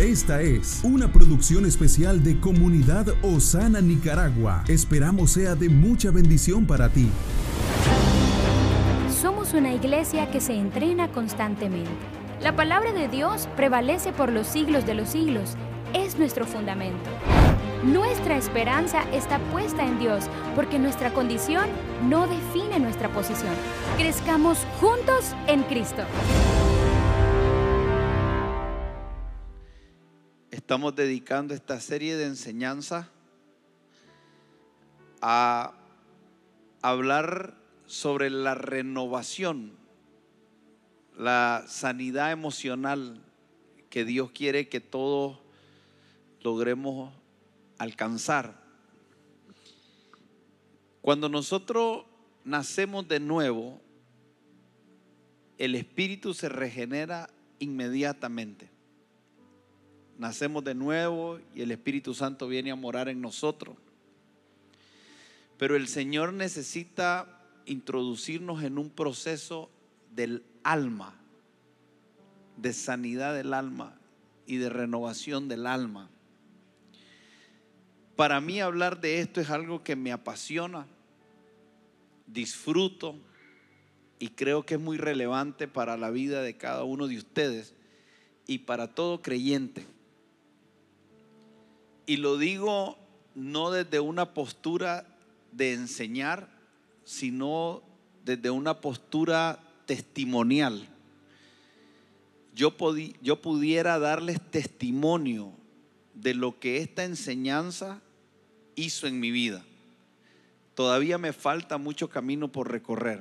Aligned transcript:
Esta 0.00 0.40
es 0.40 0.80
una 0.82 1.12
producción 1.12 1.66
especial 1.66 2.24
de 2.24 2.40
Comunidad 2.40 3.06
Osana 3.20 3.82
Nicaragua. 3.82 4.64
Esperamos 4.66 5.32
sea 5.32 5.54
de 5.54 5.68
mucha 5.68 6.10
bendición 6.10 6.66
para 6.66 6.88
ti. 6.88 7.10
Somos 9.20 9.52
una 9.52 9.74
iglesia 9.74 10.30
que 10.30 10.40
se 10.40 10.54
entrena 10.54 11.08
constantemente. 11.08 11.90
La 12.40 12.56
palabra 12.56 12.94
de 12.94 13.08
Dios 13.08 13.46
prevalece 13.56 14.14
por 14.14 14.32
los 14.32 14.46
siglos 14.46 14.86
de 14.86 14.94
los 14.94 15.10
siglos. 15.10 15.56
Es 15.92 16.18
nuestro 16.18 16.46
fundamento. 16.46 17.10
Nuestra 17.84 18.38
esperanza 18.38 19.02
está 19.12 19.38
puesta 19.52 19.84
en 19.84 19.98
Dios 19.98 20.24
porque 20.56 20.78
nuestra 20.78 21.12
condición 21.12 21.66
no 22.08 22.26
define 22.26 22.78
nuestra 22.78 23.12
posición. 23.12 23.52
Crezcamos 23.98 24.66
juntos 24.80 25.34
en 25.46 25.62
Cristo. 25.64 26.04
Estamos 30.70 30.94
dedicando 30.94 31.52
esta 31.52 31.80
serie 31.80 32.14
de 32.14 32.26
enseñanza 32.26 33.10
a 35.20 35.74
hablar 36.80 37.56
sobre 37.86 38.30
la 38.30 38.54
renovación, 38.54 39.72
la 41.18 41.64
sanidad 41.66 42.30
emocional 42.30 43.20
que 43.88 44.04
Dios 44.04 44.30
quiere 44.30 44.68
que 44.68 44.78
todos 44.78 45.40
logremos 46.40 47.12
alcanzar. 47.78 48.62
Cuando 51.00 51.28
nosotros 51.28 52.04
nacemos 52.44 53.08
de 53.08 53.18
nuevo, 53.18 53.80
el 55.58 55.74
espíritu 55.74 56.32
se 56.32 56.48
regenera 56.48 57.28
inmediatamente 57.58 58.69
nacemos 60.20 60.62
de 60.62 60.74
nuevo 60.74 61.40
y 61.54 61.62
el 61.62 61.70
Espíritu 61.70 62.12
Santo 62.12 62.46
viene 62.46 62.70
a 62.70 62.76
morar 62.76 63.08
en 63.08 63.22
nosotros. 63.22 63.74
Pero 65.56 65.76
el 65.76 65.88
Señor 65.88 66.34
necesita 66.34 67.40
introducirnos 67.64 68.62
en 68.62 68.76
un 68.76 68.90
proceso 68.90 69.70
del 70.14 70.42
alma, 70.62 71.14
de 72.58 72.74
sanidad 72.74 73.34
del 73.34 73.54
alma 73.54 73.98
y 74.46 74.58
de 74.58 74.68
renovación 74.68 75.48
del 75.48 75.66
alma. 75.66 76.10
Para 78.14 78.42
mí 78.42 78.60
hablar 78.60 79.00
de 79.00 79.20
esto 79.20 79.40
es 79.40 79.48
algo 79.48 79.82
que 79.82 79.96
me 79.96 80.12
apasiona, 80.12 80.86
disfruto 82.26 83.16
y 84.18 84.28
creo 84.28 84.66
que 84.66 84.74
es 84.74 84.80
muy 84.80 84.98
relevante 84.98 85.66
para 85.66 85.96
la 85.96 86.10
vida 86.10 86.42
de 86.42 86.58
cada 86.58 86.84
uno 86.84 87.08
de 87.08 87.16
ustedes 87.16 87.72
y 88.46 88.58
para 88.58 88.94
todo 88.94 89.22
creyente. 89.22 89.86
Y 92.10 92.16
lo 92.16 92.38
digo 92.38 92.98
no 93.36 93.70
desde 93.70 94.00
una 94.00 94.34
postura 94.34 95.06
de 95.52 95.74
enseñar, 95.74 96.48
sino 97.04 97.84
desde 98.24 98.50
una 98.50 98.80
postura 98.80 99.60
testimonial. 99.86 100.88
Yo, 102.52 102.74
yo 103.22 103.40
pudiera 103.40 104.00
darles 104.00 104.40
testimonio 104.50 105.52
de 106.14 106.34
lo 106.34 106.58
que 106.58 106.78
esta 106.78 107.04
enseñanza 107.04 108.02
hizo 108.74 109.06
en 109.06 109.20
mi 109.20 109.30
vida. 109.30 109.64
Todavía 110.74 111.16
me 111.16 111.32
falta 111.32 111.78
mucho 111.78 112.10
camino 112.10 112.50
por 112.50 112.72
recorrer, 112.72 113.20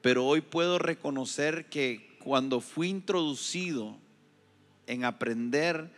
pero 0.00 0.24
hoy 0.26 0.42
puedo 0.42 0.78
reconocer 0.78 1.68
que 1.68 2.16
cuando 2.22 2.60
fui 2.60 2.88
introducido 2.88 3.96
en 4.86 5.04
aprender 5.04 5.90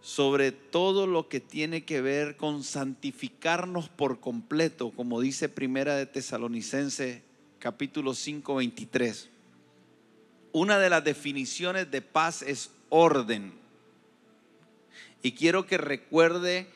sobre 0.00 0.52
todo 0.52 1.06
lo 1.06 1.28
que 1.28 1.40
tiene 1.40 1.84
que 1.84 2.00
ver 2.00 2.36
con 2.36 2.62
santificarnos 2.62 3.88
por 3.88 4.20
completo, 4.20 4.90
como 4.90 5.20
dice 5.20 5.48
Primera 5.48 5.96
de 5.96 6.06
Tesalonicense 6.06 7.22
capítulo 7.58 8.14
5, 8.14 8.54
23. 8.54 9.28
Una 10.52 10.78
de 10.78 10.90
las 10.90 11.04
definiciones 11.04 11.90
de 11.90 12.02
paz 12.02 12.42
es 12.42 12.70
orden. 12.88 13.52
Y 15.22 15.32
quiero 15.32 15.66
que 15.66 15.78
recuerde 15.78 16.68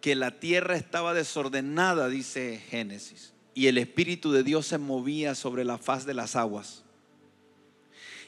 que 0.00 0.14
la 0.14 0.38
tierra 0.40 0.76
estaba 0.76 1.14
desordenada, 1.14 2.08
dice 2.08 2.62
Génesis, 2.70 3.32
y 3.54 3.66
el 3.66 3.78
Espíritu 3.78 4.32
de 4.32 4.42
Dios 4.42 4.66
se 4.66 4.78
movía 4.78 5.34
sobre 5.34 5.64
la 5.64 5.78
faz 5.78 6.06
de 6.06 6.14
las 6.14 6.36
aguas. 6.36 6.84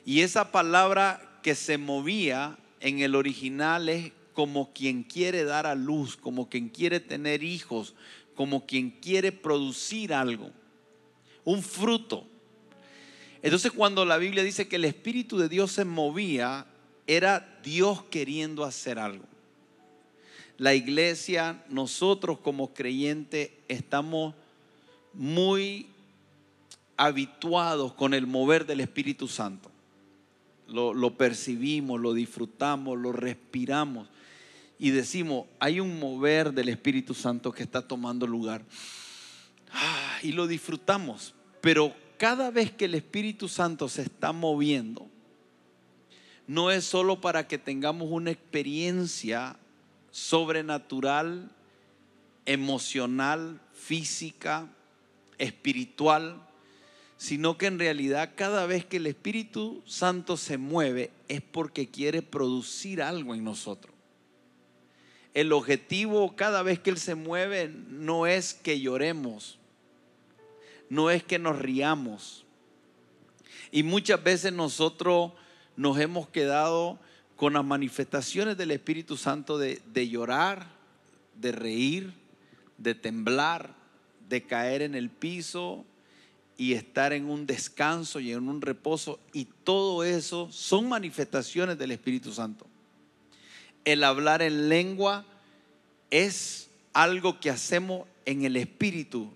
Y 0.05 0.21
esa 0.21 0.53
palabra 0.53 1.41
que 1.43 1.55
se 1.55 1.79
movía 1.79 2.59
en 2.81 3.01
el 3.01 3.15
original 3.15 3.89
es 3.89 4.13
como 4.39 4.73
quien 4.73 5.03
quiere 5.03 5.43
dar 5.43 5.67
a 5.67 5.75
luz, 5.75 6.17
como 6.17 6.49
quien 6.49 6.69
quiere 6.69 7.01
tener 7.01 7.43
hijos, 7.43 7.97
como 8.37 8.67
quien 8.67 8.93
quiere 8.93 9.33
producir 9.33 10.15
algo, 10.15 10.53
un 11.45 11.61
fruto. 11.61 12.25
Entonces 13.43 13.73
cuando 13.73 14.05
la 14.05 14.17
Biblia 14.17 14.45
dice 14.45 14.69
que 14.69 14.77
el 14.77 14.85
Espíritu 14.85 15.39
de 15.39 15.49
Dios 15.49 15.73
se 15.73 15.85
movía, 15.85 16.67
era 17.09 17.59
Dios 17.65 18.05
queriendo 18.05 18.63
hacer 18.63 19.01
algo. 19.01 19.25
La 20.57 20.73
iglesia, 20.73 21.65
nosotros 21.69 22.39
como 22.39 22.73
creyentes, 22.73 23.51
estamos 23.67 24.37
muy 25.15 25.89
habituados 26.97 27.93
con 27.93 28.15
el 28.15 28.29
mover 28.29 28.67
del 28.67 28.79
Espíritu 28.79 29.27
Santo. 29.27 29.69
Lo, 30.69 30.95
lo, 30.95 31.17
percibimos, 31.17 32.01
lo 32.01 32.15
disfrutamos, 32.15 32.97
lo 32.97 33.11
respiramos 33.11 34.07
y 34.79 34.91
decimos, 34.91 35.47
hay 35.59 35.81
un 35.81 35.99
mover 35.99 36.53
del 36.53 36.69
Espíritu 36.69 37.15
Santo 37.15 37.53
que 37.53 37.65
está 37.65 37.87
tomando 37.87 38.27
lugar. 38.27 38.65
Ah, 39.73 40.19
y 40.23 40.33
lo 40.33 40.47
disfrutamos, 40.47 41.35
pero 41.61 41.95
cada 42.17 42.51
vez 42.51 42.73
que 42.73 42.87
el 42.87 42.95
Espíritu 42.95 43.49
Santo 43.49 43.89
se 43.89 44.03
está 44.03 44.33
moviendo, 44.33 45.09
no 46.47 46.71
es 46.71 46.85
solo 46.85 47.21
para 47.21 47.47
que 47.47 47.59
tengamos 47.59 48.09
una 48.11 48.31
experiencia 48.31 49.57
sobrenatural, 50.11 51.51
emocional, 52.47 53.61
física, 53.75 54.69
espiritual, 55.37 56.47
sino 57.19 57.59
que 57.59 57.67
en 57.67 57.79
realidad 57.79 58.33
cada 58.37 58.65
vez 58.65 58.87
que 58.87 58.97
el 58.99 59.07
Espíritu 59.07 59.83
Santo 59.87 60.37
se 60.37 60.57
mueve 60.57 61.11
es 61.27 61.43
porque 61.43 61.89
quiere 61.89 62.23
producir 62.23 63.03
algo 63.03 63.35
en 63.35 63.45
nosotros. 63.45 63.98
El 65.35 65.53
objetivo 65.53 66.35
cada 66.37 66.63
vez 66.63 66.79
que 66.79 66.91
Él 66.91 66.99
se 66.99 67.15
mueve 67.15 67.69
no 67.89 68.27
es 68.27 68.55
que 68.55 68.81
lloremos, 68.81 69.59
no 70.89 71.11
es 71.11 71.23
que 71.23 71.39
nos 71.39 71.59
riamos. 71.59 72.45
Y 73.71 73.83
muchas 73.83 74.23
veces 74.23 74.53
nosotros 74.53 75.33
nos 75.77 75.99
hemos 75.99 76.29
quedado 76.29 76.99
con 77.37 77.53
las 77.53 77.65
manifestaciones 77.65 78.57
del 78.57 78.71
Espíritu 78.71 79.17
Santo 79.17 79.59
de, 79.59 80.09
llorar, 80.09 80.67
de 81.37 81.53
reír, 81.53 82.13
de 82.79 82.95
temblar, 82.95 83.75
de 84.29 84.43
caer 84.43 84.83
en 84.83 84.95
el 84.95 85.11
piso 85.11 85.85
y 86.57 86.73
estar 86.73 87.13
en 87.13 87.31
un 87.31 87.47
descanso 87.47 88.19
y 88.19 88.33
en 88.33 88.49
un 88.49 88.61
reposo. 88.61 89.21
Y 89.33 89.45
todo 89.45 90.03
eso 90.03 90.49
son 90.51 90.89
manifestaciones 90.89 91.79
del 91.79 91.93
Espíritu 91.93 92.33
Santo 92.33 92.67
el 93.93 94.05
hablar 94.05 94.43
en 94.43 94.69
lengua 94.69 95.25
es 96.11 96.69
algo 96.93 97.41
que 97.41 97.49
hacemos 97.49 98.07
en 98.27 98.45
el 98.45 98.57
Espíritu. 98.57 99.31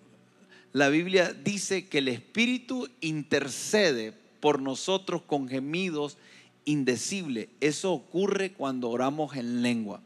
La 0.74 0.90
Biblia 0.90 1.32
dice 1.32 1.86
que 1.86 1.98
el 1.98 2.08
Espíritu 2.08 2.86
intercede 3.00 4.12
por 4.40 4.60
nosotros 4.60 5.22
con 5.22 5.48
gemidos 5.48 6.18
indecibles. 6.66 7.48
Eso 7.60 7.92
ocurre 7.92 8.52
cuando 8.52 8.90
oramos 8.90 9.34
en 9.36 9.62
lengua. 9.62 10.02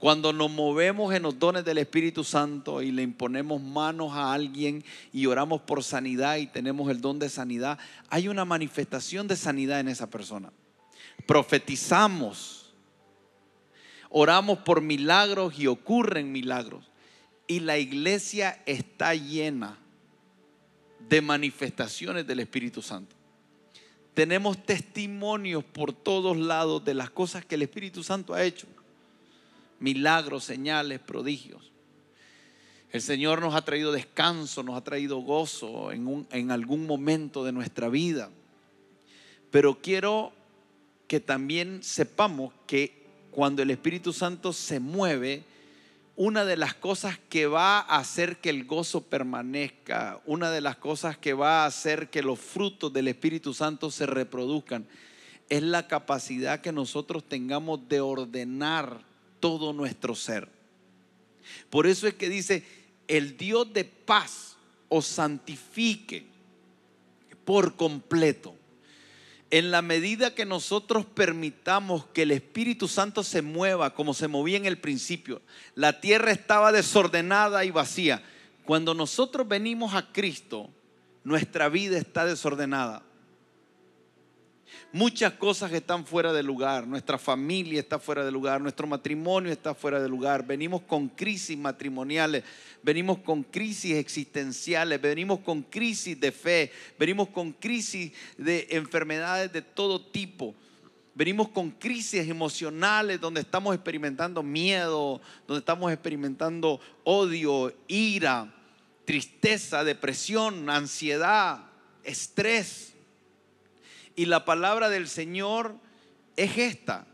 Cuando 0.00 0.32
nos 0.32 0.50
movemos 0.50 1.14
en 1.14 1.22
los 1.22 1.38
dones 1.38 1.64
del 1.64 1.78
Espíritu 1.78 2.24
Santo 2.24 2.82
y 2.82 2.90
le 2.90 3.02
imponemos 3.02 3.62
manos 3.62 4.14
a 4.14 4.32
alguien 4.32 4.84
y 5.12 5.26
oramos 5.26 5.60
por 5.62 5.84
sanidad 5.84 6.38
y 6.38 6.48
tenemos 6.48 6.90
el 6.90 7.00
don 7.00 7.20
de 7.20 7.28
sanidad, 7.28 7.78
hay 8.10 8.26
una 8.26 8.44
manifestación 8.44 9.28
de 9.28 9.36
sanidad 9.36 9.78
en 9.78 9.86
esa 9.86 10.10
persona. 10.10 10.52
Profetizamos 11.24 12.53
oramos 14.16 14.58
por 14.58 14.80
milagros 14.80 15.58
y 15.58 15.66
ocurren 15.66 16.30
milagros. 16.30 16.88
Y 17.48 17.58
la 17.60 17.78
iglesia 17.78 18.62
está 18.64 19.12
llena 19.16 19.76
de 21.08 21.20
manifestaciones 21.20 22.24
del 22.24 22.38
Espíritu 22.38 22.80
Santo. 22.80 23.16
Tenemos 24.14 24.64
testimonios 24.64 25.64
por 25.64 25.92
todos 25.92 26.36
lados 26.36 26.84
de 26.84 26.94
las 26.94 27.10
cosas 27.10 27.44
que 27.44 27.56
el 27.56 27.62
Espíritu 27.62 28.04
Santo 28.04 28.34
ha 28.34 28.44
hecho. 28.44 28.68
Milagros, 29.80 30.44
señales, 30.44 31.00
prodigios. 31.00 31.72
El 32.92 33.02
Señor 33.02 33.40
nos 33.40 33.56
ha 33.56 33.64
traído 33.64 33.90
descanso, 33.90 34.62
nos 34.62 34.76
ha 34.76 34.84
traído 34.84 35.18
gozo 35.18 35.90
en, 35.90 36.24
en 36.30 36.52
algún 36.52 36.86
momento 36.86 37.42
de 37.42 37.50
nuestra 37.50 37.88
vida. 37.88 38.30
Pero 39.50 39.80
quiero 39.82 40.32
que 41.08 41.18
también 41.18 41.82
sepamos 41.82 42.52
que 42.68 43.03
cuando 43.34 43.62
el 43.62 43.70
Espíritu 43.70 44.12
Santo 44.12 44.52
se 44.52 44.78
mueve, 44.78 45.42
una 46.14 46.44
de 46.44 46.56
las 46.56 46.74
cosas 46.74 47.18
que 47.28 47.48
va 47.48 47.80
a 47.80 47.98
hacer 47.98 48.36
que 48.36 48.50
el 48.50 48.64
gozo 48.64 49.00
permanezca, 49.00 50.20
una 50.24 50.52
de 50.52 50.60
las 50.60 50.76
cosas 50.76 51.18
que 51.18 51.34
va 51.34 51.64
a 51.64 51.66
hacer 51.66 52.10
que 52.10 52.22
los 52.22 52.38
frutos 52.38 52.92
del 52.92 53.08
Espíritu 53.08 53.52
Santo 53.52 53.90
se 53.90 54.06
reproduzcan, 54.06 54.86
es 55.48 55.62
la 55.64 55.88
capacidad 55.88 56.60
que 56.60 56.70
nosotros 56.70 57.24
tengamos 57.28 57.88
de 57.88 58.00
ordenar 58.00 59.00
todo 59.40 59.72
nuestro 59.72 60.14
ser. 60.14 60.48
Por 61.70 61.88
eso 61.88 62.06
es 62.06 62.14
que 62.14 62.28
dice, 62.28 62.64
el 63.08 63.36
Dios 63.36 63.72
de 63.72 63.84
paz 63.84 64.56
os 64.88 65.06
santifique 65.06 66.24
por 67.44 67.74
completo. 67.74 68.53
En 69.54 69.70
la 69.70 69.82
medida 69.82 70.34
que 70.34 70.44
nosotros 70.44 71.06
permitamos 71.06 72.06
que 72.06 72.22
el 72.22 72.32
Espíritu 72.32 72.88
Santo 72.88 73.22
se 73.22 73.40
mueva 73.40 73.94
como 73.94 74.12
se 74.12 74.26
movía 74.26 74.56
en 74.56 74.66
el 74.66 74.78
principio, 74.78 75.42
la 75.76 76.00
tierra 76.00 76.32
estaba 76.32 76.72
desordenada 76.72 77.64
y 77.64 77.70
vacía. 77.70 78.20
Cuando 78.64 78.94
nosotros 78.94 79.46
venimos 79.46 79.94
a 79.94 80.10
Cristo, 80.10 80.70
nuestra 81.22 81.68
vida 81.68 81.96
está 81.98 82.24
desordenada. 82.24 83.04
Muchas 84.94 85.32
cosas 85.32 85.72
están 85.72 86.06
fuera 86.06 86.32
de 86.32 86.44
lugar. 86.44 86.86
Nuestra 86.86 87.18
familia 87.18 87.80
está 87.80 87.98
fuera 87.98 88.24
de 88.24 88.30
lugar. 88.30 88.60
Nuestro 88.60 88.86
matrimonio 88.86 89.50
está 89.50 89.74
fuera 89.74 90.00
de 90.00 90.08
lugar. 90.08 90.46
Venimos 90.46 90.82
con 90.82 91.08
crisis 91.08 91.58
matrimoniales. 91.58 92.44
Venimos 92.80 93.18
con 93.18 93.42
crisis 93.42 93.96
existenciales. 93.96 95.02
Venimos 95.02 95.40
con 95.40 95.62
crisis 95.62 96.20
de 96.20 96.30
fe. 96.30 96.70
Venimos 96.96 97.30
con 97.30 97.50
crisis 97.50 98.12
de 98.38 98.68
enfermedades 98.70 99.52
de 99.52 99.62
todo 99.62 100.00
tipo. 100.00 100.54
Venimos 101.16 101.48
con 101.48 101.72
crisis 101.72 102.28
emocionales 102.28 103.20
donde 103.20 103.40
estamos 103.40 103.74
experimentando 103.74 104.44
miedo, 104.44 105.20
donde 105.48 105.58
estamos 105.58 105.92
experimentando 105.92 106.78
odio, 107.02 107.74
ira, 107.88 108.54
tristeza, 109.04 109.82
depresión, 109.82 110.70
ansiedad, 110.70 111.64
estrés. 112.04 112.93
Y 114.16 114.26
la 114.26 114.44
palabra 114.44 114.88
del 114.88 115.08
Señor 115.08 115.76
es 116.36 116.58
esta. 116.58 117.06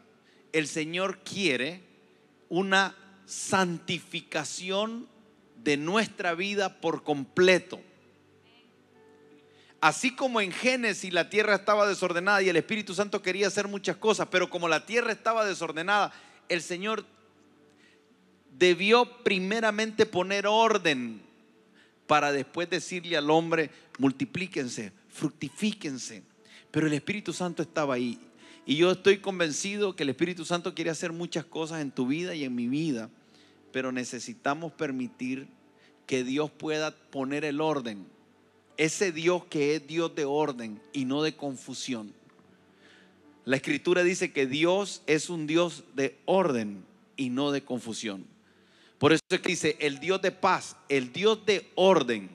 El 0.53 0.67
Señor 0.67 1.21
quiere 1.21 1.83
una 2.49 2.97
santificación 3.27 5.09
de 5.57 5.77
nuestra 5.77 6.35
vida 6.35 6.81
por 6.81 7.03
completo. 7.03 7.81
Así 9.81 10.15
como 10.15 10.41
en 10.41 10.53
Génesis 10.53 11.13
la 11.13 11.31
tierra 11.31 11.55
estaba 11.55 11.87
desordenada 11.87 12.43
y 12.43 12.49
el 12.51 12.57
Espíritu 12.57 12.95
Santo 12.95 13.23
quería 13.23 13.47
hacer 13.47 13.67
muchas 13.67 13.97
cosas, 13.97 14.29
pero 14.31 14.51
como 14.51 14.69
la 14.69 14.85
tierra 14.85 15.11
estaba 15.11 15.47
desordenada, 15.47 16.13
el 16.49 16.61
Señor 16.61 17.07
debió 18.59 19.23
primeramente 19.23 20.05
poner 20.05 20.47
orden 20.47 21.23
para 22.07 22.31
después 22.33 22.69
decirle 22.69 23.17
al 23.17 23.31
hombre, 23.31 23.71
multiplíquense, 23.99 24.93
fructifíquense. 25.09 26.25
Pero 26.71 26.87
el 26.87 26.93
Espíritu 26.93 27.33
Santo 27.33 27.63
estaba 27.63 27.95
ahí. 27.95 28.19
Y 28.67 28.77
yo 28.77 28.93
estoy 28.93 29.19
convencido 29.19 29.97
que 29.97 30.05
el 30.05 30.11
Espíritu 30.11 30.45
Santo 30.45 30.75
quiere 30.75 30.91
hacer 30.91 31.13
muchas 31.13 31.45
cosas 31.45 31.81
en 31.81 31.91
tu 31.91 32.07
vida 32.07 32.35
y 32.35 32.45
en 32.45 32.55
mi 32.55 32.69
vida. 32.69 33.11
Pero 33.73 33.93
necesitamos 33.93 34.73
permitir 34.73 35.49
que 36.07 36.25
Dios 36.25 36.51
pueda 36.51 36.91
poner 36.91 37.45
el 37.45 37.61
orden. 37.61 38.07
Ese 38.77 39.13
Dios 39.13 39.45
que 39.47 39.77
es 39.77 39.87
Dios 39.87 40.15
de 40.15 40.25
orden 40.25 40.81
y 40.93 41.05
no 41.05 41.23
de 41.23 41.37
confusión. 41.37 42.13
La 43.45 43.57
escritura 43.57 44.03
dice 44.03 44.33
que 44.33 44.47
Dios 44.47 45.03
es 45.07 45.31
un 45.31 45.47
Dios 45.47 45.85
de 45.95 46.19
orden 46.25 46.85
y 47.17 47.31
no 47.31 47.51
de 47.51 47.65
confusión. 47.65 48.27
Por 48.99 49.13
eso 49.13 49.23
es 49.31 49.41
que 49.41 49.49
dice, 49.49 49.77
el 49.81 49.99
Dios 49.99 50.21
de 50.21 50.31
paz, 50.31 50.77
el 50.89 51.13
Dios 51.13 51.45
de 51.47 51.71
orden, 51.75 52.31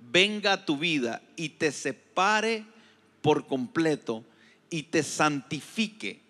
venga 0.00 0.54
a 0.54 0.64
tu 0.64 0.78
vida 0.78 1.22
y 1.36 1.50
te 1.50 1.70
separe 1.70 2.64
por 3.22 3.46
completo 3.46 4.24
y 4.70 4.84
te 4.84 5.02
santifique. 5.02 6.20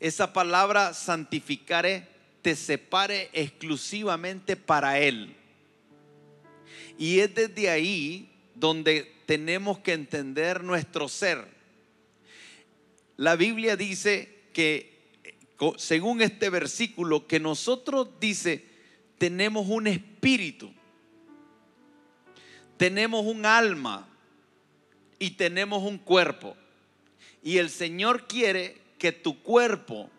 Esa 0.00 0.32
palabra 0.32 0.94
santificare 0.94 2.08
te 2.42 2.56
separe 2.56 3.30
exclusivamente 3.32 4.56
para 4.56 4.98
Él. 4.98 5.34
Y 6.98 7.20
es 7.20 7.34
desde 7.34 7.70
ahí 7.70 8.30
donde 8.54 9.12
tenemos 9.26 9.78
que 9.78 9.92
entender 9.92 10.62
nuestro 10.62 11.08
ser. 11.08 11.46
La 13.16 13.36
Biblia 13.36 13.76
dice 13.76 14.42
que, 14.52 15.00
según 15.76 16.20
este 16.20 16.50
versículo, 16.50 17.26
que 17.26 17.40
nosotros 17.40 18.08
dice, 18.20 18.64
tenemos 19.18 19.66
un 19.68 19.86
espíritu, 19.86 20.72
tenemos 22.76 23.24
un 23.24 23.46
alma, 23.46 24.08
y 25.18 25.30
tenemos 25.32 25.82
un 25.82 25.98
cuerpo. 25.98 26.56
Y 27.42 27.58
el 27.58 27.70
Señor 27.70 28.26
quiere 28.26 28.78
que 28.98 29.12
tu 29.12 29.42
cuerpo 29.42 30.10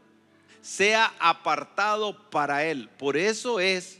sea 0.61 1.13
apartado 1.19 2.29
para 2.29 2.65
Él. 2.65 2.89
Por 2.97 3.17
eso 3.17 3.59
es 3.59 3.99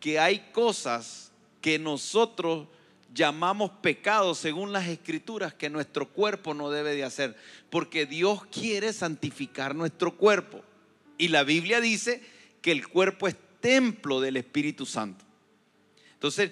que 0.00 0.18
hay 0.18 0.40
cosas 0.52 1.32
que 1.60 1.78
nosotros 1.78 2.68
llamamos 3.12 3.70
pecados 3.82 4.38
según 4.38 4.72
las 4.72 4.88
escrituras 4.88 5.54
que 5.54 5.68
nuestro 5.68 6.08
cuerpo 6.08 6.54
no 6.54 6.70
debe 6.70 6.94
de 6.94 7.04
hacer. 7.04 7.36
Porque 7.70 8.06
Dios 8.06 8.44
quiere 8.46 8.92
santificar 8.92 9.74
nuestro 9.74 10.16
cuerpo. 10.16 10.62
Y 11.18 11.28
la 11.28 11.44
Biblia 11.44 11.80
dice 11.80 12.22
que 12.62 12.72
el 12.72 12.88
cuerpo 12.88 13.28
es 13.28 13.36
templo 13.60 14.20
del 14.20 14.36
Espíritu 14.36 14.86
Santo. 14.86 15.24
Entonces, 16.14 16.50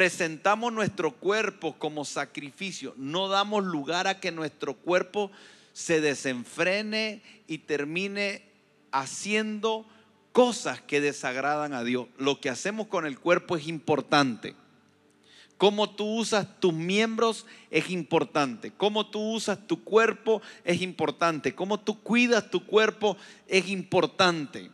presentamos 0.00 0.72
nuestro 0.72 1.10
cuerpo 1.10 1.74
como 1.78 2.06
sacrificio, 2.06 2.94
no 2.96 3.28
damos 3.28 3.62
lugar 3.64 4.06
a 4.06 4.18
que 4.18 4.32
nuestro 4.32 4.72
cuerpo 4.72 5.30
se 5.74 6.00
desenfrene 6.00 7.20
y 7.46 7.58
termine 7.58 8.42
haciendo 8.92 9.84
cosas 10.32 10.80
que 10.80 11.02
desagradan 11.02 11.74
a 11.74 11.84
Dios. 11.84 12.06
Lo 12.16 12.40
que 12.40 12.48
hacemos 12.48 12.86
con 12.86 13.04
el 13.04 13.18
cuerpo 13.18 13.58
es 13.58 13.68
importante. 13.68 14.54
Cómo 15.58 15.90
tú 15.90 16.06
usas 16.06 16.46
tus 16.60 16.72
miembros 16.72 17.44
es 17.70 17.90
importante. 17.90 18.72
Cómo 18.74 19.06
tú 19.06 19.20
usas 19.20 19.66
tu 19.66 19.84
cuerpo 19.84 20.40
es 20.64 20.80
importante. 20.80 21.54
Cómo 21.54 21.78
tú 21.78 22.02
cuidas 22.02 22.50
tu 22.50 22.64
cuerpo 22.64 23.18
es 23.46 23.68
importante. 23.68 24.70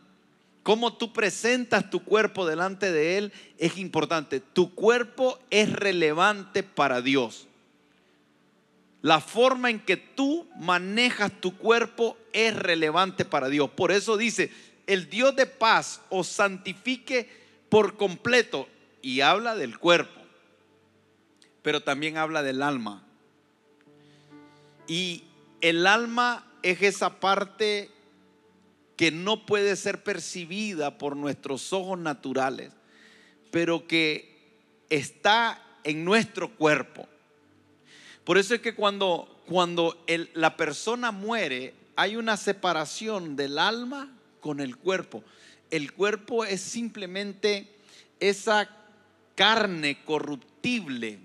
Cómo 0.67 0.91
tú 0.97 1.13
presentas 1.13 1.89
tu 1.89 2.03
cuerpo 2.03 2.45
delante 2.45 2.91
de 2.91 3.17
Él 3.17 3.31
es 3.57 3.77
importante. 3.77 4.41
Tu 4.41 4.75
cuerpo 4.75 5.39
es 5.49 5.71
relevante 5.71 6.61
para 6.61 7.01
Dios. 7.01 7.47
La 9.01 9.21
forma 9.21 9.69
en 9.69 9.79
que 9.79 9.95
tú 9.95 10.45
manejas 10.57 11.31
tu 11.39 11.57
cuerpo 11.57 12.17
es 12.33 12.53
relevante 12.53 13.23
para 13.23 13.47
Dios. 13.47 13.69
Por 13.69 13.93
eso 13.93 14.17
dice, 14.17 14.51
el 14.87 15.09
Dios 15.09 15.37
de 15.37 15.45
paz 15.45 16.01
os 16.09 16.27
santifique 16.27 17.29
por 17.69 17.95
completo. 17.95 18.67
Y 19.01 19.21
habla 19.21 19.55
del 19.55 19.79
cuerpo, 19.79 20.19
pero 21.61 21.81
también 21.81 22.17
habla 22.17 22.43
del 22.43 22.61
alma. 22.61 23.07
Y 24.85 25.23
el 25.61 25.87
alma 25.87 26.45
es 26.61 26.81
esa 26.81 27.21
parte 27.21 27.89
que 28.97 29.11
no 29.11 29.45
puede 29.45 29.75
ser 29.75 30.03
percibida 30.03 30.97
por 30.97 31.15
nuestros 31.15 31.71
ojos 31.71 31.99
naturales, 31.99 32.73
pero 33.51 33.87
que 33.87 34.35
está 34.89 35.63
en 35.83 36.03
nuestro 36.03 36.49
cuerpo. 36.55 37.07
Por 38.23 38.37
eso 38.37 38.55
es 38.55 38.61
que 38.61 38.75
cuando, 38.75 39.43
cuando 39.47 40.03
la 40.33 40.57
persona 40.57 41.11
muere, 41.11 41.75
hay 41.95 42.15
una 42.15 42.37
separación 42.37 43.35
del 43.35 43.59
alma 43.59 44.11
con 44.41 44.59
el 44.59 44.75
cuerpo. 44.77 45.23
El 45.69 45.93
cuerpo 45.93 46.43
es 46.43 46.61
simplemente 46.61 47.67
esa 48.19 48.67
carne 49.35 50.03
corruptible, 50.03 51.19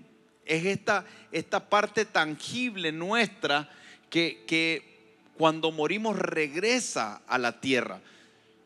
es 0.45 0.65
esta, 0.65 1.05
esta 1.31 1.69
parte 1.69 2.05
tangible 2.05 2.91
nuestra 2.91 3.69
que, 4.11 4.43
que 4.45 4.92
cuando 5.37 5.71
morimos 5.71 6.17
regresa 6.17 7.21
a 7.27 7.37
la 7.37 7.59
tierra. 7.59 8.01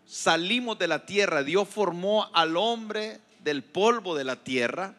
Salimos 0.05 0.79
de 0.79 0.88
la 0.88 1.05
tierra, 1.05 1.43
Dios 1.43 1.67
formó 1.67 2.29
al 2.33 2.57
hombre 2.57 3.19
del 3.43 3.63
polvo 3.63 4.15
de 4.15 4.24
la 4.24 4.43
tierra 4.43 4.95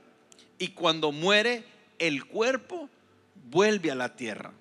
y 0.58 0.68
cuando 0.68 1.12
muere 1.12 1.64
el 1.98 2.25
cuerpo 2.25 2.88
vuelve 3.50 3.90
a 3.90 3.94
la 3.94 4.16
tierra. 4.16 4.52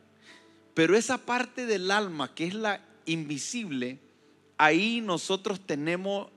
Pero 0.73 0.95
esa 0.95 1.17
parte 1.17 1.65
del 1.65 1.91
alma 1.91 2.33
que 2.35 2.47
es 2.47 2.53
la 2.53 2.81
invisible, 3.05 3.99
ahí 4.57 5.01
nosotros 5.01 5.59
tenemos 5.59 6.27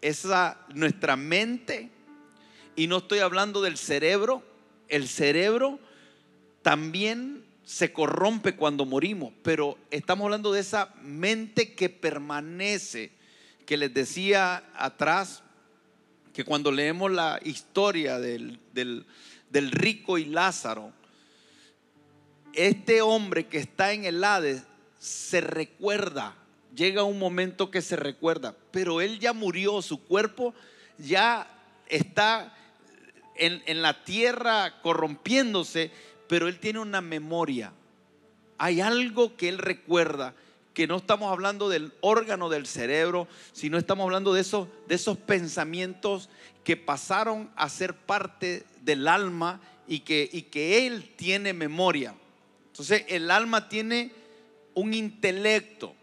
esa 0.00 0.58
nuestra 0.74 1.16
mente 1.16 1.90
y 2.76 2.86
no 2.86 2.98
estoy 2.98 3.18
hablando 3.18 3.60
del 3.62 3.76
cerebro, 3.76 4.42
el 4.88 5.08
cerebro 5.08 5.78
también 6.62 7.44
se 7.70 7.92
corrompe 7.92 8.56
cuando 8.56 8.84
morimos, 8.84 9.32
pero 9.44 9.78
estamos 9.92 10.24
hablando 10.24 10.52
de 10.52 10.58
esa 10.58 10.92
mente 11.02 11.72
que 11.76 11.88
permanece, 11.88 13.12
que 13.64 13.76
les 13.76 13.94
decía 13.94 14.64
atrás, 14.74 15.44
que 16.32 16.42
cuando 16.42 16.72
leemos 16.72 17.12
la 17.12 17.38
historia 17.44 18.18
del, 18.18 18.58
del, 18.74 19.06
del 19.50 19.70
rico 19.70 20.18
y 20.18 20.24
Lázaro, 20.24 20.92
este 22.54 23.02
hombre 23.02 23.46
que 23.46 23.58
está 23.58 23.92
en 23.92 24.04
el 24.04 24.24
Hades 24.24 24.64
se 24.98 25.40
recuerda, 25.40 26.34
llega 26.74 27.04
un 27.04 27.20
momento 27.20 27.70
que 27.70 27.82
se 27.82 27.94
recuerda, 27.94 28.56
pero 28.72 29.00
él 29.00 29.20
ya 29.20 29.32
murió, 29.32 29.80
su 29.80 30.02
cuerpo 30.02 30.54
ya 30.98 31.46
está 31.86 32.52
en, 33.36 33.62
en 33.66 33.80
la 33.80 34.02
tierra 34.02 34.82
corrompiéndose, 34.82 35.92
pero 36.30 36.46
él 36.46 36.60
tiene 36.60 36.78
una 36.78 37.00
memoria. 37.00 37.72
Hay 38.56 38.80
algo 38.80 39.36
que 39.36 39.48
él 39.48 39.58
recuerda, 39.58 40.32
que 40.74 40.86
no 40.86 40.98
estamos 40.98 41.32
hablando 41.32 41.68
del 41.68 41.92
órgano 42.02 42.48
del 42.48 42.68
cerebro, 42.68 43.26
sino 43.52 43.76
estamos 43.76 44.04
hablando 44.04 44.32
de 44.32 44.42
esos, 44.42 44.68
de 44.86 44.94
esos 44.94 45.18
pensamientos 45.18 46.28
que 46.62 46.76
pasaron 46.76 47.50
a 47.56 47.68
ser 47.68 47.96
parte 47.96 48.64
del 48.80 49.08
alma 49.08 49.60
y 49.88 50.00
que, 50.00 50.30
y 50.32 50.42
que 50.42 50.86
él 50.86 51.10
tiene 51.16 51.52
memoria. 51.52 52.14
Entonces 52.68 53.06
el 53.08 53.28
alma 53.32 53.68
tiene 53.68 54.12
un 54.74 54.94
intelecto, 54.94 55.96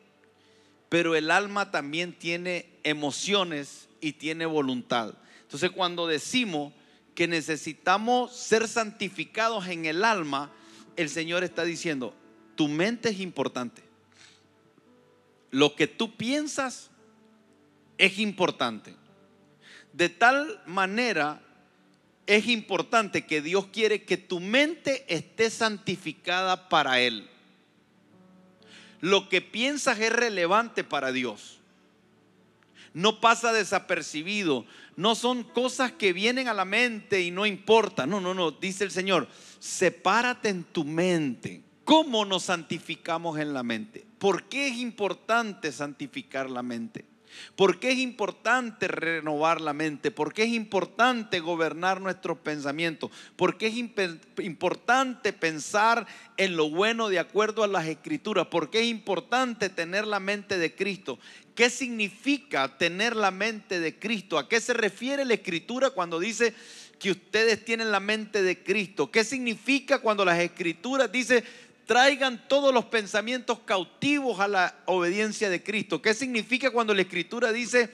pero 0.90 1.16
el 1.16 1.32
alma 1.32 1.72
también 1.72 2.12
tiene 2.12 2.70
emociones 2.84 3.88
y 4.02 4.12
tiene 4.12 4.46
voluntad. 4.46 5.14
Entonces 5.44 5.72
cuando 5.72 6.06
decimos 6.06 6.74
que 7.18 7.28
necesitamos 7.28 8.32
ser 8.32 8.68
santificados 8.68 9.66
en 9.70 9.86
el 9.86 10.04
alma, 10.04 10.52
el 10.96 11.10
Señor 11.10 11.44
está 11.44 11.64
diciendo, 11.64 12.14
tu 12.54 12.68
mente 12.68 13.10
es 13.10 13.20
importante. 13.20 13.82
Lo 15.50 15.76
que 15.76 15.88
tú 15.88 16.16
piensas 16.16 16.92
es 17.98 18.20
importante. 18.20 18.94
De 19.94 20.10
tal 20.10 20.62
manera 20.68 21.42
es 22.28 22.48
importante 22.48 23.26
que 23.26 23.42
Dios 23.42 23.66
quiere 23.74 24.04
que 24.04 24.18
tu 24.18 24.40
mente 24.40 25.04
esté 25.08 25.50
santificada 25.50 26.70
para 26.70 27.00
Él. 27.00 27.28
Lo 29.02 29.28
que 29.28 29.42
piensas 29.42 30.00
es 30.00 30.14
relevante 30.14 30.84
para 30.84 31.12
Dios. 31.12 31.57
No 32.98 33.22
pasa 33.22 33.54
desapercibido. 33.54 34.66
No 34.96 35.14
son 35.14 35.44
cosas 35.44 35.92
que 35.92 36.14
vienen 36.14 36.48
a 36.48 36.56
la 36.56 36.66
mente 36.66 37.22
y 37.22 37.30
no 37.30 37.46
importa. 37.46 38.08
No, 38.08 38.20
no, 38.20 38.34
no. 38.34 38.50
Dice 38.50 38.86
el 38.86 38.90
Señor, 38.90 39.28
sepárate 39.60 40.50
en 40.50 40.64
tu 40.64 40.84
mente. 40.84 41.62
¿Cómo 41.84 42.26
nos 42.26 42.46
santificamos 42.46 43.38
en 43.38 43.54
la 43.54 43.62
mente? 43.62 44.04
¿Por 44.18 44.46
qué 44.46 44.70
es 44.70 44.78
importante 44.78 45.72
santificar 45.72 46.50
la 46.50 46.64
mente? 46.64 47.06
¿Por 47.56 47.80
qué 47.80 47.92
es 47.92 47.98
importante 47.98 48.88
renovar 48.88 49.62
la 49.62 49.74
mente? 49.74 50.12
¿Por 50.12 50.34
qué 50.34 50.44
es 50.44 50.50
importante 50.50 51.40
gobernar 51.40 52.02
nuestros 52.02 52.38
pensamientos? 52.40 53.12
¿Por 53.36 53.58
qué 53.58 53.68
es 53.68 53.76
importante 54.44 55.34
pensar 55.34 56.06
en 56.38 56.56
lo 56.56 56.70
bueno 56.70 57.10
de 57.10 57.20
acuerdo 57.20 57.64
a 57.64 57.68
las 57.68 57.88
escrituras? 57.88 58.48
¿Por 58.48 58.70
qué 58.70 58.82
es 58.82 58.88
importante 58.88 59.70
tener 59.70 60.06
la 60.08 60.20
mente 60.20 60.58
de 60.58 60.76
Cristo? 60.76 61.20
¿Qué 61.56 61.70
significa 61.72 62.78
tener 62.78 63.16
la 63.16 63.32
mente 63.32 63.80
de 63.80 63.98
Cristo? 63.98 64.38
¿A 64.38 64.48
qué 64.48 64.62
se 64.62 64.74
refiere 64.74 65.26
la 65.26 65.34
escritura 65.34 65.90
cuando 65.90 66.20
dice 66.20 66.54
que 67.00 67.10
ustedes 67.12 67.66
tienen 67.66 67.92
la 67.92 68.00
mente 68.00 68.44
de 68.44 68.62
Cristo? 68.64 69.10
¿Qué 69.10 69.24
significa 69.24 70.00
cuando 70.00 70.24
las 70.24 70.40
escrituras 70.40 71.12
dicen 71.12 71.44
traigan 71.88 72.48
todos 72.48 72.74
los 72.74 72.86
pensamientos 72.86 73.60
cautivos 73.66 74.40
a 74.40 74.48
la 74.48 74.76
obediencia 74.86 75.50
de 75.50 75.64
Cristo. 75.64 76.02
¿Qué 76.02 76.14
significa 76.14 76.70
cuando 76.70 76.94
la 76.94 77.02
escritura 77.02 77.52
dice 77.52 77.90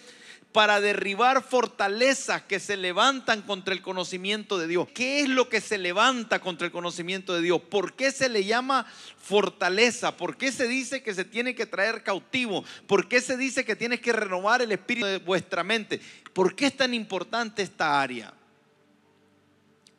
para 0.52 0.82
derribar 0.82 1.44
fortalezas 1.44 2.42
que 2.44 2.60
se 2.60 2.76
levantan 2.76 3.44
contra 3.44 3.74
el 3.74 3.84
conocimiento 3.84 4.58
de 4.58 4.68
Dios? 4.68 4.88
¿Qué 4.94 5.22
es 5.22 5.30
lo 5.30 5.48
que 5.48 5.62
se 5.62 5.78
levanta 5.78 6.40
contra 6.40 6.66
el 6.66 6.74
conocimiento 6.74 7.36
de 7.36 7.42
Dios? 7.42 7.62
¿Por 7.62 7.94
qué 7.94 8.12
se 8.12 8.30
le 8.30 8.44
llama 8.44 8.86
fortaleza? 9.18 10.18
¿Por 10.18 10.38
qué 10.38 10.52
se 10.52 10.68
dice 10.68 11.04
que 11.04 11.14
se 11.14 11.24
tiene 11.24 11.54
que 11.54 11.68
traer 11.68 12.04
cautivo? 12.04 12.66
¿Por 12.88 13.08
qué 13.08 13.22
se 13.22 13.38
dice 13.38 13.64
que 13.64 13.76
tienes 13.76 14.02
que 14.02 14.12
renovar 14.12 14.64
el 14.64 14.72
espíritu 14.72 15.06
de 15.06 15.20
vuestra 15.20 15.64
mente? 15.64 16.02
¿Por 16.34 16.56
qué 16.56 16.66
es 16.66 16.76
tan 16.78 16.96
importante 16.96 17.62
esta 17.62 18.02
área? 18.02 18.34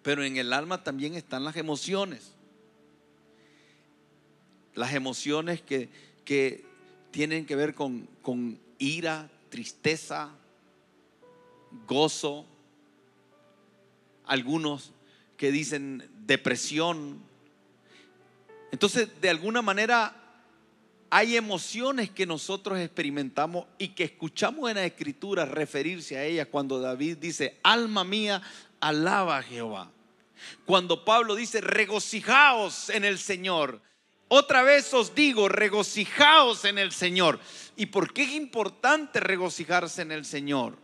Pero 0.03 0.25
en 0.25 0.37
el 0.37 0.53
alma 0.53 0.83
también 0.83 1.15
están 1.15 1.45
las 1.45 1.57
emociones 1.57 2.35
las 4.75 4.95
emociones 4.95 5.61
que, 5.61 5.88
que 6.25 6.64
tienen 7.11 7.47
que 7.47 7.57
ver 7.57 7.75
con, 7.75 8.09
con 8.23 8.59
ira, 8.78 9.31
tristeza, 9.49 10.31
gozo, 11.87 12.47
algunos 14.26 14.93
que 15.37 15.52
dicen 15.52 16.09
depresión. 16.26 17.23
Entonces, 18.73 19.09
de 19.21 19.31
alguna 19.31 19.62
manera, 19.62 20.16
hay 21.11 21.37
emociones 21.37 22.11
que 22.11 22.26
nosotros 22.26 22.78
experimentamos 22.78 23.66
y 23.78 23.88
que 23.88 24.04
escuchamos 24.04 24.69
en 24.71 24.76
la 24.76 24.85
escritura 24.87 25.45
referirse 25.45 26.16
a 26.16 26.25
ellas 26.25 26.49
cuando 26.50 26.81
David 26.81 27.19
dice, 27.19 27.59
alma 27.62 28.02
mía, 28.02 28.43
alaba 28.81 29.38
a 29.38 29.43
Jehová. 29.43 29.90
Cuando 30.66 31.04
Pablo 31.04 31.35
dice, 31.35 31.61
regocijaos 31.61 32.90
en 32.90 33.04
el 33.04 33.19
Señor. 33.19 33.81
Otra 34.37 34.64
vez 34.64 34.93
os 34.93 35.14
digo, 35.14 35.49
regocijaos 35.49 36.64
en 36.64 36.76
el 36.79 36.91
Señor. 36.91 37.38
¿Y 37.76 37.87
por 37.87 38.12
qué 38.12 38.25
es 38.25 38.33
importante 38.33 39.21
regocijarse 39.21 40.03
en 40.03 40.11
el 40.11 40.25
Señor? 40.25 40.76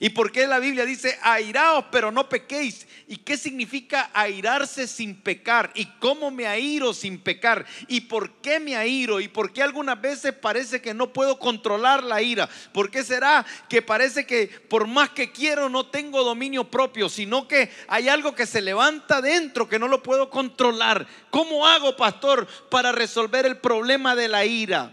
¿Y 0.00 0.10
por 0.10 0.32
qué 0.32 0.46
la 0.46 0.58
Biblia 0.58 0.84
dice, 0.84 1.18
airaos 1.22 1.86
pero 1.90 2.10
no 2.10 2.28
pequéis? 2.28 2.86
¿Y 3.08 3.18
qué 3.18 3.36
significa 3.36 4.10
airarse 4.12 4.86
sin 4.86 5.20
pecar? 5.22 5.70
¿Y 5.74 5.86
cómo 6.00 6.30
me 6.30 6.46
airo 6.46 6.92
sin 6.92 7.18
pecar? 7.18 7.64
¿Y 7.88 8.02
por 8.02 8.32
qué 8.40 8.58
me 8.58 8.76
airo? 8.76 9.20
¿Y 9.20 9.28
por 9.28 9.52
qué 9.52 9.62
algunas 9.62 10.00
veces 10.00 10.32
parece 10.32 10.82
que 10.82 10.92
no 10.92 11.12
puedo 11.12 11.38
controlar 11.38 12.02
la 12.02 12.20
ira? 12.20 12.48
¿Por 12.72 12.90
qué 12.90 13.04
será 13.04 13.46
que 13.68 13.82
parece 13.82 14.26
que 14.26 14.48
por 14.48 14.86
más 14.86 15.10
que 15.10 15.30
quiero 15.30 15.68
no 15.68 15.86
tengo 15.86 16.24
dominio 16.24 16.64
propio, 16.70 17.08
sino 17.08 17.46
que 17.46 17.70
hay 17.88 18.08
algo 18.08 18.34
que 18.34 18.46
se 18.46 18.60
levanta 18.60 19.20
dentro 19.20 19.68
que 19.68 19.78
no 19.78 19.88
lo 19.88 20.02
puedo 20.02 20.28
controlar? 20.28 21.06
¿Cómo 21.30 21.66
hago, 21.66 21.96
pastor, 21.96 22.46
para 22.70 22.92
resolver 22.92 23.46
el 23.46 23.58
problema 23.58 24.16
de 24.16 24.28
la 24.28 24.44
ira? 24.44 24.92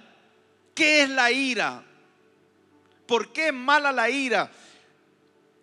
¿Qué 0.76 1.04
es 1.04 1.10
la 1.10 1.32
ira? 1.32 1.84
¿Por 3.06 3.32
qué 3.32 3.48
es 3.48 3.54
mala 3.54 3.92
la 3.92 4.10
ira? 4.10 4.52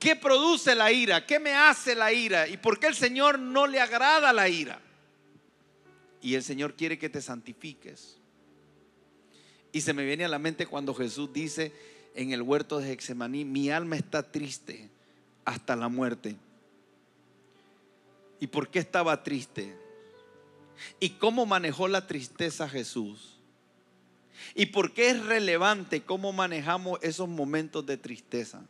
¿Qué 0.00 0.16
produce 0.16 0.74
la 0.74 0.90
ira? 0.90 1.26
¿Qué 1.26 1.38
me 1.38 1.54
hace 1.54 1.94
la 1.94 2.10
ira? 2.10 2.48
¿Y 2.48 2.56
por 2.56 2.80
qué 2.80 2.86
el 2.86 2.94
Señor 2.94 3.38
no 3.38 3.66
le 3.66 3.80
agrada 3.80 4.32
la 4.32 4.48
ira? 4.48 4.80
Y 6.22 6.34
el 6.34 6.42
Señor 6.42 6.74
quiere 6.74 6.98
que 6.98 7.10
te 7.10 7.20
santifiques. 7.20 8.16
Y 9.72 9.82
se 9.82 9.92
me 9.92 10.06
viene 10.06 10.24
a 10.24 10.28
la 10.28 10.38
mente 10.38 10.66
cuando 10.66 10.94
Jesús 10.94 11.30
dice 11.34 11.72
en 12.14 12.32
el 12.32 12.40
huerto 12.40 12.78
de 12.78 12.90
Hexemaní, 12.90 13.44
mi 13.44 13.70
alma 13.70 13.96
está 13.96 14.22
triste 14.22 14.88
hasta 15.44 15.76
la 15.76 15.88
muerte. 15.88 16.34
¿Y 18.40 18.46
por 18.46 18.68
qué 18.68 18.78
estaba 18.78 19.22
triste? 19.22 19.76
¿Y 20.98 21.10
cómo 21.10 21.44
manejó 21.44 21.88
la 21.88 22.06
tristeza 22.06 22.66
Jesús? 22.70 23.36
¿Y 24.54 24.66
por 24.66 24.94
qué 24.94 25.10
es 25.10 25.26
relevante 25.26 26.00
cómo 26.00 26.32
manejamos 26.32 26.98
esos 27.02 27.28
momentos 27.28 27.84
de 27.84 27.98
tristeza? 27.98 28.62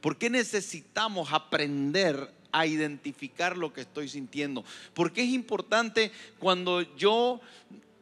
¿Por 0.00 0.18
qué 0.18 0.30
necesitamos 0.30 1.32
aprender 1.32 2.32
a 2.52 2.66
identificar 2.66 3.56
lo 3.56 3.72
que 3.72 3.82
estoy 3.82 4.08
sintiendo? 4.08 4.64
¿Por 4.94 5.12
qué 5.12 5.22
es 5.22 5.30
importante 5.30 6.12
cuando 6.38 6.82
yo 6.96 7.40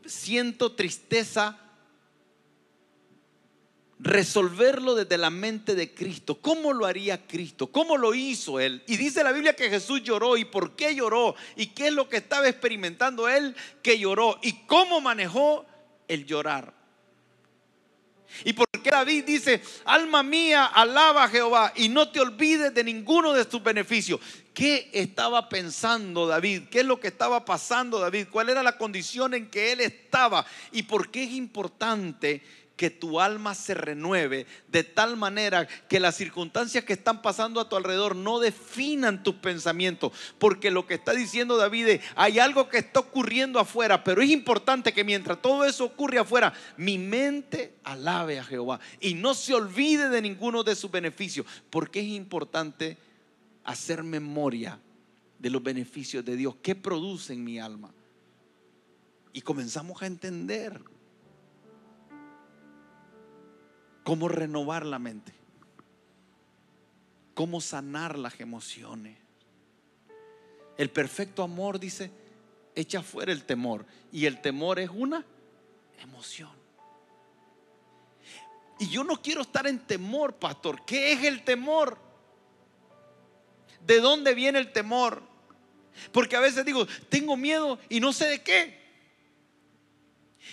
siento 0.04 0.72
tristeza 0.72 1.58
resolverlo 4.02 4.96
desde 4.96 5.16
la 5.16 5.30
mente 5.30 5.76
de 5.76 5.94
Cristo. 5.94 6.34
¿Cómo 6.34 6.72
lo 6.72 6.86
haría 6.86 7.26
Cristo? 7.26 7.68
¿Cómo 7.68 7.96
lo 7.96 8.14
hizo 8.14 8.58
Él? 8.58 8.82
Y 8.88 8.96
dice 8.96 9.22
la 9.22 9.32
Biblia 9.32 9.54
que 9.54 9.70
Jesús 9.70 10.02
lloró. 10.02 10.36
¿Y 10.36 10.44
por 10.44 10.74
qué 10.74 10.94
lloró? 10.94 11.36
¿Y 11.56 11.66
qué 11.68 11.86
es 11.86 11.92
lo 11.92 12.08
que 12.08 12.16
estaba 12.16 12.48
experimentando 12.48 13.28
Él 13.28 13.54
que 13.80 13.98
lloró? 13.98 14.38
¿Y 14.42 14.64
cómo 14.66 15.00
manejó 15.00 15.64
el 16.08 16.26
llorar? 16.26 16.81
¿Y 18.44 18.52
por 18.52 18.66
qué 18.82 18.90
David 18.90 19.24
dice, 19.24 19.62
alma 19.84 20.22
mía, 20.22 20.66
alaba 20.66 21.24
a 21.24 21.28
Jehová 21.28 21.72
y 21.76 21.88
no 21.88 22.10
te 22.10 22.20
olvides 22.20 22.74
de 22.74 22.84
ninguno 22.84 23.32
de 23.32 23.48
sus 23.48 23.62
beneficios? 23.62 24.20
¿Qué 24.54 24.90
estaba 24.92 25.48
pensando 25.48 26.26
David? 26.26 26.64
¿Qué 26.70 26.80
es 26.80 26.86
lo 26.86 27.00
que 27.00 27.08
estaba 27.08 27.44
pasando 27.44 27.98
David? 27.98 28.26
¿Cuál 28.30 28.50
era 28.50 28.62
la 28.62 28.76
condición 28.76 29.32
en 29.34 29.48
que 29.48 29.72
él 29.72 29.80
estaba? 29.80 30.44
¿Y 30.72 30.82
por 30.82 31.10
qué 31.10 31.24
es 31.24 31.30
importante 31.30 32.42
que 32.82 32.90
tu 32.90 33.20
alma 33.20 33.54
se 33.54 33.74
renueve 33.74 34.44
de 34.66 34.82
tal 34.82 35.16
manera 35.16 35.68
que 35.88 36.00
las 36.00 36.16
circunstancias 36.16 36.82
que 36.82 36.94
están 36.94 37.22
pasando 37.22 37.60
a 37.60 37.68
tu 37.68 37.76
alrededor 37.76 38.16
no 38.16 38.40
definan 38.40 39.22
tus 39.22 39.36
pensamientos. 39.36 40.10
Porque 40.40 40.72
lo 40.72 40.84
que 40.84 40.94
está 40.94 41.12
diciendo 41.12 41.56
David 41.56 41.86
es, 41.86 42.00
hay 42.16 42.40
algo 42.40 42.68
que 42.68 42.78
está 42.78 42.98
ocurriendo 42.98 43.60
afuera, 43.60 44.02
pero 44.02 44.20
es 44.20 44.30
importante 44.30 44.92
que 44.92 45.04
mientras 45.04 45.40
todo 45.40 45.64
eso 45.64 45.84
ocurre 45.84 46.18
afuera, 46.18 46.54
mi 46.76 46.98
mente 46.98 47.76
alabe 47.84 48.40
a 48.40 48.44
Jehová 48.44 48.80
y 48.98 49.14
no 49.14 49.34
se 49.34 49.54
olvide 49.54 50.08
de 50.08 50.20
ninguno 50.20 50.64
de 50.64 50.74
sus 50.74 50.90
beneficios. 50.90 51.46
Porque 51.70 52.00
es 52.00 52.06
importante 52.06 52.98
hacer 53.62 54.02
memoria 54.02 54.80
de 55.38 55.50
los 55.50 55.62
beneficios 55.62 56.24
de 56.24 56.34
Dios. 56.34 56.56
¿Qué 56.60 56.74
produce 56.74 57.32
en 57.32 57.44
mi 57.44 57.60
alma? 57.60 57.94
Y 59.32 59.40
comenzamos 59.40 60.02
a 60.02 60.06
entender 60.06 60.82
cómo 64.04 64.28
renovar 64.28 64.84
la 64.84 64.98
mente, 64.98 65.32
cómo 67.34 67.60
sanar 67.60 68.18
las 68.18 68.40
emociones. 68.40 69.18
El 70.76 70.90
perfecto 70.90 71.42
amor 71.42 71.78
dice, 71.78 72.10
echa 72.74 73.02
fuera 73.02 73.32
el 73.32 73.44
temor. 73.44 73.86
Y 74.10 74.26
el 74.26 74.40
temor 74.40 74.78
es 74.78 74.90
una 74.90 75.24
emoción. 76.00 76.50
Y 78.78 78.88
yo 78.88 79.04
no 79.04 79.20
quiero 79.22 79.42
estar 79.42 79.66
en 79.66 79.78
temor, 79.78 80.34
pastor. 80.34 80.84
¿Qué 80.84 81.12
es 81.12 81.24
el 81.24 81.44
temor? 81.44 81.98
¿De 83.86 84.00
dónde 84.00 84.34
viene 84.34 84.58
el 84.58 84.72
temor? 84.72 85.22
Porque 86.10 86.36
a 86.36 86.40
veces 86.40 86.64
digo, 86.64 86.86
tengo 87.08 87.36
miedo 87.36 87.78
y 87.88 88.00
no 88.00 88.12
sé 88.12 88.26
de 88.26 88.42
qué. 88.42 88.81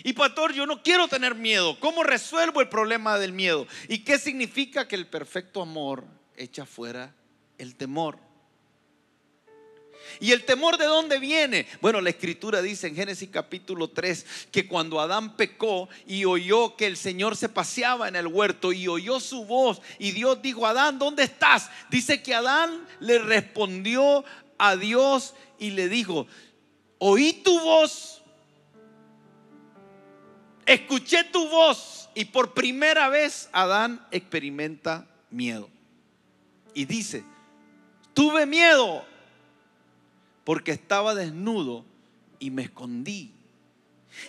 Y 0.04 0.14
pastor, 0.14 0.54
yo 0.54 0.66
no 0.66 0.82
quiero 0.82 1.08
tener 1.08 1.36
miedo. 1.36 1.80
¿Cómo 1.80 2.04
resuelvo 2.04 2.62
el 2.62 2.70
problema 2.70 3.18
del 3.18 3.34
miedo? 3.34 3.68
¿Y 3.88 4.00
qué 4.00 4.18
significa 4.18 4.88
que 4.88 4.96
el 4.96 5.08
perfecto 5.08 5.62
amor 5.62 6.06
echa 6.36 6.66
fuera 6.66 7.14
el 7.58 7.76
temor? 7.76 8.30
¿Y 10.20 10.32
el 10.32 10.44
temor 10.44 10.78
de 10.78 10.86
dónde 10.86 11.20
viene? 11.20 11.68
Bueno, 11.82 12.02
la 12.02 12.10
escritura 12.10 12.62
dice 12.62 12.88
en 12.88 12.96
Génesis 12.96 13.30
capítulo 13.32 13.90
3 13.90 14.26
que 14.52 14.68
cuando 14.68 15.00
Adán 15.00 15.36
pecó 15.36 15.88
y 16.08 16.26
oyó 16.26 16.76
que 16.76 16.88
el 16.88 16.98
Señor 16.98 17.36
se 17.36 17.50
paseaba 17.50 18.08
en 18.08 18.16
el 18.16 18.28
huerto 18.28 18.74
y 18.74 18.88
oyó 18.88 19.20
su 19.20 19.46
voz 19.46 19.82
y 19.98 20.12
Dios 20.12 20.42
dijo, 20.42 20.66
Adán, 20.66 21.00
¿dónde 21.00 21.24
estás? 21.24 21.70
Dice 21.90 22.22
que 22.22 22.34
Adán 22.34 22.88
le 23.00 23.20
respondió 23.20 24.24
a 24.58 24.76
Dios 24.76 25.36
y 25.58 25.72
le 25.72 25.90
dijo, 25.90 26.28
oí 26.98 27.34
tu 27.34 27.60
voz 27.60 28.19
escuché 30.70 31.24
tu 31.24 31.50
voz 31.50 32.10
y 32.14 32.26
por 32.26 32.54
primera 32.54 33.10
vez 33.10 33.50
Adán 33.52 34.06
experimenta 34.12 35.08
miedo. 35.32 35.68
Y 36.76 36.86
dice, 36.86 37.24
tuve 38.14 38.46
miedo 38.46 39.04
porque 40.44 40.72
estaba 40.72 41.16
desnudo 41.16 41.86
y 42.38 42.52
me 42.52 42.62
escondí. 42.62 43.34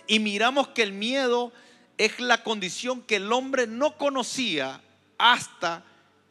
Y 0.07 0.19
miramos 0.19 0.69
que 0.69 0.81
el 0.81 0.93
miedo 0.93 1.53
es 1.99 2.19
la 2.19 2.43
condición 2.43 3.01
que 3.01 3.17
el 3.17 3.31
hombre 3.31 3.67
no 3.67 3.97
conocía 3.97 4.81
hasta 5.19 5.85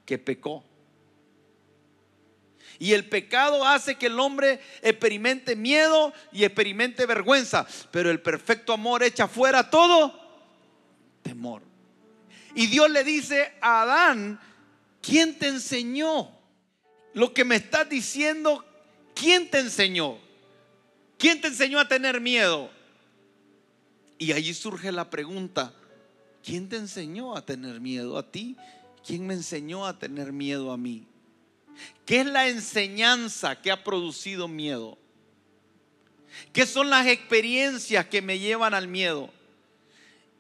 que 0.07 0.19
pecó. 0.19 0.65
Y 2.81 2.95
el 2.95 3.07
pecado 3.07 3.67
hace 3.67 3.97
que 3.97 4.07
el 4.07 4.19
hombre 4.19 4.59
experimente 4.81 5.55
miedo 5.55 6.15
y 6.33 6.45
experimente 6.45 7.05
vergüenza. 7.05 7.67
Pero 7.91 8.11
el 8.11 8.23
perfecto 8.23 8.73
amor 8.73 9.03
echa 9.03 9.29
fuera 9.29 9.69
todo 9.69 10.19
temor. 11.23 11.63
Y 12.55 12.69
Dios 12.69 12.91
le 12.91 13.05
dice 13.05 13.53
a 13.61 13.83
Adán, 13.83 14.41
¿quién 15.03 15.39
te 15.39 15.49
enseñó? 15.49 16.31
Lo 17.13 17.35
que 17.35 17.45
me 17.45 17.57
estás 17.57 17.87
diciendo, 17.87 18.65
¿quién 19.15 19.51
te 19.51 19.59
enseñó? 19.59 20.19
¿Quién 21.19 21.39
te 21.43 21.49
enseñó 21.49 21.81
a 21.81 21.87
tener 21.87 22.19
miedo? 22.19 22.71
Y 24.17 24.33
allí 24.33 24.55
surge 24.55 24.91
la 24.91 25.11
pregunta, 25.11 25.75
¿quién 26.43 26.67
te 26.71 26.77
enseñó 26.77 27.37
a 27.37 27.45
tener 27.45 27.79
miedo 27.79 28.17
a 28.17 28.31
ti? 28.31 28.57
¿Quién 29.07 29.27
me 29.27 29.35
enseñó 29.35 29.87
a 29.87 29.99
tener 29.99 30.33
miedo 30.33 30.73
a 30.73 30.79
mí? 30.79 31.10
¿Qué 32.07 32.21
es 32.21 32.27
la 32.27 32.49
enseñanza 32.49 33.61
que 33.61 33.71
ha 33.71 33.85
producido 33.85 34.49
miedo? 34.49 34.99
¿Qué 36.53 36.67
son 36.67 36.91
las 36.91 37.07
experiencias 37.07 38.07
que 38.07 38.23
me 38.23 38.39
llevan 38.39 38.75
al 38.75 38.89
miedo? 38.89 39.31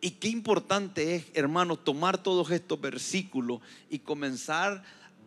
Y 0.00 0.12
qué 0.12 0.28
importante 0.28 1.16
es, 1.16 1.26
hermanos, 1.34 1.84
tomar 1.84 2.22
todos 2.22 2.50
estos 2.50 2.80
versículos 2.80 3.60
y 3.90 3.98
comenzar 3.98 4.82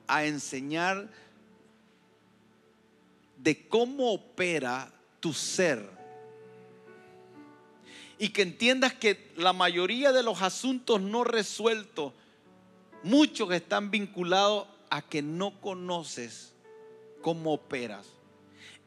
a 0.08 0.26
enseñar 0.26 1.10
de 3.38 3.68
cómo 3.68 4.14
opera 4.14 4.92
tu 5.20 5.34
ser. 5.34 5.88
Y 8.18 8.30
que 8.30 8.42
entiendas 8.42 8.94
que 8.94 9.32
la 9.36 9.54
mayoría 9.54 10.12
de 10.12 10.24
los 10.24 10.42
asuntos 10.42 11.02
no 11.02 11.24
resueltos, 11.24 12.14
muchos 13.04 13.52
están 13.52 13.92
vinculados 13.92 14.68
a 14.94 15.02
que 15.02 15.24
no 15.24 15.60
conoces 15.60 16.54
cómo 17.24 17.52
operas 17.52 18.06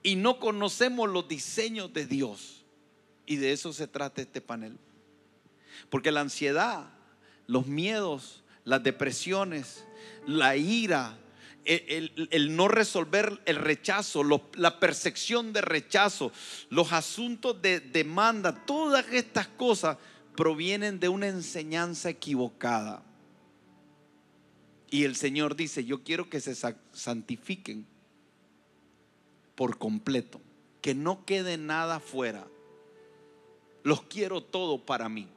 y 0.04 0.14
no 0.14 0.38
conocemos 0.38 1.10
los 1.10 1.26
diseños 1.26 1.92
de 1.92 2.06
Dios. 2.06 2.64
Y 3.26 3.34
de 3.36 3.50
eso 3.50 3.72
se 3.72 3.88
trata 3.88 4.22
este 4.22 4.40
panel. 4.40 4.78
Porque 5.90 6.12
la 6.12 6.20
ansiedad, 6.20 6.90
los 7.48 7.66
miedos, 7.66 8.44
las 8.62 8.84
depresiones, 8.84 9.84
la 10.28 10.56
ira, 10.56 11.18
el, 11.64 12.54
no 12.54 12.68
resolver 12.68 13.42
el 13.44 13.56
rechazo, 13.56 14.22
la 14.54 14.78
percepción 14.78 15.52
de 15.52 15.60
rechazo, 15.60 16.30
los 16.70 16.92
asuntos 16.92 17.60
de 17.60 17.80
demanda, 17.80 18.64
todas 18.64 19.04
estas 19.10 19.48
cosas 19.48 19.96
provienen 20.36 21.00
de 21.00 21.08
una 21.08 21.26
enseñanza 21.26 22.10
equivocada. 22.10 23.02
Y 24.90 25.04
el 25.04 25.16
Señor 25.16 25.56
dice, 25.56 25.84
yo 25.84 26.02
quiero 26.02 26.30
que 26.30 26.40
se 26.40 26.54
santifiquen 26.92 27.86
por 29.54 29.78
completo, 29.78 30.40
que 30.80 30.94
no 30.94 31.24
quede 31.24 31.56
nada 31.58 31.98
fuera. 31.98 32.46
Los 33.82 34.02
quiero 34.02 34.42
todo 34.42 34.84
para 34.84 35.08
mí. 35.08 35.28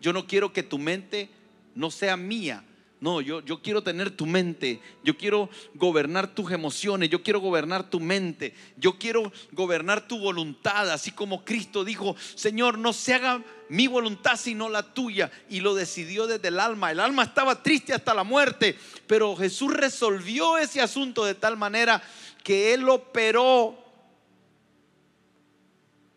Yo 0.00 0.12
no 0.12 0.26
quiero 0.26 0.52
que 0.52 0.62
tu 0.62 0.78
mente 0.78 1.28
no 1.74 1.90
sea 1.90 2.16
mía, 2.16 2.64
no, 3.02 3.20
yo, 3.20 3.40
yo 3.40 3.60
quiero 3.60 3.82
tener 3.82 4.12
tu 4.12 4.26
mente, 4.26 4.80
yo 5.02 5.18
quiero 5.18 5.50
gobernar 5.74 6.36
tus 6.36 6.52
emociones, 6.52 7.10
yo 7.10 7.20
quiero 7.20 7.40
gobernar 7.40 7.90
tu 7.90 7.98
mente, 7.98 8.54
yo 8.76 8.96
quiero 8.96 9.32
gobernar 9.50 10.06
tu 10.06 10.20
voluntad, 10.20 10.88
así 10.88 11.10
como 11.10 11.44
Cristo 11.44 11.82
dijo, 11.82 12.14
Señor, 12.36 12.78
no 12.78 12.92
se 12.92 13.14
haga 13.14 13.42
mi 13.68 13.88
voluntad 13.88 14.36
sino 14.36 14.68
la 14.68 14.94
tuya, 14.94 15.32
y 15.50 15.58
lo 15.58 15.74
decidió 15.74 16.28
desde 16.28 16.46
el 16.46 16.60
alma. 16.60 16.92
El 16.92 17.00
alma 17.00 17.24
estaba 17.24 17.60
triste 17.60 17.92
hasta 17.92 18.14
la 18.14 18.22
muerte, 18.22 18.78
pero 19.08 19.34
Jesús 19.34 19.74
resolvió 19.74 20.56
ese 20.56 20.80
asunto 20.80 21.24
de 21.24 21.34
tal 21.34 21.56
manera 21.56 22.00
que 22.44 22.72
Él 22.72 22.88
operó 22.88 23.76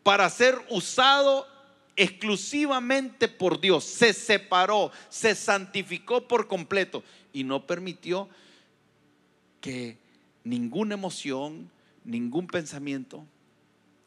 para 0.03 0.29
ser 0.29 0.63
usado 0.69 1.47
exclusivamente 1.95 3.27
por 3.27 3.61
Dios, 3.61 3.83
se 3.83 4.13
separó, 4.13 4.91
se 5.09 5.35
santificó 5.35 6.27
por 6.27 6.47
completo 6.47 7.03
y 7.31 7.43
no 7.43 7.65
permitió 7.65 8.29
que 9.61 9.97
ninguna 10.43 10.95
emoción, 10.95 11.71
ningún 12.03 12.47
pensamiento, 12.47 13.25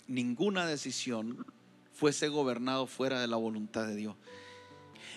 ninguna 0.06 0.66
decisión 0.66 1.46
fuese 1.92 2.28
gobernado 2.28 2.86
fuera 2.86 3.20
de 3.20 3.26
la 3.26 3.36
voluntad 3.36 3.86
de 3.86 3.96
Dios. 3.96 4.16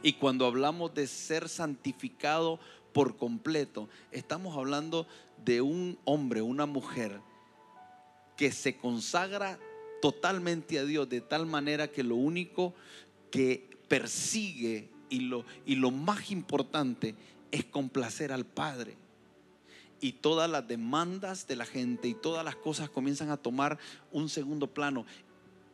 Y 0.02 0.14
cuando 0.14 0.46
hablamos 0.46 0.94
de 0.94 1.08
ser 1.08 1.48
santificado 1.48 2.60
por 2.94 3.18
completo, 3.18 3.88
estamos 4.12 4.58
hablando 4.58 5.08
de 5.46 5.62
un 5.62 6.00
hombre, 6.06 6.42
una 6.42 6.66
mujer 6.66 7.22
que 8.36 8.52
se 8.52 8.78
consagra 8.78 9.60
totalmente 10.02 10.80
a 10.80 10.84
Dios 10.84 11.08
de 11.08 11.22
tal 11.22 11.46
manera 11.46 11.88
que 11.88 12.04
lo 12.04 12.16
único 12.16 12.74
que 13.30 13.70
persigue 13.88 14.90
y 15.10 15.22
lo, 15.22 15.46
y 15.66 15.76
lo 15.76 15.92
más 15.92 16.32
importante 16.32 17.16
es 17.52 17.64
complacer 17.66 18.32
al 18.32 18.46
Padre. 18.46 18.98
Y 20.02 20.14
todas 20.14 20.50
las 20.50 20.68
demandas 20.68 21.48
de 21.48 21.56
la 21.56 21.66
gente 21.66 22.08
y 22.08 22.16
todas 22.16 22.44
las 22.44 22.56
cosas 22.56 22.90
comienzan 22.90 23.30
a 23.30 23.38
tomar 23.38 23.78
un 24.12 24.30
segundo 24.30 24.68
plano. 24.68 25.06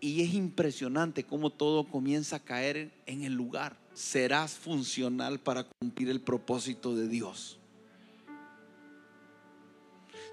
Y 0.02 0.22
es 0.22 0.34
impresionante 0.34 1.24
cómo 1.24 1.50
todo 1.50 1.86
comienza 1.86 2.36
a 2.36 2.44
caer 2.44 2.92
en 3.06 3.24
el 3.24 3.34
lugar. 3.34 3.78
Serás 3.94 4.54
funcional 4.54 5.40
para 5.40 5.63
cumplir 5.63 6.10
el 6.10 6.20
propósito 6.20 6.96
de 6.96 7.08
Dios. 7.08 7.58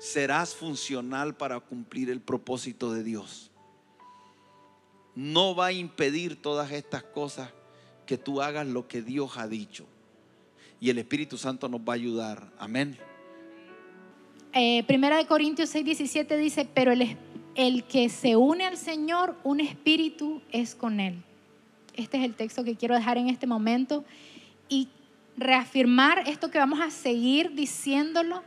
Serás 0.00 0.54
funcional 0.54 1.36
para 1.36 1.60
cumplir 1.60 2.10
el 2.10 2.20
propósito 2.20 2.92
de 2.92 3.04
Dios 3.04 3.52
no 5.14 5.54
va 5.54 5.66
a 5.66 5.72
impedir 5.72 6.40
todas 6.40 6.72
estas 6.72 7.02
cosas 7.02 7.50
que 8.06 8.18
tú 8.18 8.42
hagas 8.42 8.66
lo 8.66 8.88
que 8.88 9.02
Dios 9.02 9.38
ha 9.38 9.48
dicho. 9.48 9.86
Y 10.80 10.90
el 10.90 10.98
Espíritu 10.98 11.38
Santo 11.38 11.68
nos 11.68 11.80
va 11.80 11.92
a 11.92 11.96
ayudar. 11.96 12.52
Amén. 12.58 12.98
Eh, 14.52 14.84
Primera 14.84 15.16
de 15.16 15.26
Corintios 15.26 15.70
6, 15.70 15.84
17 15.84 16.36
dice, 16.36 16.68
pero 16.72 16.92
el, 16.92 17.16
el 17.54 17.84
que 17.84 18.08
se 18.08 18.36
une 18.36 18.64
al 18.64 18.76
Señor, 18.76 19.36
un 19.44 19.60
espíritu 19.60 20.42
es 20.52 20.74
con 20.74 21.00
él. 21.00 21.22
Este 21.94 22.18
es 22.18 22.24
el 22.24 22.34
texto 22.34 22.64
que 22.64 22.76
quiero 22.76 22.94
dejar 22.94 23.18
en 23.18 23.28
este 23.28 23.46
momento 23.46 24.04
y 24.68 24.88
reafirmar 25.36 26.28
esto 26.28 26.50
que 26.50 26.58
vamos 26.58 26.80
a 26.80 26.90
seguir 26.90 27.54
diciéndolo, 27.54 28.42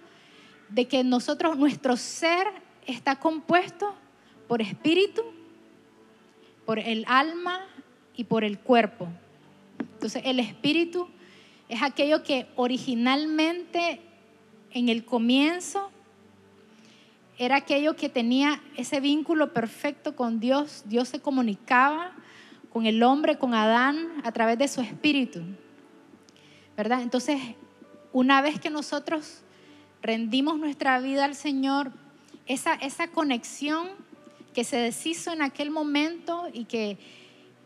de 0.69 0.85
que 0.87 1.03
nosotros, 1.03 1.57
nuestro 1.57 1.95
ser 1.95 2.47
está 2.85 3.17
compuesto 3.17 3.93
por 4.47 4.61
espíritu, 4.61 5.23
por 6.67 6.79
el 6.79 7.05
alma 7.07 7.61
y 8.13 8.25
por 8.25 8.43
el 8.43 8.59
cuerpo. 8.59 9.07
Entonces 9.79 10.23
el 10.25 10.41
espíritu 10.41 11.07
es 11.69 11.81
aquello 11.81 12.23
que 12.23 12.45
originalmente 12.57 14.01
en 14.71 14.89
el 14.89 15.05
comienzo 15.05 15.89
era 17.37 17.55
aquello 17.55 17.95
que 17.95 18.09
tenía 18.09 18.61
ese 18.75 18.99
vínculo 18.99 19.53
perfecto 19.53 20.17
con 20.17 20.41
Dios. 20.41 20.83
Dios 20.87 21.07
se 21.07 21.21
comunicaba 21.21 22.11
con 22.73 22.85
el 22.85 23.01
hombre, 23.01 23.37
con 23.37 23.53
Adán, 23.53 24.21
a 24.25 24.33
través 24.33 24.57
de 24.57 24.67
su 24.67 24.81
espíritu. 24.81 25.39
¿Verdad? 26.75 27.01
Entonces, 27.01 27.39
una 28.11 28.41
vez 28.41 28.59
que 28.59 28.69
nosotros 28.69 29.41
rendimos 30.01 30.59
nuestra 30.59 30.99
vida 30.99 31.23
al 31.23 31.35
Señor, 31.35 31.93
esa, 32.45 32.73
esa 32.73 33.07
conexión 33.07 33.87
que 34.57 34.63
se 34.63 34.77
deshizo 34.77 35.31
en 35.31 35.43
aquel 35.43 35.69
momento 35.69 36.47
y 36.51 36.65
que 36.65 36.97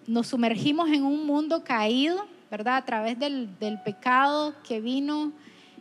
nos 0.08 0.28
sumergimos 0.28 0.90
en 0.90 1.06
un 1.06 1.26
mundo 1.26 1.64
caído, 1.64 2.28
¿verdad? 2.52 2.76
A 2.76 2.84
través 2.84 3.18
del, 3.18 3.48
pecado 3.86 4.54
que 4.68 4.82
vino 4.82 5.32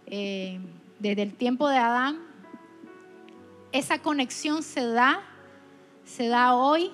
eh, 0.06 0.60
desde 1.00 1.22
el 1.22 1.34
tiempo 1.34 1.68
de 1.68 1.78
Adán. 1.78 2.20
Esa 3.72 3.98
conexión 3.98 4.62
se 4.62 4.86
da, 4.86 5.20
se 6.04 6.28
da 6.28 6.54
hoy 6.54 6.92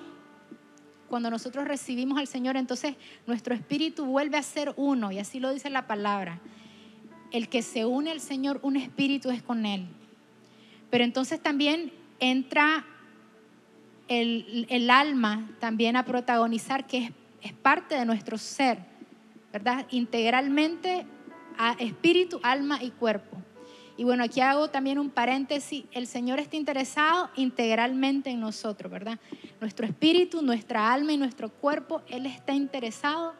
cuando 1.07 1.29
nosotros 1.29 1.67
recibimos 1.67 2.17
al 2.17 2.25
Señor, 2.25 2.57
entonces 2.57 2.95
nuestro 3.27 3.53
espíritu 3.53 4.03
vuelve 4.03 4.39
a 4.39 4.41
ser 4.41 4.73
uno, 4.77 5.11
y 5.11 5.19
así 5.19 5.39
lo 5.39 5.53
dice 5.53 5.69
la 5.69 5.85
palabra. 5.85 6.39
El 7.31 7.49
que 7.49 7.61
se 7.61 7.85
une 7.85 8.09
al 8.09 8.19
Señor, 8.19 8.59
un 8.63 8.77
espíritu 8.77 9.29
es 9.29 9.43
con 9.43 9.67
Él. 9.67 9.85
Pero 10.89 11.03
entonces 11.03 11.39
también 11.39 11.93
entra 12.19 12.83
el, 14.07 14.89
alma 14.89 15.49
también 15.59 15.95
a 15.95 16.05
protagonizar, 16.05 16.87
que 16.87 16.97
es, 16.97 17.11
es 17.41 17.53
parte 17.53 17.95
de 17.95 18.05
nuestro 18.05 18.37
ser, 18.37 18.79
¿verdad? 19.51 19.85
Integralmente 19.91 21.05
a 21.57 21.73
espíritu, 21.73 22.39
alma 22.43 22.81
y 22.81 22.91
cuerpo. 22.91 23.37
Y 23.97 24.03
bueno, 24.03 24.23
aquí 24.23 24.41
hago 24.41 24.69
también 24.69 24.99
un 24.99 25.09
paréntesis. 25.09 25.85
El 25.91 26.05
Señor 26.05 26.39
está 26.39 26.55
interesado 26.55 27.31
integralmente 27.35 28.29
en 28.29 28.39
nosotros, 28.39 28.91
¿verdad? 28.91 29.19
Nuestro 29.59 29.87
espíritu, 29.87 30.43
nuestra 30.43 30.93
alma 30.93 31.13
y 31.13 31.17
nuestro 31.17 31.49
cuerpo, 31.49 32.03
Él 32.07 32.27
está 32.27 32.53
interesado 32.53 33.33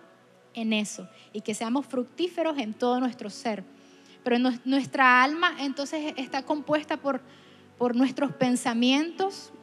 en 0.56 0.74
eso 0.74 1.08
y 1.32 1.42
que 1.42 1.54
seamos 1.54 1.86
fructíferos 1.86 2.58
en 2.58 2.74
todo 2.74 3.00
nuestro 3.00 3.30
ser. 3.30 3.64
Pero 4.24 4.38
nuestra 4.66 5.24
alma 5.24 5.54
entonces 5.60 6.14
está 6.18 6.42
compuesta 6.42 6.98
por, 6.98 7.22
por 7.78 7.96
nuestros 7.96 8.32
pensamientos, 8.34 9.54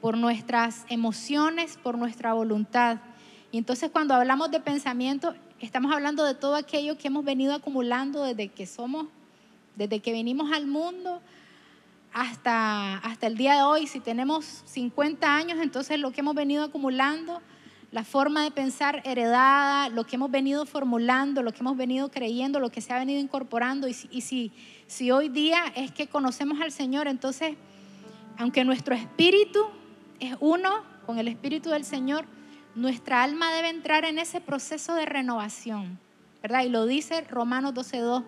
por 0.00 0.16
nuestras 0.16 0.84
emociones, 0.88 1.78
por 1.82 1.98
nuestra 1.98 2.32
voluntad. 2.32 2.98
Y 3.50 3.58
entonces 3.58 3.90
cuando 3.90 4.14
hablamos 4.14 4.50
de 4.50 4.60
pensamiento, 4.60 5.34
estamos 5.60 5.92
hablando 5.92 6.24
de 6.24 6.34
todo 6.34 6.54
aquello 6.54 6.96
que 6.98 7.08
hemos 7.08 7.24
venido 7.24 7.54
acumulando 7.54 8.22
desde 8.22 8.48
que 8.48 8.66
somos, 8.66 9.06
desde 9.76 10.00
que 10.00 10.12
venimos 10.12 10.52
al 10.52 10.66
mundo 10.66 11.20
hasta, 12.12 12.98
hasta 12.98 13.26
el 13.26 13.36
día 13.36 13.56
de 13.56 13.62
hoy. 13.62 13.86
Si 13.86 14.00
tenemos 14.00 14.62
50 14.66 15.34
años, 15.34 15.58
entonces 15.60 15.98
lo 15.98 16.12
que 16.12 16.20
hemos 16.20 16.34
venido 16.34 16.64
acumulando, 16.64 17.40
la 17.90 18.04
forma 18.04 18.42
de 18.42 18.50
pensar 18.50 19.00
heredada, 19.04 19.88
lo 19.88 20.04
que 20.04 20.16
hemos 20.16 20.30
venido 20.30 20.66
formulando, 20.66 21.42
lo 21.42 21.52
que 21.52 21.60
hemos 21.60 21.76
venido 21.76 22.10
creyendo, 22.10 22.60
lo 22.60 22.70
que 22.70 22.82
se 22.82 22.92
ha 22.92 22.98
venido 22.98 23.18
incorporando. 23.18 23.88
Y 23.88 23.94
si, 23.94 24.52
si 24.86 25.10
hoy 25.10 25.28
día 25.30 25.64
es 25.74 25.90
que 25.90 26.06
conocemos 26.06 26.60
al 26.60 26.70
Señor, 26.70 27.08
entonces, 27.08 27.56
aunque 28.36 28.64
nuestro 28.64 28.94
espíritu 28.94 29.64
es 30.20 30.36
uno 30.40 30.70
con 31.06 31.18
el 31.18 31.28
Espíritu 31.28 31.70
del 31.70 31.84
Señor, 31.84 32.26
nuestra 32.74 33.22
alma 33.22 33.52
debe 33.52 33.70
entrar 33.70 34.04
en 34.04 34.18
ese 34.18 34.40
proceso 34.40 34.94
de 34.94 35.06
renovación, 35.06 35.98
¿verdad? 36.42 36.64
Y 36.64 36.68
lo 36.68 36.86
dice 36.86 37.22
Romanos 37.22 37.74
12.2, 37.74 38.24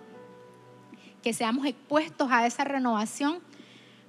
que 1.22 1.32
seamos 1.32 1.66
expuestos 1.66 2.30
a 2.32 2.46
esa 2.46 2.64
renovación, 2.64 3.40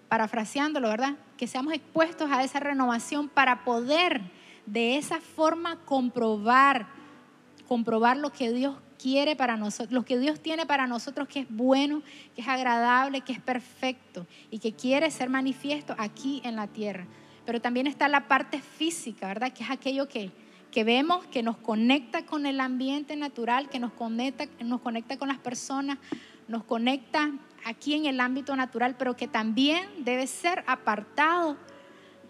parafraseándolo, 0.07 0.89
¿verdad? 0.89 1.15
Que 1.37 1.47
seamos 1.47 1.73
expuestos 1.73 2.31
a 2.31 2.43
esa 2.43 2.59
renovación 2.59 3.29
para 3.29 3.63
poder 3.63 4.21
de 4.65 4.97
esa 4.97 5.19
forma 5.19 5.77
comprobar, 5.85 6.87
comprobar 7.67 8.17
lo 8.17 8.31
que 8.31 8.51
Dios 8.51 8.77
quiere 8.97 9.35
para 9.35 9.57
nosotros, 9.57 9.91
lo 9.91 10.05
que 10.05 10.17
Dios 10.17 10.39
tiene 10.39 10.65
para 10.65 10.87
nosotros 10.87 11.27
que 11.27 11.41
es 11.41 11.47
bueno, 11.49 12.03
que 12.35 12.41
es 12.41 12.47
agradable, 12.47 13.21
que 13.21 13.33
es 13.33 13.39
perfecto 13.39 14.27
y 14.49 14.59
que 14.59 14.73
quiere 14.73 15.11
ser 15.11 15.29
manifiesto 15.29 15.95
aquí 15.97 16.41
en 16.45 16.55
la 16.55 16.67
tierra 16.67 17.05
pero 17.45 17.61
también 17.61 17.87
está 17.87 18.07
la 18.07 18.27
parte 18.27 18.61
física, 18.61 19.27
¿verdad? 19.27 19.53
Que 19.53 19.63
es 19.63 19.69
aquello 19.69 20.07
que, 20.07 20.31
que 20.71 20.83
vemos, 20.83 21.25
que 21.27 21.43
nos 21.43 21.57
conecta 21.57 22.25
con 22.25 22.45
el 22.45 22.59
ambiente 22.59 23.15
natural, 23.15 23.69
que 23.69 23.79
nos 23.79 23.91
conecta, 23.93 24.45
nos 24.63 24.81
conecta 24.81 25.17
con 25.17 25.27
las 25.27 25.39
personas, 25.39 25.97
nos 26.47 26.63
conecta 26.63 27.31
aquí 27.65 27.93
en 27.93 28.05
el 28.05 28.19
ámbito 28.19 28.55
natural, 28.55 28.95
pero 28.97 29.15
que 29.15 29.27
también 29.27 29.87
debe 29.99 30.27
ser 30.27 30.63
apartado 30.67 31.57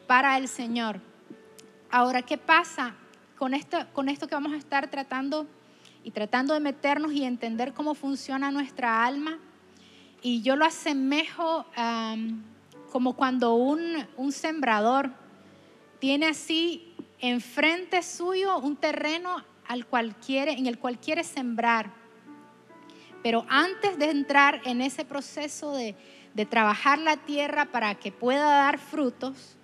para 0.08 0.38
el 0.38 0.48
Señor. 0.48 1.00
Ahora, 1.90 2.22
¿qué 2.22 2.38
pasa 2.38 2.96
con 3.38 3.54
esto, 3.54 3.78
con 3.94 4.10
esto 4.10 4.28
que 4.28 4.36
vamos 4.36 4.54
a 4.54 4.58
estar 4.58 4.90
tratando 4.90 5.48
y 6.04 6.12
tratando 6.12 6.54
de 6.54 6.60
meternos 6.60 7.14
y 7.14 7.24
entender 7.24 7.74
cómo 7.74 7.96
funciona 7.96 8.52
nuestra 8.52 9.06
alma? 9.06 9.40
Y 10.22 10.42
yo 10.42 10.56
lo 10.56 10.66
asemejo 10.66 11.66
a 11.76 12.16
como 12.92 13.14
cuando 13.14 13.56
un, 13.56 14.32
sembrador 14.32 15.12
tiene 16.00 16.28
así 16.28 16.94
enfrente 17.20 18.04
suyo 18.04 18.60
un 18.60 18.76
terreno 18.76 19.44
al 19.68 19.86
cual 19.86 20.16
quiere, 20.18 20.52
en 20.54 20.68
el 20.68 20.78
cual 20.78 21.00
quiere 21.00 21.24
sembrar. 21.24 21.92
Pero 23.24 23.46
antes 23.48 23.98
de 23.98 24.10
entrar 24.10 24.62
en 24.66 24.82
ese 24.82 25.06
proceso 25.06 25.74
de, 25.74 25.96
trabajar 26.50 26.98
la 27.00 27.18
tierra 27.18 27.66
para 27.66 27.96
que 27.96 28.12
pueda 28.12 28.46
dar 28.46 28.78
frutos, 28.78 29.58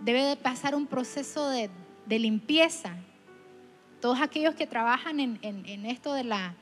debe 0.00 0.22
de 0.22 0.36
pasar 0.36 0.74
un 0.74 0.86
proceso 0.86 1.48
de, 1.48 1.70
limpieza. 2.06 2.96
Todos 4.00 4.20
aquellos 4.20 4.54
que 4.54 4.66
trabajan 4.66 5.20
en, 5.20 5.86
esto 5.86 6.12
de 6.12 6.24
la, 6.24 6.54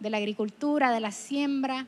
de 0.00 0.10
la 0.10 0.16
agricultura, 0.16 0.90
de 0.90 1.00
la 1.00 1.12
siembra, 1.12 1.86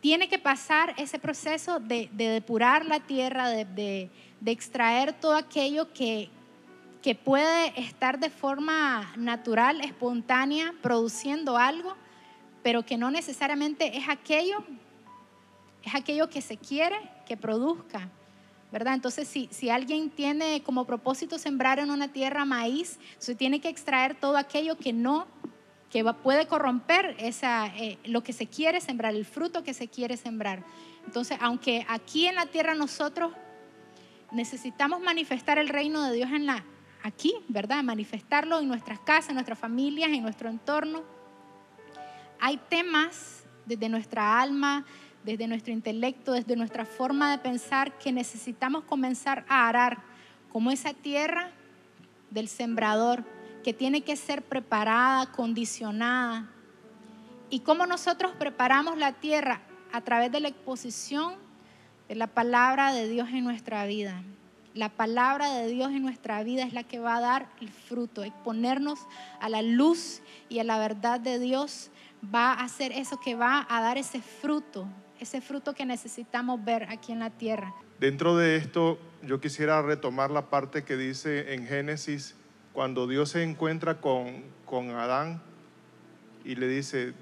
tiene 0.00 0.28
que 0.28 0.38
pasar 0.38 0.94
ese 0.96 1.18
proceso 1.18 1.78
de, 1.78 2.08
depurar 2.12 2.86
la 2.86 3.00
tierra, 3.00 3.48
de, 3.48 4.10
extraer 4.46 5.12
todo 5.12 5.36
aquello 5.36 5.92
que, 5.92 6.30
que 7.02 7.14
puede 7.14 7.78
estar 7.80 8.18
de 8.18 8.30
forma 8.30 9.12
natural, 9.16 9.80
espontánea, 9.82 10.74
produciendo 10.82 11.56
algo, 11.56 11.94
pero 12.62 12.84
que 12.84 12.96
no 12.96 13.10
necesariamente 13.10 13.96
es 13.96 14.08
aquello, 14.08 14.64
es 15.82 15.94
aquello 15.94 16.28
que 16.30 16.40
se 16.40 16.56
quiere 16.56 16.96
que 17.26 17.36
produzca. 17.36 18.10
¿verdad? 18.72 18.94
Entonces, 18.94 19.26
si, 19.26 19.48
si 19.50 19.68
alguien 19.68 20.10
tiene 20.10 20.62
como 20.62 20.84
propósito 20.84 21.38
sembrar 21.38 21.80
en 21.80 21.90
una 21.90 22.12
tierra 22.12 22.44
maíz, 22.44 23.00
se 23.18 23.34
tiene 23.34 23.60
que 23.60 23.68
extraer 23.68 24.14
todo 24.14 24.36
aquello 24.36 24.78
que 24.78 24.92
no 24.92 25.26
que 25.90 26.04
puede 26.04 26.46
corromper 26.46 27.16
eh, 27.18 27.98
lo 28.04 28.22
que 28.22 28.32
se 28.32 28.46
quiere 28.46 28.80
sembrar, 28.80 29.14
el 29.14 29.24
fruto 29.24 29.64
que 29.64 29.74
se 29.74 29.88
quiere 29.88 30.16
sembrar. 30.16 30.62
Entonces, 31.04 31.36
aunque 31.40 31.84
aquí 31.88 32.26
en 32.26 32.36
la 32.36 32.46
tierra 32.46 32.74
nosotros 32.74 33.32
necesitamos 34.30 35.00
manifestar 35.00 35.58
el 35.58 35.68
reino 35.68 36.04
de 36.04 36.14
Dios 36.14 36.30
en 36.30 36.46
la, 36.46 36.64
aquí, 37.02 37.34
¿verdad? 37.48 37.82
Manifestarlo 37.82 38.60
en 38.60 38.68
nuestras 38.68 39.00
casas, 39.00 39.30
en 39.30 39.34
nuestras 39.34 39.58
familias, 39.58 40.10
en 40.10 40.22
nuestro 40.22 40.48
entorno. 40.48 41.02
Hay 42.38 42.58
temas 42.68 43.42
desde 43.66 43.88
nuestra 43.88 44.40
alma, 44.40 44.86
desde 45.24 45.48
nuestro 45.48 45.72
intelecto, 45.72 46.32
desde 46.32 46.54
nuestra 46.54 46.84
forma 46.84 47.32
de 47.32 47.38
pensar 47.38 47.98
que 47.98 48.12
necesitamos 48.12 48.84
comenzar 48.84 49.44
a 49.48 49.68
arar 49.68 49.98
como 50.52 50.70
esa 50.70 50.94
tierra 50.94 51.50
del 52.30 52.48
sembrador 52.48 53.24
que 53.62 53.72
tiene 53.72 54.02
que 54.02 54.16
ser 54.16 54.42
preparada, 54.42 55.32
condicionada. 55.32 56.50
Y 57.50 57.60
cómo 57.60 57.86
nosotros 57.86 58.32
preparamos 58.38 58.96
la 58.96 59.12
tierra 59.12 59.60
a 59.92 60.00
través 60.00 60.30
de 60.32 60.40
la 60.40 60.48
exposición 60.48 61.34
de 62.08 62.14
la 62.14 62.26
palabra 62.26 62.92
de 62.92 63.08
Dios 63.08 63.28
en 63.30 63.44
nuestra 63.44 63.86
vida. 63.86 64.22
La 64.74 64.88
palabra 64.88 65.52
de 65.54 65.68
Dios 65.68 65.90
en 65.90 66.02
nuestra 66.02 66.42
vida 66.44 66.62
es 66.62 66.72
la 66.72 66.84
que 66.84 67.00
va 67.00 67.16
a 67.16 67.20
dar 67.20 67.48
el 67.60 67.68
fruto. 67.70 68.24
Y 68.24 68.30
ponernos 68.44 69.00
a 69.40 69.48
la 69.48 69.62
luz 69.62 70.22
y 70.48 70.60
a 70.60 70.64
la 70.64 70.78
verdad 70.78 71.18
de 71.18 71.38
Dios 71.38 71.90
va 72.22 72.52
a 72.52 72.64
hacer 72.64 72.92
eso 72.92 73.18
que 73.18 73.34
va 73.34 73.66
a 73.68 73.80
dar 73.80 73.98
ese 73.98 74.20
fruto, 74.20 74.88
ese 75.18 75.40
fruto 75.40 75.74
que 75.74 75.84
necesitamos 75.84 76.64
ver 76.64 76.84
aquí 76.88 77.12
en 77.12 77.18
la 77.18 77.30
tierra. 77.30 77.74
Dentro 77.98 78.36
de 78.36 78.56
esto, 78.56 78.98
yo 79.22 79.40
quisiera 79.40 79.82
retomar 79.82 80.30
la 80.30 80.50
parte 80.50 80.84
que 80.84 80.96
dice 80.96 81.54
en 81.54 81.66
Génesis, 81.66 82.36
cuando 82.72 83.06
Dios 83.06 83.30
se 83.30 83.42
encuentra 83.42 84.00
con, 84.00 84.44
con 84.64 84.90
Adán 84.90 85.42
y 86.44 86.54
le 86.54 86.68
dice, 86.68 87.14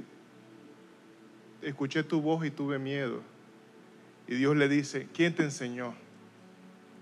escuché 1.63 2.03
tu 2.03 2.21
voz 2.21 2.45
y 2.45 2.51
tuve 2.51 2.79
miedo. 2.79 3.23
Y 4.27 4.35
Dios 4.35 4.57
le 4.57 4.69
dice, 4.69 5.09
¿quién 5.15 5.35
te 5.35 5.43
enseñó? 5.43 5.95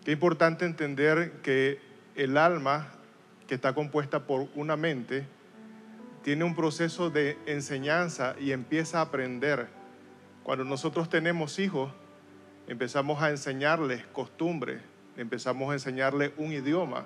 Qué 0.05 0.13
importante 0.13 0.65
entender 0.65 1.33
que 1.43 1.81
el 2.15 2.37
alma, 2.37 2.89
que 3.49 3.57
está 3.57 3.75
compuesta 3.75 4.27
por 4.27 4.49
una 4.55 4.77
mente, 4.77 5.27
tiene 6.23 6.45
un 6.45 6.55
proceso 6.55 7.11
de 7.11 7.37
enseñanza 7.47 8.37
y 8.41 8.53
empieza 8.53 8.99
a 8.99 9.03
aprender. 9.03 9.69
Cuando 10.45 10.65
nosotros 10.65 11.09
tenemos 11.09 11.59
hijos, 11.59 11.93
empezamos 12.69 13.23
a 13.23 13.31
enseñarles 13.31 14.07
costumbres, 14.07 14.81
empezamos 15.17 15.71
a 15.71 15.75
enseñarles 15.75 16.33
un 16.37 16.53
idioma, 16.53 17.05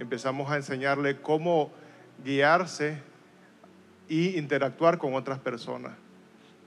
empezamos 0.00 0.50
a 0.50 0.56
enseñarles 0.56 1.16
cómo 1.22 1.70
guiarse 2.24 2.98
y 4.08 4.38
interactuar 4.38 4.98
con 4.98 5.14
otras 5.14 5.38
personas. 5.38 5.92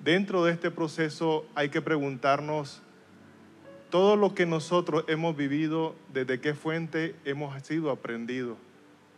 Dentro 0.04 0.46
de 0.46 0.54
este 0.54 0.69
proceso 0.69 1.46
hay 1.56 1.69
que 1.69 1.82
preguntarnos 1.82 2.82
todo 3.89 4.15
lo 4.15 4.36
que 4.36 4.46
nosotros 4.46 5.04
hemos 5.08 5.36
vivido, 5.36 5.96
desde 6.13 6.39
qué 6.39 6.54
fuente 6.54 7.15
hemos 7.26 7.62
sido 7.63 7.89
aprendidos 7.89 8.58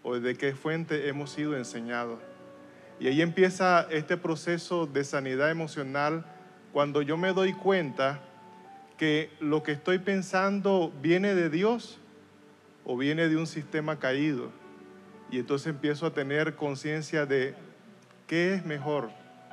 o 0.02 0.16
desde 0.16 0.38
qué 0.38 0.56
fuente 0.56 1.10
hemos 1.10 1.32
sido 1.32 1.56
enseñados. 1.56 2.20
Y 3.00 3.08
ahí 3.08 3.22
empieza 3.22 3.88
este 3.92 4.16
proceso 4.16 4.86
de 4.86 5.04
sanidad 5.04 5.52
emocional 5.52 6.26
cuando 6.72 7.02
yo 7.02 7.18
me 7.18 7.34
doy 7.34 7.54
cuenta 7.54 8.22
que 8.98 9.30
lo 9.42 9.62
que 9.64 9.74
estoy 9.74 10.00
pensando 10.00 10.94
viene 11.02 11.36
de 11.36 11.50
Dios 11.50 12.00
o 12.86 12.96
viene 12.96 13.28
de 13.28 13.36
un 13.36 13.48
sistema 13.48 14.00
caído. 14.00 14.52
Y 15.32 15.40
entonces 15.40 15.68
empiezo 15.68 16.06
a 16.06 16.14
tener 16.14 16.56
conciencia 16.56 17.26
de 17.26 17.56
qué 18.28 18.54
es 18.54 18.66
mejor 18.66 19.10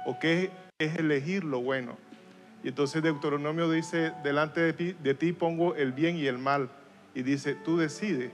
o 0.06 0.18
qué 0.18 0.50
es 0.78 0.98
elegir 0.98 1.42
lo 1.44 1.60
bueno. 1.60 1.96
Y 2.62 2.68
entonces 2.68 3.02
Deuteronomio 3.02 3.70
dice, 3.70 4.12
delante 4.22 4.72
de 4.72 5.14
ti, 5.14 5.32
pongo 5.32 5.74
el 5.74 5.92
bien 5.92 6.16
y 6.16 6.26
el 6.26 6.38
mal. 6.38 6.68
Y 7.14 7.22
dice, 7.22 7.54
tú 7.54 7.76
decides. 7.76 8.30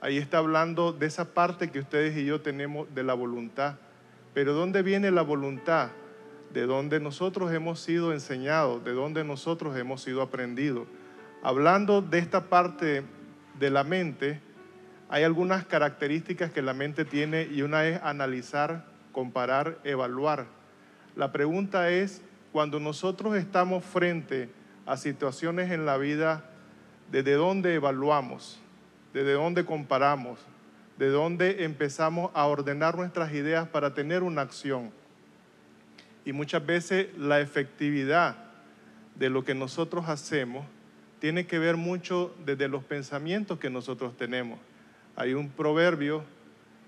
Ahí 0.00 0.16
está 0.16 0.38
hablando 0.38 0.92
de 0.92 1.06
esa 1.06 1.32
parte 1.34 1.70
que 1.70 1.78
ustedes 1.78 2.16
y 2.16 2.24
yo 2.24 2.40
tenemos 2.40 2.92
de 2.94 3.02
la 3.02 3.14
voluntad. 3.14 3.76
Pero 4.34 4.54
¿dónde 4.54 4.82
viene 4.82 5.10
la 5.10 5.22
voluntad? 5.22 5.90
De 6.52 6.66
donde 6.66 6.98
nosotros 7.00 7.52
hemos 7.52 7.80
sido 7.80 8.12
enseñados, 8.12 8.84
de 8.84 8.92
donde 8.92 9.22
nosotros 9.24 9.76
hemos 9.76 10.02
sido 10.02 10.22
aprendidos. 10.22 10.88
Hablando 11.42 12.02
de 12.02 12.18
esta 12.18 12.48
parte 12.48 13.04
de 13.58 13.70
la 13.70 13.84
mente, 13.84 14.40
hay 15.08 15.24
algunas 15.24 15.64
características 15.64 16.50
que 16.50 16.62
la 16.62 16.74
mente 16.74 17.04
tiene 17.04 17.44
y 17.44 17.62
una 17.62 17.86
es 17.86 18.00
analizar, 18.02 18.84
comparar, 19.12 19.78
evaluar. 19.84 20.46
La 21.16 21.32
pregunta 21.32 21.90
es, 21.90 22.22
cuando 22.52 22.78
nosotros 22.78 23.36
estamos 23.36 23.84
frente 23.84 24.50
a 24.86 24.96
situaciones 24.96 25.70
en 25.70 25.86
la 25.86 25.96
vida, 25.96 26.44
¿desde 27.10 27.34
dónde 27.34 27.74
evaluamos? 27.74 28.60
¿Desde 29.12 29.32
dónde 29.32 29.64
comparamos? 29.64 30.38
¿De 30.98 31.08
dónde 31.08 31.64
empezamos 31.64 32.30
a 32.34 32.46
ordenar 32.46 32.96
nuestras 32.96 33.32
ideas 33.32 33.68
para 33.68 33.94
tener 33.94 34.22
una 34.22 34.42
acción? 34.42 34.90
Y 36.24 36.32
muchas 36.32 36.64
veces 36.64 37.16
la 37.16 37.40
efectividad 37.40 38.36
de 39.14 39.30
lo 39.30 39.44
que 39.44 39.54
nosotros 39.54 40.08
hacemos 40.08 40.66
tiene 41.20 41.46
que 41.46 41.58
ver 41.58 41.76
mucho 41.76 42.34
desde 42.44 42.68
los 42.68 42.84
pensamientos 42.84 43.58
que 43.58 43.70
nosotros 43.70 44.16
tenemos. 44.16 44.58
Hay 45.16 45.34
un 45.34 45.50
proverbio 45.50 46.24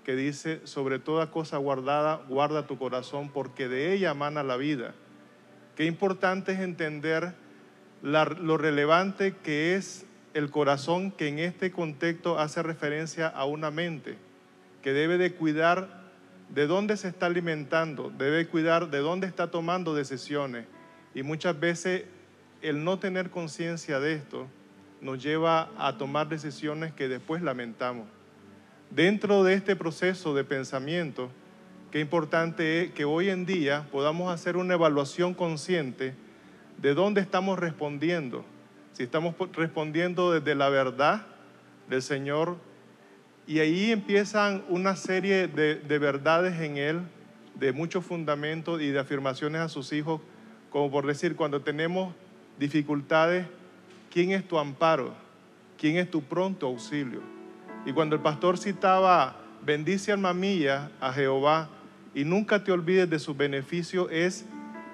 que 0.03 0.15
dice, 0.15 0.61
sobre 0.65 0.99
toda 0.99 1.31
cosa 1.31 1.57
guardada, 1.57 2.21
guarda 2.27 2.65
tu 2.65 2.77
corazón, 2.77 3.29
porque 3.29 3.67
de 3.67 3.93
ella 3.93 4.11
emana 4.11 4.41
la 4.41 4.57
vida. 4.57 4.95
Qué 5.75 5.85
importante 5.85 6.53
es 6.53 6.59
entender 6.59 7.33
lo 8.01 8.57
relevante 8.57 9.35
que 9.43 9.75
es 9.75 10.05
el 10.33 10.49
corazón 10.49 11.11
que 11.11 11.27
en 11.27 11.39
este 11.39 11.71
contexto 11.71 12.39
hace 12.39 12.63
referencia 12.63 13.27
a 13.27 13.45
una 13.45 13.69
mente, 13.69 14.17
que 14.81 14.93
debe 14.93 15.17
de 15.17 15.33
cuidar 15.33 16.01
de 16.49 16.67
dónde 16.67 16.97
se 16.97 17.09
está 17.09 17.27
alimentando, 17.27 18.11
debe 18.17 18.47
cuidar 18.47 18.89
de 18.89 18.99
dónde 18.99 19.27
está 19.27 19.51
tomando 19.51 19.93
decisiones. 19.93 20.65
Y 21.13 21.23
muchas 21.23 21.59
veces 21.59 22.05
el 22.61 22.83
no 22.83 22.99
tener 22.99 23.29
conciencia 23.29 23.99
de 23.99 24.13
esto 24.13 24.47
nos 25.01 25.21
lleva 25.21 25.69
a 25.77 25.97
tomar 25.97 26.29
decisiones 26.29 26.93
que 26.93 27.07
después 27.07 27.41
lamentamos. 27.41 28.07
Dentro 28.91 29.43
de 29.43 29.55
este 29.55 29.75
proceso 29.75 30.35
de 30.35 30.43
pensamiento, 30.43 31.29
qué 31.91 31.99
importante 31.99 32.83
es 32.83 32.91
que 32.91 33.05
hoy 33.05 33.29
en 33.29 33.45
día 33.45 33.87
podamos 33.91 34.31
hacer 34.31 34.57
una 34.57 34.75
evaluación 34.75 35.33
consciente 35.33 36.13
de 36.77 36.93
dónde 36.93 37.21
estamos 37.21 37.57
respondiendo. 37.57 38.45
Si 38.93 39.03
estamos 39.03 39.35
respondiendo 39.53 40.31
desde 40.31 40.53
la 40.55 40.69
verdad 40.69 41.25
del 41.89 42.01
Señor, 42.01 42.57
y 43.47 43.59
ahí 43.59 43.91
empiezan 43.91 44.63
una 44.69 44.95
serie 44.95 45.47
de, 45.47 45.75
de 45.75 45.99
verdades 45.99 46.61
en 46.61 46.77
Él, 46.77 47.01
de 47.55 47.73
muchos 47.73 48.05
fundamentos 48.05 48.81
y 48.81 48.89
de 48.91 48.99
afirmaciones 48.99 49.61
a 49.61 49.69
sus 49.69 49.91
hijos, 49.93 50.21
como 50.69 50.91
por 50.91 51.07
decir, 51.07 51.35
cuando 51.35 51.61
tenemos 51.61 52.13
dificultades, 52.59 53.47
¿quién 54.11 54.31
es 54.31 54.47
tu 54.47 54.57
amparo? 54.57 55.13
¿Quién 55.77 55.97
es 55.97 56.09
tu 56.09 56.21
pronto 56.21 56.67
auxilio? 56.67 57.21
Y 57.85 57.93
cuando 57.93 58.15
el 58.15 58.21
pastor 58.21 58.57
citaba, 58.57 59.37
bendice 59.65 60.11
alma 60.11 60.33
mía 60.33 60.91
a 60.99 61.11
Jehová 61.11 61.69
y 62.13 62.23
nunca 62.23 62.63
te 62.63 62.71
olvides 62.71 63.09
de 63.09 63.19
su 63.19 63.35
beneficio, 63.35 64.09
es 64.09 64.45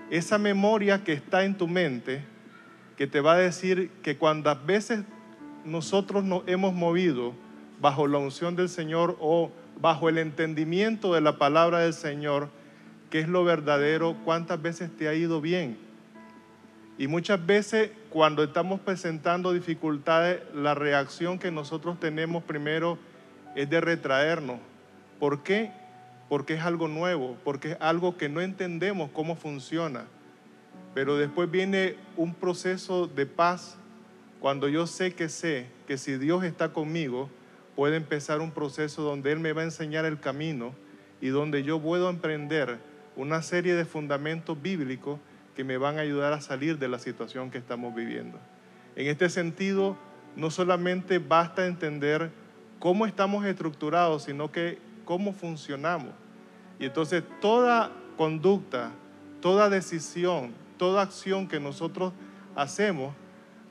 esa 0.09 0.37
memoria 0.37 1.03
que 1.03 1.13
está 1.13 1.43
en 1.43 1.57
tu 1.57 1.67
mente 1.67 2.23
que 2.97 3.07
te 3.07 3.21
va 3.21 3.33
a 3.33 3.37
decir 3.37 3.91
que 4.01 4.17
cuando 4.17 4.53
veces 4.65 5.03
nosotros 5.63 6.23
nos 6.23 6.43
hemos 6.47 6.73
movido 6.73 7.33
bajo 7.79 8.07
la 8.07 8.17
unción 8.17 8.55
del 8.55 8.69
Señor 8.69 9.15
o 9.19 9.51
bajo 9.79 10.09
el 10.09 10.17
entendimiento 10.17 11.13
de 11.13 11.21
la 11.21 11.37
palabra 11.37 11.79
del 11.79 11.93
Señor, 11.93 12.49
que 13.11 13.19
es 13.19 13.27
lo 13.27 13.43
verdadero, 13.43 14.17
cuántas 14.25 14.59
veces 14.61 14.89
te 14.97 15.07
ha 15.07 15.13
ido 15.13 15.41
bien. 15.41 15.77
Y 16.97 17.07
muchas 17.07 17.45
veces 17.45 17.91
cuando 18.09 18.43
estamos 18.43 18.79
presentando 18.79 19.53
dificultades, 19.53 20.41
la 20.55 20.73
reacción 20.73 21.37
que 21.37 21.51
nosotros 21.51 21.99
tenemos 21.99 22.43
primero 22.43 22.97
es 23.55 23.69
de 23.69 23.81
retraernos. 23.81 24.59
¿Por 25.19 25.43
qué? 25.43 25.71
Porque 26.27 26.55
es 26.55 26.61
algo 26.61 26.87
nuevo, 26.87 27.37
porque 27.43 27.71
es 27.71 27.77
algo 27.79 28.17
que 28.17 28.29
no 28.29 28.41
entendemos 28.41 29.11
cómo 29.11 29.35
funciona. 29.35 30.05
Pero 30.95 31.17
después 31.17 31.51
viene 31.51 31.95
un 32.15 32.33
proceso 32.33 33.07
de 33.07 33.27
paz 33.27 33.77
cuando 34.39 34.67
yo 34.67 34.87
sé 34.87 35.13
que 35.13 35.29
sé 35.29 35.67
que 35.87 35.97
si 35.97 36.17
Dios 36.17 36.43
está 36.43 36.73
conmigo, 36.73 37.29
puede 37.75 37.97
empezar 37.97 38.41
un 38.41 38.51
proceso 38.51 39.03
donde 39.03 39.31
Él 39.31 39.39
me 39.39 39.53
va 39.53 39.61
a 39.61 39.65
enseñar 39.65 40.05
el 40.05 40.19
camino 40.19 40.73
y 41.21 41.27
donde 41.27 41.63
yo 41.63 41.79
puedo 41.79 42.09
emprender 42.09 42.79
una 43.15 43.43
serie 43.43 43.75
de 43.75 43.85
fundamentos 43.85 44.59
bíblicos 44.59 45.19
que 45.57 45.63
me 45.63 45.77
van 45.77 45.97
a 45.97 46.01
ayudar 46.01 46.33
a 46.33 46.39
salir 46.39 46.77
de 46.77 46.87
la 46.87 46.99
situación 46.99 47.49
que 47.49 47.57
estamos 47.57 47.95
viviendo. 47.95 48.37
En 48.95 49.07
este 49.07 49.27
sentido, 49.27 49.97
no 50.35 50.51
solamente 50.51 51.17
basta 51.17 51.65
entender 51.65 52.29
cómo 52.77 53.07
estamos 53.07 53.43
estructurados, 53.43 54.25
sino 54.25 54.51
que 54.51 54.77
cómo 55.03 55.33
funcionamos. 55.33 56.11
Y 56.77 56.85
entonces 56.85 57.23
toda 57.41 57.91
conducta, 58.17 58.91
toda 59.41 59.67
decisión, 59.67 60.53
toda 60.77 61.01
acción 61.01 61.47
que 61.47 61.59
nosotros 61.59 62.13
hacemos, 62.55 63.15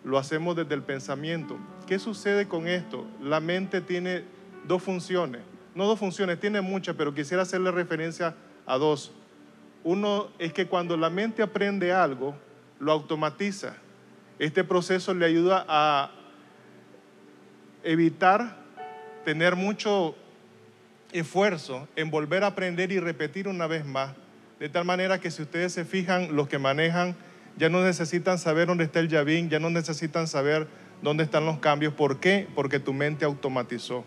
lo 0.02 0.18
hacemos 0.18 0.56
desde 0.56 0.74
el 0.74 0.82
pensamiento. 0.82 1.56
¿Qué 1.86 2.00
sucede 2.00 2.48
con 2.48 2.66
esto? 2.66 3.06
La 3.22 3.38
mente 3.38 3.80
tiene 3.80 4.24
dos 4.66 4.82
funciones, 4.82 5.42
no 5.76 5.86
dos 5.86 6.00
funciones, 6.00 6.40
tiene 6.40 6.62
muchas, 6.62 6.96
pero 6.96 7.14
quisiera 7.14 7.44
hacerle 7.44 7.70
referencia 7.70 8.34
a 8.66 8.76
dos. 8.76 9.12
Uno 9.86 10.30
es 10.40 10.52
que 10.52 10.66
cuando 10.66 10.96
la 10.96 11.10
mente 11.10 11.44
aprende 11.44 11.92
algo, 11.92 12.34
lo 12.80 12.90
automatiza. 12.90 13.76
Este 14.40 14.64
proceso 14.64 15.14
le 15.14 15.24
ayuda 15.24 15.64
a 15.68 16.10
evitar 17.84 18.56
tener 19.24 19.54
mucho 19.54 20.16
esfuerzo 21.12 21.86
en 21.94 22.10
volver 22.10 22.42
a 22.42 22.48
aprender 22.48 22.90
y 22.90 22.98
repetir 22.98 23.46
una 23.46 23.68
vez 23.68 23.86
más. 23.86 24.12
De 24.58 24.68
tal 24.68 24.84
manera 24.84 25.20
que 25.20 25.30
si 25.30 25.42
ustedes 25.42 25.72
se 25.72 25.84
fijan, 25.84 26.34
los 26.34 26.48
que 26.48 26.58
manejan 26.58 27.14
ya 27.56 27.68
no 27.68 27.80
necesitan 27.80 28.40
saber 28.40 28.66
dónde 28.66 28.82
está 28.82 28.98
el 28.98 29.06
llavín, 29.06 29.50
ya 29.50 29.60
no 29.60 29.70
necesitan 29.70 30.26
saber 30.26 30.66
dónde 31.00 31.22
están 31.22 31.46
los 31.46 31.60
cambios. 31.60 31.94
¿Por 31.94 32.18
qué? 32.18 32.48
Porque 32.56 32.80
tu 32.80 32.92
mente 32.92 33.24
automatizó. 33.24 34.04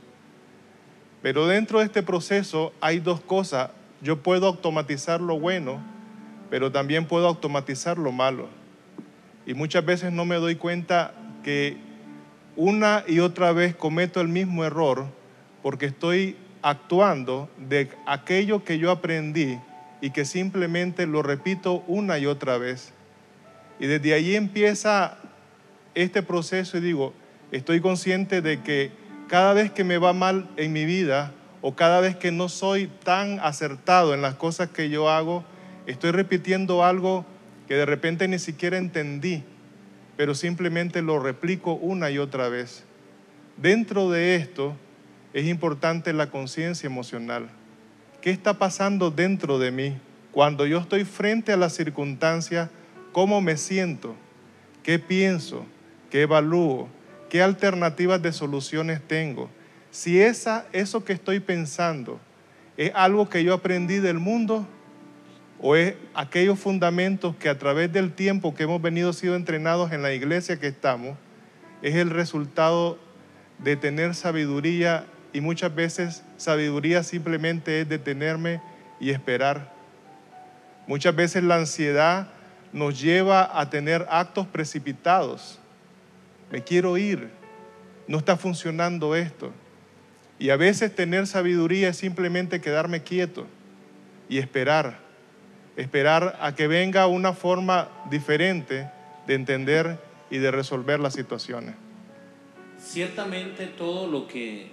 Pero 1.21 1.47
dentro 1.47 1.79
de 1.79 1.85
este 1.85 2.03
proceso 2.03 2.73
hay 2.81 2.99
dos 2.99 3.21
cosas. 3.21 3.71
Yo 4.01 4.23
puedo 4.23 4.47
automatizar 4.47 5.21
lo 5.21 5.39
bueno, 5.39 5.81
pero 6.49 6.71
también 6.71 7.05
puedo 7.05 7.27
automatizar 7.27 7.97
lo 7.97 8.11
malo. 8.11 8.47
Y 9.45 9.53
muchas 9.53 9.85
veces 9.85 10.11
no 10.11 10.25
me 10.25 10.35
doy 10.35 10.55
cuenta 10.55 11.13
que 11.43 11.77
una 12.55 13.03
y 13.07 13.19
otra 13.19 13.51
vez 13.51 13.75
cometo 13.75 14.21
el 14.21 14.27
mismo 14.27 14.63
error 14.63 15.05
porque 15.61 15.85
estoy 15.87 16.35
actuando 16.61 17.49
de 17.57 17.89
aquello 18.05 18.63
que 18.63 18.77
yo 18.79 18.91
aprendí 18.91 19.59
y 20.01 20.11
que 20.11 20.25
simplemente 20.25 21.07
lo 21.07 21.21
repito 21.21 21.83
una 21.87 22.19
y 22.19 22.25
otra 22.25 22.57
vez. 22.57 22.93
Y 23.79 23.87
desde 23.87 24.13
ahí 24.13 24.35
empieza 24.35 25.17
este 25.95 26.21
proceso 26.21 26.77
y 26.77 26.81
digo, 26.81 27.13
estoy 27.51 27.81
consciente 27.81 28.41
de 28.41 28.61
que 28.61 28.91
cada 29.27 29.53
vez 29.53 29.71
que 29.71 29.83
me 29.83 29.97
va 29.97 30.13
mal 30.13 30.49
en 30.57 30.73
mi 30.73 30.85
vida 30.85 31.33
o 31.61 31.75
cada 31.75 31.99
vez 31.99 32.15
que 32.15 32.31
no 32.31 32.49
soy 32.49 32.87
tan 33.03 33.39
acertado 33.39 34.13
en 34.13 34.21
las 34.21 34.35
cosas 34.35 34.69
que 34.69 34.89
yo 34.89 35.09
hago, 35.09 35.43
estoy 35.87 36.11
repitiendo 36.11 36.83
algo 36.83 37.25
que 37.67 37.75
de 37.75 37.85
repente 37.85 38.27
ni 38.27 38.39
siquiera 38.39 38.77
entendí, 38.77 39.43
pero 40.17 40.35
simplemente 40.35 41.01
lo 41.01 41.19
replico 41.19 41.73
una 41.73 42.09
y 42.09 42.17
otra 42.17 42.49
vez. 42.49 42.83
Dentro 43.57 44.09
de 44.09 44.35
esto 44.35 44.75
es 45.33 45.45
importante 45.47 46.13
la 46.13 46.29
conciencia 46.29 46.87
emocional. 46.87 47.49
¿Qué 48.21 48.31
está 48.31 48.55
pasando 48.57 49.11
dentro 49.11 49.59
de 49.59 49.71
mí? 49.71 49.97
Cuando 50.31 50.65
yo 50.65 50.77
estoy 50.79 51.05
frente 51.05 51.51
a 51.51 51.57
las 51.57 51.73
circunstancias, 51.73 52.69
¿cómo 53.11 53.41
me 53.41 53.57
siento? 53.57 54.15
¿Qué 54.83 54.99
pienso? 54.99 55.65
¿Qué 56.09 56.21
evalúo? 56.21 56.87
¿Qué 57.29 57.41
alternativas 57.41 58.21
de 58.21 58.31
soluciones 58.31 59.01
tengo? 59.07 59.49
Si 59.91 60.21
esa, 60.21 60.65
eso 60.71 61.03
que 61.03 61.13
estoy 61.13 61.39
pensando 61.39 62.19
es 62.77 62.91
algo 62.95 63.29
que 63.29 63.43
yo 63.43 63.53
aprendí 63.53 63.97
del 63.97 64.19
mundo 64.19 64.67
o 65.61 65.75
es 65.75 65.95
aquellos 66.13 66.59
fundamentos 66.59 67.35
que 67.35 67.49
a 67.49 67.57
través 67.57 67.91
del 67.91 68.13
tiempo 68.13 68.55
que 68.55 68.63
hemos 68.63 68.81
venido 68.81 69.11
siendo 69.13 69.35
entrenados 69.35 69.91
en 69.91 70.01
la 70.01 70.13
iglesia 70.13 70.59
que 70.59 70.67
estamos, 70.67 71.17
es 71.81 71.95
el 71.95 72.09
resultado 72.09 72.97
de 73.57 73.75
tener 73.75 74.15
sabiduría 74.15 75.05
y 75.33 75.41
muchas 75.41 75.75
veces 75.75 76.23
sabiduría 76.37 77.03
simplemente 77.03 77.81
es 77.81 77.89
detenerme 77.89 78.61
y 78.99 79.09
esperar. 79.09 79.73
Muchas 80.87 81.15
veces 81.15 81.43
la 81.43 81.55
ansiedad 81.55 82.29
nos 82.71 83.01
lleva 83.01 83.59
a 83.59 83.69
tener 83.69 84.05
actos 84.09 84.47
precipitados 84.47 85.59
me 86.51 86.63
quiero 86.63 86.97
ir, 86.97 87.29
no 88.07 88.17
está 88.17 88.35
funcionando 88.35 89.15
esto. 89.15 89.51
Y 90.39 90.49
a 90.51 90.55
veces 90.55 90.95
tener 90.95 91.27
sabiduría 91.27 91.89
es 91.89 91.97
simplemente 91.97 92.61
quedarme 92.61 93.03
quieto 93.03 93.45
y 94.29 94.37
esperar, 94.37 94.99
esperar 95.75 96.37
a 96.41 96.55
que 96.55 96.67
venga 96.67 97.07
una 97.07 97.33
forma 97.33 97.89
diferente 98.09 98.89
de 99.27 99.33
entender 99.33 99.99
y 100.31 100.37
de 100.37 100.51
resolver 100.51 100.99
las 100.99 101.13
situaciones. 101.13 101.75
Ciertamente 102.79 103.67
todo 103.67 104.07
lo 104.07 104.27
que, 104.27 104.67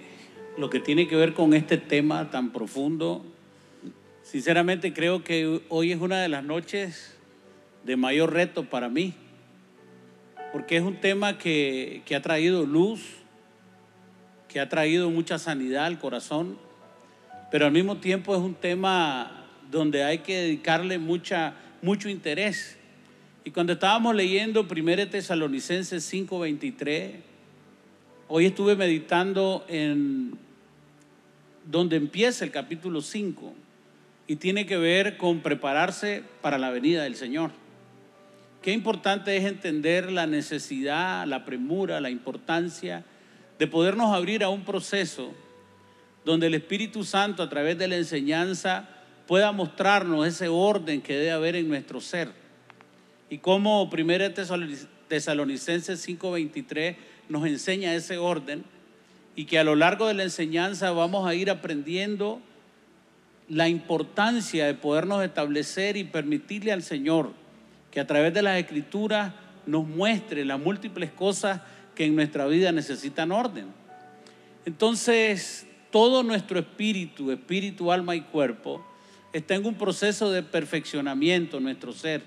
lo 0.57 0.69
que 0.69 0.79
tiene 0.79 1.07
que 1.07 1.17
ver 1.17 1.33
con 1.33 1.53
este 1.53 1.77
tema 1.77 2.31
tan 2.31 2.51
profundo, 2.53 3.25
sinceramente 4.23 4.93
creo 4.93 5.23
que 5.23 5.61
hoy 5.67 5.91
es 5.91 5.99
una 5.99 6.21
de 6.21 6.29
las 6.29 6.43
noches 6.43 7.17
de 7.83 7.97
mayor 7.97 8.33
reto 8.33 8.63
para 8.69 8.87
mí 8.87 9.13
porque 10.51 10.77
es 10.77 10.83
un 10.83 10.95
tema 10.95 11.37
que, 11.37 12.03
ha 12.15 12.21
traído 12.21 12.65
luz, 12.65 13.01
ha 14.59 14.69
traído 14.69 15.09
mucha 15.09 15.39
sanidad 15.39 15.85
al 15.85 15.99
corazón, 15.99 16.57
pero 17.51 17.65
al 17.65 17.71
mismo 17.71 17.97
tiempo 17.97 18.35
es 18.35 18.41
un 18.41 18.55
tema 18.55 19.45
donde 19.71 20.03
hay 20.03 20.19
que 20.19 20.37
dedicarle 20.37 20.97
mucha, 20.97 21.53
mucho 21.81 22.09
interés. 22.09 22.77
Y 23.43 23.51
cuando 23.51 23.73
estábamos 23.73 24.15
leyendo 24.15 24.67
1 24.67 25.09
Tesalonicenses 25.09 26.03
5:23, 26.03 27.11
hoy 28.27 28.45
estuve 28.45 28.75
meditando 28.75 29.65
en 29.69 30.37
donde 31.65 31.95
empieza 31.97 32.45
el 32.45 32.51
capítulo 32.51 33.01
5 33.01 33.53
y 34.27 34.35
tiene 34.35 34.65
que 34.65 34.77
ver 34.77 35.17
con 35.17 35.39
prepararse 35.39 36.23
para 36.41 36.57
la 36.57 36.69
venida 36.69 37.03
del 37.03 37.15
Señor. 37.15 37.51
Qué 38.61 38.71
importante 38.71 39.37
es 39.37 39.45
entender 39.45 40.11
la 40.11 40.27
necesidad, 40.27 41.25
la 41.25 41.45
premura, 41.45 42.01
la 42.01 42.09
importancia 42.09 43.05
de 43.59 43.67
podernos 43.67 44.13
abrir 44.13 44.43
a 44.43 44.49
un 44.49 44.63
proceso 44.63 45.33
donde 46.25 46.47
el 46.47 46.55
Espíritu 46.55 47.03
Santo 47.03 47.41
a 47.41 47.49
través 47.49 47.77
de 47.77 47.87
la 47.87 47.95
enseñanza 47.95 48.89
pueda 49.27 49.51
mostrarnos 49.51 50.27
ese 50.27 50.47
orden 50.47 51.01
que 51.01 51.15
debe 51.15 51.31
haber 51.31 51.55
en 51.55 51.67
nuestro 51.67 52.01
ser. 52.01 52.31
Y 53.29 53.39
como 53.39 53.89
1 53.89 54.33
Tesalonicenses 55.07 56.07
5:23 56.07 56.95
nos 57.29 57.45
enseña 57.45 57.93
ese 57.93 58.17
orden 58.17 58.63
y 59.35 59.45
que 59.45 59.59
a 59.59 59.63
lo 59.63 59.75
largo 59.75 60.07
de 60.07 60.13
la 60.13 60.23
enseñanza 60.23 60.91
vamos 60.91 61.27
a 61.27 61.35
ir 61.35 61.49
aprendiendo 61.49 62.41
la 63.49 63.69
importancia 63.69 64.65
de 64.65 64.73
podernos 64.73 65.23
establecer 65.23 65.95
y 65.95 66.03
permitirle 66.03 66.71
al 66.71 66.83
Señor 66.83 67.31
que 67.91 67.99
a 67.99 68.07
través 68.07 68.33
de 68.33 68.41
las 68.41 68.59
escrituras 68.59 69.33
nos 69.65 69.85
muestre 69.85 70.43
las 70.45 70.59
múltiples 70.59 71.11
cosas 71.11 71.61
que 71.97 72.05
en 72.05 72.15
nuestra 72.15 72.45
vida 72.45 72.71
necesitan 72.71 73.31
orden. 73.31 73.65
Entonces, 74.67 75.65
todo 75.89 76.21
nuestro 76.21 76.59
espíritu, 76.59 77.31
espíritu, 77.31 77.91
alma 77.91 78.15
y 78.15 78.21
cuerpo, 78.21 78.85
está 79.33 79.55
en 79.55 79.65
un 79.65 79.73
proceso 79.73 80.29
de 80.31 80.43
perfeccionamiento, 80.43 81.59
nuestro 81.59 81.93
ser. 81.93 82.21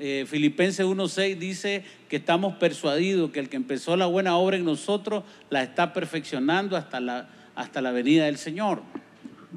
Eh, 0.00 0.26
Filipenses 0.28 0.84
1.6 0.84 1.38
dice 1.38 1.84
que 2.08 2.16
estamos 2.16 2.56
persuadidos 2.56 3.30
que 3.30 3.38
el 3.38 3.48
que 3.48 3.56
empezó 3.56 3.96
la 3.96 4.06
buena 4.06 4.36
obra 4.36 4.56
en 4.56 4.64
nosotros 4.64 5.22
la 5.48 5.62
está 5.62 5.92
perfeccionando 5.92 6.76
hasta 6.76 6.98
la, 6.98 7.28
hasta 7.54 7.80
la 7.80 7.92
venida 7.92 8.24
del 8.24 8.36
Señor. 8.36 8.82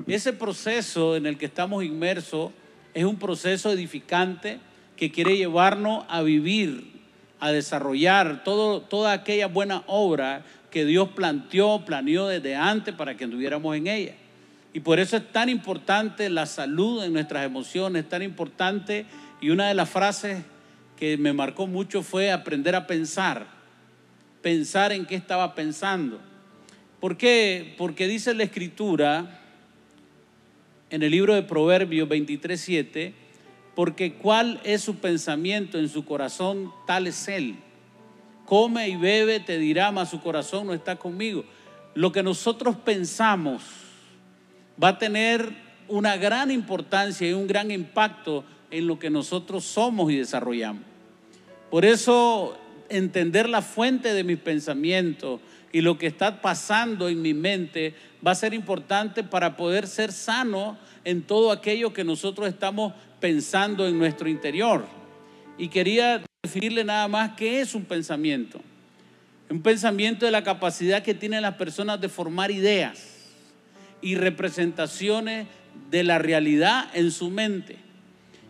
Ese 0.06 0.34
proceso 0.34 1.16
en 1.16 1.26
el 1.26 1.40
que 1.40 1.48
estamos 1.48 1.84
inmersos 1.84 2.52
es 2.94 3.06
un 3.06 3.18
proceso 3.18 3.72
edificante, 3.72 4.60
que 4.96 5.12
quiere 5.12 5.36
llevarnos 5.36 6.06
a 6.10 6.22
vivir, 6.22 6.91
a 7.42 7.52
desarrollar 7.52 8.44
todo, 8.46 8.82
toda 8.82 9.12
aquella 9.12 9.48
buena 9.48 9.84
obra 9.88 10.46
que 10.70 10.86
Dios 10.86 11.10
planteó, 11.10 11.84
planeó 11.84 12.28
desde 12.28 12.56
antes 12.56 12.96
para 12.96 13.18
que 13.18 13.26
anduviéramos 13.26 13.76
en 13.76 13.88
ella. 13.88 14.14
Y 14.74 14.80
por 14.80 15.00
eso 15.00 15.18
es 15.18 15.32
tan 15.32 15.50
importante 15.50 16.30
la 16.30 16.46
salud 16.46 17.04
en 17.04 17.12
nuestras 17.12 17.46
emociones, 17.46 18.08
tan 18.08 18.22
importante. 18.22 19.06
Y 19.42 19.50
una 19.50 19.68
de 19.68 19.74
las 19.74 19.90
frases 19.90 20.44
que 20.98 21.18
me 21.18 21.34
marcó 21.34 21.68
mucho 21.68 22.04
fue 22.04 22.32
aprender 22.32 22.76
a 22.76 22.88
pensar, 22.88 23.48
pensar 24.42 24.92
en 24.92 25.06
qué 25.06 25.16
estaba 25.16 25.56
pensando. 25.56 26.22
¿Por 27.00 27.18
qué? 27.18 27.74
Porque 27.78 28.08
dice 28.08 28.34
la 28.34 28.44
escritura 28.44 29.40
en 30.92 31.02
el 31.02 31.12
libro 31.12 31.34
de 31.34 31.42
Proverbios 31.42 32.08
23.7, 32.08 33.14
porque 33.76 34.14
cuál 34.14 34.60
es 34.64 34.82
su 34.82 34.98
pensamiento 34.98 35.78
en 35.78 35.90
su 35.90 36.06
corazón, 36.06 36.72
tal 36.86 37.08
es 37.08 37.28
él. 37.28 37.56
Come 38.46 38.90
y 38.90 38.98
bebe, 38.98 39.40
te 39.40 39.58
dirá, 39.58 39.92
mas 39.92 40.10
su 40.10 40.22
corazón 40.22 40.68
no 40.68 40.74
está 40.74 40.98
conmigo. 40.98 41.46
Lo 41.94 42.12
que 42.12 42.24
nosotros 42.24 42.76
pensamos 42.76 43.64
va 44.82 44.90
a 44.90 44.98
tener 44.98 45.54
una 45.88 46.18
gran 46.18 46.52
importancia 46.52 47.30
y 47.30 47.34
un 47.34 47.48
gran 47.48 47.72
impacto 47.72 48.44
en 48.72 48.88
lo 48.88 49.00
que 49.00 49.10
nosotros 49.10 49.64
somos 49.64 50.12
y 50.12 50.18
desarrollamos. 50.18 50.84
Por 51.70 51.86
eso, 51.86 52.58
entender 52.90 53.48
la 53.48 53.62
fuente 53.62 54.14
de 54.14 54.24
mis 54.24 54.38
pensamientos 54.38 55.40
y 55.72 55.82
lo 55.82 55.98
que 55.98 56.08
está 56.08 56.42
pasando 56.42 57.08
en 57.08 57.22
mi 57.22 57.34
mente 57.34 57.96
va 58.26 58.32
a 58.32 58.36
ser 58.36 58.54
importante 58.54 59.24
para 59.24 59.56
poder 59.56 59.88
ser 59.88 60.12
sano 60.12 60.78
en 61.04 61.24
todo 61.24 61.52
aquello 61.52 61.94
que 61.94 62.04
nosotros 62.04 62.48
estamos 62.48 62.94
pensando 63.22 63.88
en 63.88 63.98
nuestro 63.98 64.28
interior. 64.28 64.86
Y 65.58 65.70
quería 65.70 66.22
definirle 66.44 66.84
nada 66.84 67.08
más 67.08 67.32
qué 67.38 67.62
es 67.62 67.74
un 67.74 67.86
pensamiento. 67.86 68.60
Un 69.50 69.62
pensamiento 69.62 70.26
de 70.26 70.32
la 70.32 70.44
capacidad 70.44 71.04
que 71.04 71.14
tienen 71.14 71.44
las 71.44 71.56
personas 71.56 72.02
de 72.02 72.10
formar 72.10 72.52
ideas 72.52 73.30
y 74.02 74.16
representaciones 74.16 75.48
de 75.90 76.04
la 76.04 76.18
realidad 76.18 76.90
en 76.94 77.12
su 77.12 77.30
mente. 77.30 77.78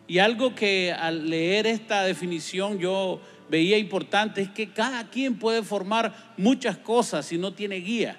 Y 0.07 0.19
algo 0.19 0.55
que 0.55 0.93
al 0.93 1.29
leer 1.29 1.67
esta 1.67 2.03
definición 2.03 2.79
yo 2.79 3.21
veía 3.49 3.77
importante 3.77 4.41
es 4.41 4.49
que 4.49 4.69
cada 4.69 5.09
quien 5.09 5.37
puede 5.37 5.63
formar 5.63 6.33
muchas 6.37 6.77
cosas 6.77 7.25
si 7.25 7.37
no 7.37 7.53
tiene 7.53 7.77
guía. 7.77 8.17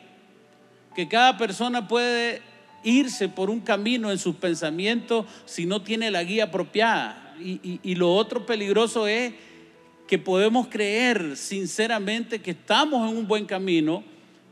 Que 0.95 1.09
cada 1.09 1.39
persona 1.39 1.89
puede 1.89 2.43
irse 2.85 3.29
por 3.29 3.51
un 3.51 3.61
camino 3.61 4.11
en 4.11 4.19
sus 4.19 4.37
pensamientos 4.37 5.27
si 5.45 5.67
no 5.67 5.83
tiene 5.83 6.11
la 6.11 6.25
guía 6.25 6.45
apropiada. 6.45 7.35
Y, 7.41 7.95
lo 7.97 8.15
otro 8.15 8.47
peligroso 8.47 9.07
es 9.07 9.33
que 10.07 10.19
podemos 10.19 10.69
creer 10.69 11.37
sinceramente 11.37 12.41
que 12.41 12.53
estamos 12.53 13.11
en 13.11 13.17
un 13.17 13.27
buen 13.27 13.47
camino 13.47 14.05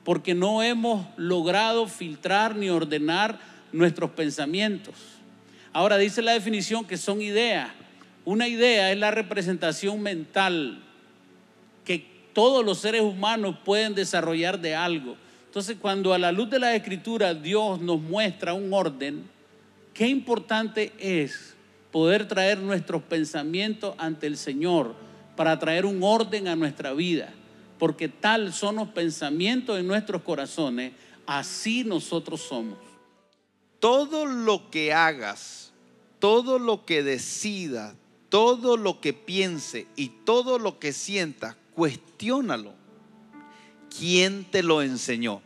porque 0.05 0.35
no 0.35 0.63
hemos 0.63 1.07
logrado 1.17 1.87
filtrar 1.87 2.57
ni 2.57 2.69
ordenar 2.69 3.39
nuestros 3.73 4.11
pensamientos. 4.11 4.95
Ahora 5.73 5.99
dice 5.99 6.23
la 6.23 6.33
definición 6.33 6.85
que 6.85 6.97
son 6.97 7.23
ideas. 7.23 7.71
Una 8.25 8.49
idea 8.49 8.91
es 8.91 8.99
la 8.99 9.11
representación 9.11 10.01
mental 10.03 10.83
que 11.85 12.05
todos 12.33 12.65
los 12.65 12.79
seres 12.79 13.03
humanos 13.03 13.57
pueden 13.65 13.95
desarrollar 13.95 14.61
de 14.61 14.75
algo. 14.75 15.17
Entonces, 15.51 15.79
cuando 15.81 16.15
a 16.15 16.19
la 16.21 16.31
luz 16.31 16.49
de 16.49 16.61
la 16.61 16.77
escritura 16.77 17.35
Dios 17.35 17.81
nos 17.81 18.01
muestra 18.01 18.55
un 18.55 18.73
orden, 18.73 19.29
qué 19.93 20.07
importante 20.07 20.93
es 20.97 21.57
poder 21.91 22.29
traer 22.29 22.61
nuestros 22.61 23.03
pensamientos 23.03 23.97
ante 23.99 24.29
el 24.29 24.37
Señor 24.37 24.95
para 25.35 25.59
traer 25.59 25.87
un 25.87 26.05
orden 26.05 26.47
a 26.47 26.55
nuestra 26.55 26.93
vida, 26.93 27.35
porque 27.81 28.07
tal 28.09 28.53
son 28.53 28.77
los 28.77 28.91
pensamientos 28.91 29.77
en 29.77 29.89
nuestros 29.89 30.23
corazones, 30.23 30.93
así 31.27 31.83
nosotros 31.83 32.43
somos. 32.43 32.79
Todo 33.81 34.27
lo 34.27 34.71
que 34.71 34.93
hagas, 34.93 35.73
todo 36.21 36.61
lo 36.61 36.85
que 36.85 37.03
decidas, 37.03 37.97
todo 38.29 38.77
lo 38.77 39.01
que 39.01 39.13
piense 39.13 39.89
y 39.97 40.11
todo 40.25 40.61
lo 40.61 40.79
que 40.79 40.93
sientas, 40.93 41.57
cuestiónalo. 41.75 42.80
¿Quién 43.99 44.45
te 44.45 44.63
lo 44.63 44.83
enseñó? 44.83 45.43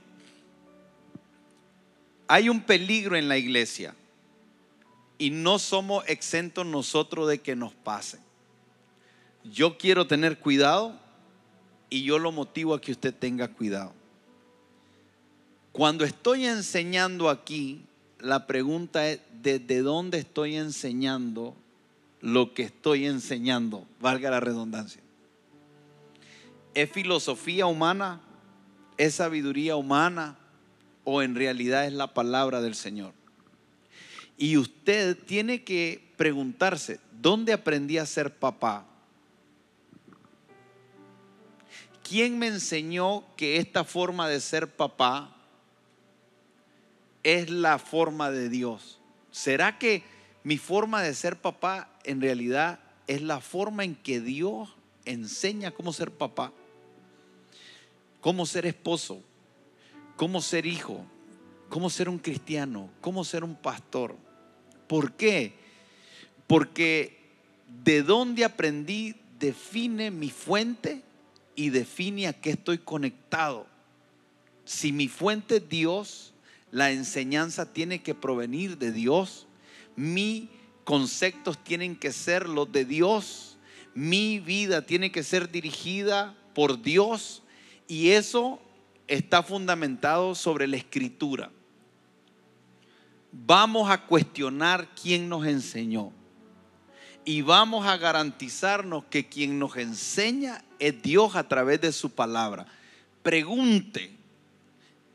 Hay 2.28 2.48
un 2.48 2.62
peligro 2.62 3.16
en 3.16 3.28
la 3.28 3.36
iglesia 3.36 3.94
y 5.18 5.30
no 5.30 5.58
somos 5.58 6.04
exentos 6.08 6.66
nosotros 6.66 7.28
de 7.28 7.40
que 7.40 7.56
nos 7.56 7.72
pase. 7.72 8.18
Yo 9.44 9.76
quiero 9.76 10.06
tener 10.06 10.38
cuidado 10.38 10.98
y 11.90 12.02
yo 12.02 12.18
lo 12.18 12.32
motivo 12.32 12.74
a 12.74 12.80
que 12.80 12.92
usted 12.92 13.14
tenga 13.14 13.48
cuidado. 13.48 13.92
Cuando 15.72 16.04
estoy 16.04 16.46
enseñando 16.46 17.28
aquí, 17.28 17.84
la 18.20 18.46
pregunta 18.46 19.08
es, 19.08 19.20
¿desde 19.42 19.82
dónde 19.82 20.18
estoy 20.18 20.56
enseñando 20.56 21.54
lo 22.20 22.54
que 22.54 22.62
estoy 22.62 23.06
enseñando? 23.06 23.86
Valga 24.00 24.30
la 24.30 24.40
redundancia. 24.40 25.02
¿Es 26.72 26.90
filosofía 26.90 27.66
humana? 27.66 28.20
¿Es 28.96 29.16
sabiduría 29.16 29.76
humana? 29.76 30.38
¿O 31.04 31.22
en 31.22 31.34
realidad 31.34 31.86
es 31.86 31.92
la 31.92 32.14
palabra 32.14 32.60
del 32.60 32.74
Señor? 32.74 33.12
Y 34.36 34.56
usted 34.56 35.16
tiene 35.16 35.62
que 35.62 36.12
preguntarse, 36.16 37.00
¿dónde 37.20 37.52
aprendí 37.52 37.98
a 37.98 38.06
ser 38.06 38.34
papá? 38.34 38.86
¿Quién 42.02 42.38
me 42.38 42.48
enseñó 42.48 43.24
que 43.36 43.56
esta 43.56 43.84
forma 43.84 44.28
de 44.28 44.40
ser 44.40 44.68
papá 44.68 45.34
es 47.22 47.50
la 47.50 47.78
forma 47.78 48.30
de 48.30 48.48
Dios? 48.48 49.00
¿Será 49.30 49.78
que 49.78 50.02
mi 50.42 50.58
forma 50.58 51.02
de 51.02 51.14
ser 51.14 51.40
papá 51.40 51.88
en 52.04 52.20
realidad 52.20 52.80
es 53.06 53.22
la 53.22 53.40
forma 53.40 53.84
en 53.84 53.94
que 53.94 54.20
Dios 54.20 54.74
enseña 55.04 55.70
cómo 55.70 55.92
ser 55.92 56.10
papá? 56.10 56.52
¿Cómo 58.24 58.46
ser 58.46 58.64
esposo? 58.64 59.22
¿Cómo 60.16 60.40
ser 60.40 60.64
hijo? 60.64 61.04
¿Cómo 61.68 61.90
ser 61.90 62.08
un 62.08 62.18
cristiano? 62.18 62.88
¿Cómo 63.02 63.22
ser 63.22 63.44
un 63.44 63.54
pastor? 63.54 64.16
¿Por 64.86 65.12
qué? 65.12 65.52
Porque 66.46 67.18
de 67.84 68.02
dónde 68.02 68.46
aprendí 68.46 69.14
define 69.38 70.10
mi 70.10 70.30
fuente 70.30 71.02
y 71.54 71.68
define 71.68 72.26
a 72.26 72.32
qué 72.32 72.52
estoy 72.52 72.78
conectado. 72.78 73.66
Si 74.64 74.90
mi 74.90 75.08
fuente 75.08 75.56
es 75.56 75.68
Dios, 75.68 76.32
la 76.70 76.92
enseñanza 76.92 77.74
tiene 77.74 78.02
que 78.02 78.14
provenir 78.14 78.78
de 78.78 78.90
Dios, 78.90 79.46
mis 79.96 80.48
conceptos 80.84 81.62
tienen 81.62 81.94
que 81.94 82.10
ser 82.10 82.48
los 82.48 82.72
de 82.72 82.86
Dios, 82.86 83.58
mi 83.92 84.38
vida 84.38 84.80
tiene 84.80 85.12
que 85.12 85.22
ser 85.22 85.50
dirigida 85.50 86.34
por 86.54 86.80
Dios 86.80 87.42
y 87.86 88.10
eso 88.10 88.60
está 89.06 89.42
fundamentado 89.42 90.34
sobre 90.34 90.66
la 90.66 90.76
escritura 90.76 91.50
vamos 93.46 93.90
a 93.90 94.06
cuestionar 94.06 94.88
quién 95.00 95.28
nos 95.28 95.46
enseñó. 95.46 96.12
Y 97.24 97.40
vamos 97.40 97.86
a 97.86 97.96
garantizarnos 97.96 99.04
que 99.06 99.26
quien 99.26 99.58
nos 99.58 99.76
enseña 99.76 100.62
es 100.78 101.02
Dios 101.02 101.36
a 101.36 101.48
través 101.48 101.80
de 101.80 101.90
su 101.90 102.10
palabra. 102.10 102.66
Pregunte, 103.22 104.10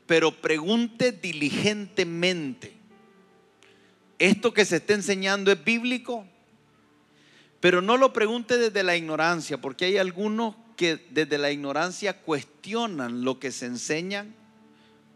pero 0.06 0.32
pregunte 0.32 1.12
diligentemente. 1.12 2.72
¿Esto 4.18 4.52
que 4.52 4.64
se 4.64 4.76
está 4.76 4.94
enseñando 4.94 5.52
es 5.52 5.64
bíblico? 5.64 6.26
Pero 7.60 7.80
no 7.80 7.96
lo 7.96 8.12
pregunte 8.12 8.58
desde 8.58 8.82
la 8.82 8.96
ignorancia, 8.96 9.60
porque 9.60 9.84
hay 9.84 9.96
algunos 9.96 10.56
que 10.80 10.98
desde 11.10 11.36
la 11.36 11.50
ignorancia 11.50 12.22
cuestionan 12.22 13.22
lo 13.22 13.38
que 13.38 13.52
se 13.52 13.66
enseñan 13.66 14.34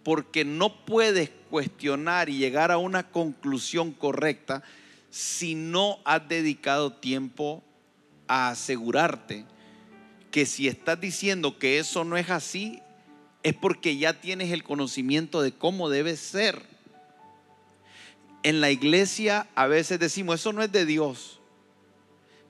porque 0.03 0.45
no 0.45 0.85
puedes 0.85 1.31
cuestionar 1.49 2.29
y 2.29 2.37
llegar 2.37 2.71
a 2.71 2.77
una 2.77 3.11
conclusión 3.11 3.93
correcta 3.93 4.63
si 5.09 5.55
no 5.55 6.01
has 6.05 6.29
dedicado 6.29 6.93
tiempo 6.93 7.65
a 8.29 8.51
asegurarte 8.51 9.47
que 10.31 10.45
si 10.45 10.69
estás 10.69 11.01
diciendo 11.01 11.59
que 11.59 11.79
eso 11.79 12.05
no 12.05 12.19
es 12.19 12.29
así, 12.29 12.83
es 13.43 13.55
porque 13.55 13.97
ya 13.97 14.21
tienes 14.21 14.53
el 14.53 14.65
conocimiento 14.65 15.41
de 15.41 15.55
cómo 15.55 15.89
debe 15.89 16.19
ser. 16.19 16.61
En 18.43 18.61
la 18.61 18.71
iglesia 18.71 19.47
a 19.55 19.67
veces 19.67 19.99
decimos, 19.99 20.41
eso 20.41 20.53
no 20.53 20.63
es 20.63 20.71
de 20.73 20.85
Dios, 20.85 21.41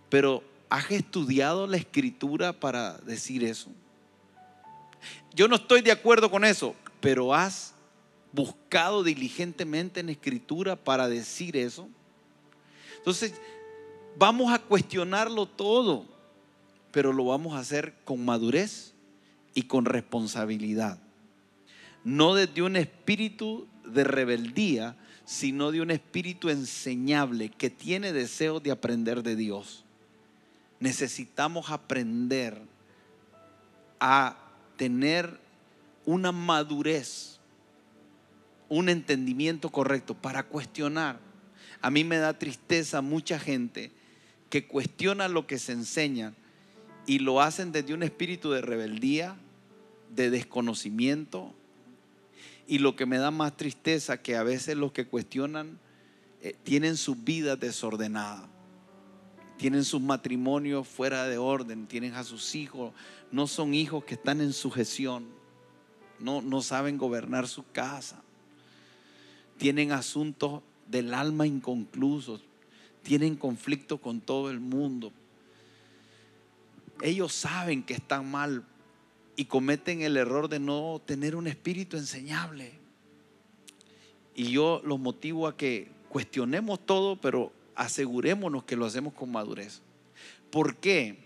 pero 0.09 0.43
¿has 0.69 0.91
estudiado 0.91 1.67
la 1.67 1.77
escritura 1.77 2.53
para 2.53 2.99
decir 2.99 3.45
eso? 3.45 3.71
Yo 5.35 5.49
no 5.49 5.57
estoy 5.57 5.83
de 5.83 5.93
acuerdo 5.93 6.31
con 6.31 6.45
eso, 6.45 6.75
pero 7.01 7.35
has 7.35 7.75
buscado 8.33 9.03
diligentemente 9.03 10.01
en 10.01 10.09
escritura 10.09 10.77
para 10.77 11.09
decir 11.09 11.57
eso. 11.57 11.89
Entonces, 12.97 13.35
vamos 14.17 14.53
a 14.53 14.59
cuestionarlo 14.59 15.47
todo, 15.47 16.07
pero 16.91 17.13
lo 17.13 17.27
vamos 17.27 17.55
a 17.55 17.59
hacer 17.59 17.95
con 18.05 18.25
madurez 18.25 18.95
y 19.55 19.63
con 19.63 19.85
responsabilidad. 19.85 20.99
No 22.03 22.35
desde 22.35 22.63
un 22.63 22.77
espíritu 22.77 23.67
de 23.85 24.05
rebeldía, 24.05 24.97
sino 25.25 25.71
de 25.71 25.81
un 25.81 25.91
espíritu 25.91 26.51
enseñable 26.51 27.51
que 27.51 27.71
tiene 27.71 28.13
deseo 28.13 28.61
de 28.61 28.71
aprender 28.71 29.23
de 29.23 29.37
Dios. 29.37 29.84
Necesitamos 30.85 31.71
aprender 31.71 32.61
a 33.99 34.37
tener 34.77 35.41
una 36.05 36.31
madurez, 36.31 37.39
un 38.69 38.91
entendimiento 38.91 39.71
correcto 39.71 40.15
para 40.15 40.43
cuestionar. 40.43 41.21
A 41.81 41.89
mí 41.89 42.05
me 42.05 42.19
da 42.19 42.39
tristeza 42.39 43.01
mucha 43.01 43.39
gente 43.39 43.93
que 44.51 44.67
cuestiona 44.67 45.29
lo 45.29 45.47
que 45.47 45.59
se 45.59 45.73
enseña 45.73 46.35
y 47.07 47.21
lo 47.21 47.41
hacen 47.41 47.73
desde 47.73 47.95
un 47.95 48.03
espíritu 48.03 48.51
de 48.51 48.61
rebeldía, 48.61 49.37
de 50.15 50.29
desconocimiento. 50.29 51.55
Y 52.67 52.81
lo 52.81 52.95
que 52.95 53.07
me 53.07 53.17
da 53.17 53.31
más 53.31 53.57
tristeza 53.57 54.21
que 54.21 54.37
a 54.37 54.43
veces 54.43 54.77
los 54.77 54.93
que 54.93 55.07
cuestionan 55.07 55.79
eh, 56.43 56.55
tienen 56.63 56.99
sus 56.99 57.25
vidas 57.25 57.59
desordenadas, 57.59 58.51
tienen 59.57 59.85
sus 59.85 60.01
matrimonios 60.01 60.87
fuera 60.87 61.29
de 61.29 61.39
orden, 61.39 61.87
tienen 61.87 62.15
a 62.15 62.25
sus 62.25 62.55
hijos, 62.55 62.93
no 63.31 63.47
son 63.47 63.75
hijos 63.75 64.05
que 64.05 64.15
están 64.15 64.41
en 64.41 64.53
sujeción 64.53 65.27
no, 66.19 66.63
saben 66.63 66.99
gobernar 66.99 67.49
su 67.49 67.65
casa, 67.71 68.23
tienen 69.59 69.93
asuntos 69.93 70.63
del 70.89 71.13
alma 71.15 71.47
inconclusos, 71.47 72.43
tienen 73.03 73.37
conflicto 73.37 73.99
con 73.99 74.21
todo 74.21 74.51
el 74.51 74.61
mundo. 74.61 75.13
Ellos 77.03 77.33
saben 77.33 77.83
que 77.83 77.95
están 77.95 78.31
mal 78.31 78.65
y 79.37 79.47
cometen 79.47 80.03
el 80.03 80.17
error 80.17 80.49
de 80.49 80.61
no 80.61 81.03
tener 81.05 81.37
un 81.37 81.47
espíritu 81.47 81.97
enseñable. 81.97 82.73
Y 84.35 84.51
yo 84.51 84.81
los 84.85 84.99
motivo 84.99 85.47
a 85.47 85.57
que 85.57 85.91
cuestionemos 86.09 86.81
todo, 86.87 87.21
pero 87.21 87.53
asegurémonos 87.77 88.65
que 88.65 88.77
lo 88.77 88.87
hacemos 88.87 89.15
con 89.15 89.31
madurez. 89.33 89.81
¿Por 90.51 90.77
qué? 90.77 91.19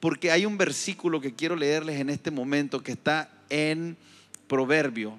Porque 0.00 0.30
hay 0.30 0.46
un 0.46 0.58
versículo 0.58 1.20
que 1.20 1.34
quiero 1.34 1.56
leerles 1.56 2.00
en 2.00 2.10
este 2.10 2.30
momento 2.30 2.82
que 2.82 2.92
está 2.92 3.30
en 3.48 3.96
proverbio, 4.48 5.18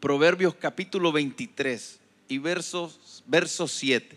Proverbios 0.00 0.54
capítulo 0.54 1.10
23 1.10 1.98
y 2.28 2.38
versos, 2.38 3.24
verso 3.26 3.66
7. 3.66 4.16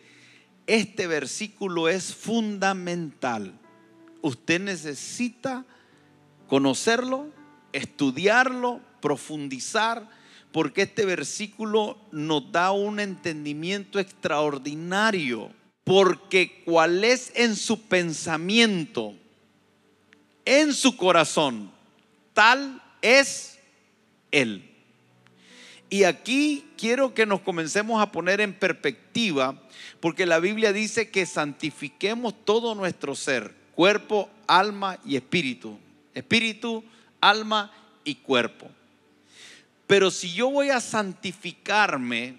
Este 0.68 1.08
versículo 1.08 1.90
es 1.90 2.14
fundamental. 2.14 3.58
usted 4.22 4.62
necesita 4.62 5.66
conocerlo, 6.48 7.30
estudiarlo, 7.74 8.80
profundizar, 9.02 10.08
porque 10.52 10.84
este 10.84 11.06
versículo 11.06 11.98
nos 12.12 12.52
da 12.52 12.72
un 12.72 13.00
entendimiento 13.00 14.00
extraordinario, 14.00 15.52
porque 15.84 16.62
cuál 16.66 17.04
es 17.04 17.32
en 17.36 17.56
su 17.56 17.82
pensamiento, 17.84 19.16
en 20.46 20.74
su 20.74 20.98
corazón, 20.98 21.72
tal 22.34 22.82
es 23.02 23.60
Él. 24.32 24.68
Y 25.90 26.06
aquí 26.06 26.66
quiero 26.78 27.14
que 27.14 27.26
nos 27.26 27.42
comencemos 27.42 28.02
a 28.02 28.12
poner 28.12 28.40
en 28.40 28.54
perspectiva, 28.54 29.62
porque 30.00 30.26
la 30.26 30.40
Biblia 30.40 30.72
dice 30.72 31.10
que 31.10 31.26
santifiquemos 31.26 32.34
todo 32.46 32.76
nuestro 32.76 33.14
ser, 33.16 33.54
cuerpo, 33.76 34.30
alma 34.48 35.00
y 35.06 35.16
espíritu. 35.18 35.78
Espíritu, 36.14 36.84
alma 37.20 37.72
y 38.04 38.16
cuerpo. 38.16 38.70
Pero 39.92 40.10
si 40.10 40.32
yo 40.32 40.50
voy 40.50 40.70
a 40.70 40.80
santificarme, 40.80 42.38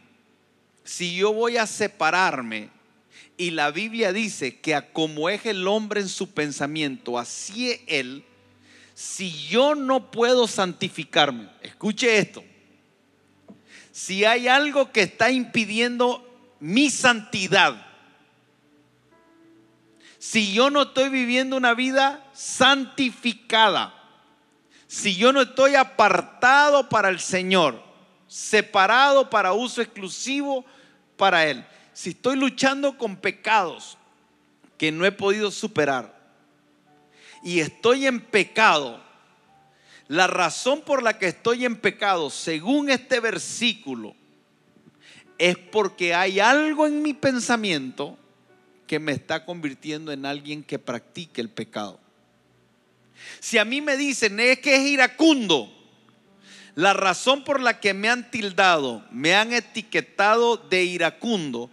si 0.85 1.17
yo 1.17 1.35
voy 1.35 1.59
a 1.59 1.67
separarme, 1.67 2.71
y 3.37 3.51
la 3.51 3.71
Biblia 3.71 4.11
dice 4.11 4.59
que 4.59 4.75
a 4.75 4.91
como 4.91 5.29
es 5.29 5.45
el 5.45 5.69
hombre 5.69 6.01
en 6.01 6.09
su 6.09 6.31
pensamiento, 6.31 7.19
así 7.19 7.73
es 7.73 7.81
él, 7.89 8.25
si 8.95 9.31
yo 9.49 9.75
no 9.75 10.11
puedo 10.11 10.49
santificarme, 10.49 11.51
escuche 11.61 12.17
esto, 12.17 12.43
si 13.91 14.25
hay 14.25 14.49
algo 14.49 14.91
que 14.91 15.03
está 15.03 15.31
impidiendo 15.31 16.27
mi 16.59 16.89
santidad, 16.89 17.87
si 20.19 20.55
yo 20.55 20.71
no 20.71 20.85
estoy 20.85 21.11
viviendo 21.11 21.59
una 21.59 21.75
vida 21.75 22.27
santificada, 22.33 24.02
si 24.93 25.17
yo 25.17 25.33
no 25.33 25.41
estoy 25.41 25.75
apartado 25.75 26.87
para 26.87 27.09
el 27.09 27.19
Señor, 27.19 27.83
separado 28.29 29.31
para 29.31 29.55
uso 29.55 29.81
exclusivo 29.81 30.67
para 31.17 31.47
Él, 31.47 31.65
si 31.95 32.11
estoy 32.11 32.37
luchando 32.37 32.99
con 32.99 33.17
pecados 33.17 33.97
que 34.77 34.93
no 34.93 35.07
he 35.07 35.11
podido 35.11 35.51
superar 35.51 36.15
y 37.43 37.61
estoy 37.61 38.07
en 38.07 38.21
pecado, 38.21 39.03
la 40.09 40.27
razón 40.27 40.83
por 40.83 41.03
la 41.03 41.19
que 41.19 41.29
estoy 41.29 41.65
en 41.65 41.77
pecado, 41.77 42.29
según 42.29 42.91
este 42.91 43.19
versículo, 43.19 44.15
es 45.39 45.57
porque 45.57 46.15
hay 46.15 46.39
algo 46.39 46.87
en 46.87 47.01
mi 47.01 47.15
pensamiento 47.15 48.19
que 48.87 48.99
me 48.99 49.13
está 49.13 49.47
convirtiendo 49.47 50.13
en 50.13 50.27
alguien 50.27 50.63
que 50.63 50.79
practique 50.79 51.41
el 51.41 51.49
pecado. 51.49 52.02
Si 53.43 53.59
a 53.59 53.65
mí 53.65 53.81
me 53.81 53.97
dicen 53.97 54.39
es 54.39 54.61
que 54.61 54.77
es 54.77 54.83
iracundo, 54.83 55.69
la 56.77 56.93
razón 56.93 57.43
por 57.43 57.61
la 57.61 57.81
que 57.81 57.93
me 57.93 58.09
han 58.09 58.31
tildado, 58.31 59.05
me 59.11 59.35
han 59.35 59.53
etiquetado 59.53 60.57
de 60.57 60.85
iracundo, 60.85 61.69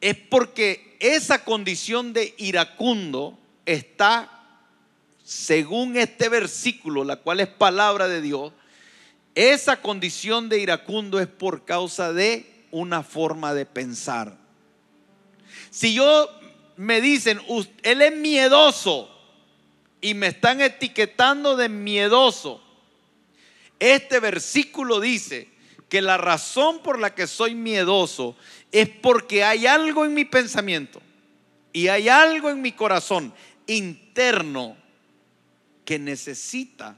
es 0.00 0.16
porque 0.16 0.96
esa 0.98 1.44
condición 1.44 2.14
de 2.14 2.34
iracundo 2.38 3.38
está 3.66 4.30
según 5.22 5.98
este 5.98 6.30
versículo, 6.30 7.04
la 7.04 7.16
cual 7.16 7.40
es 7.40 7.48
palabra 7.48 8.08
de 8.08 8.22
Dios, 8.22 8.54
esa 9.34 9.82
condición 9.82 10.48
de 10.48 10.60
iracundo 10.60 11.20
es 11.20 11.28
por 11.28 11.66
causa 11.66 12.14
de 12.14 12.64
una 12.70 13.02
forma 13.02 13.52
de 13.52 13.66
pensar. 13.66 14.38
Si 15.68 15.92
yo 15.92 16.30
me 16.78 17.02
dicen, 17.02 17.42
él 17.82 18.00
es 18.00 18.16
miedoso 18.16 19.09
y 20.00 20.14
me 20.14 20.28
están 20.28 20.60
etiquetando 20.60 21.56
de 21.56 21.68
miedoso, 21.68 22.62
este 23.78 24.20
versículo 24.20 25.00
dice 25.00 25.48
que 25.88 26.02
la 26.02 26.16
razón 26.16 26.82
por 26.82 26.98
la 26.98 27.14
que 27.14 27.26
soy 27.26 27.54
miedoso 27.54 28.36
es 28.70 28.88
porque 28.88 29.42
hay 29.42 29.66
algo 29.66 30.04
en 30.04 30.14
mi 30.14 30.24
pensamiento 30.24 31.00
y 31.72 31.88
hay 31.88 32.08
algo 32.08 32.50
en 32.50 32.62
mi 32.62 32.72
corazón 32.72 33.32
interno 33.66 34.76
que 35.84 35.98
necesita 35.98 36.96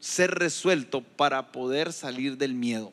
ser 0.00 0.32
resuelto 0.32 1.00
para 1.00 1.50
poder 1.52 1.92
salir 1.92 2.36
del 2.36 2.54
miedo. 2.54 2.92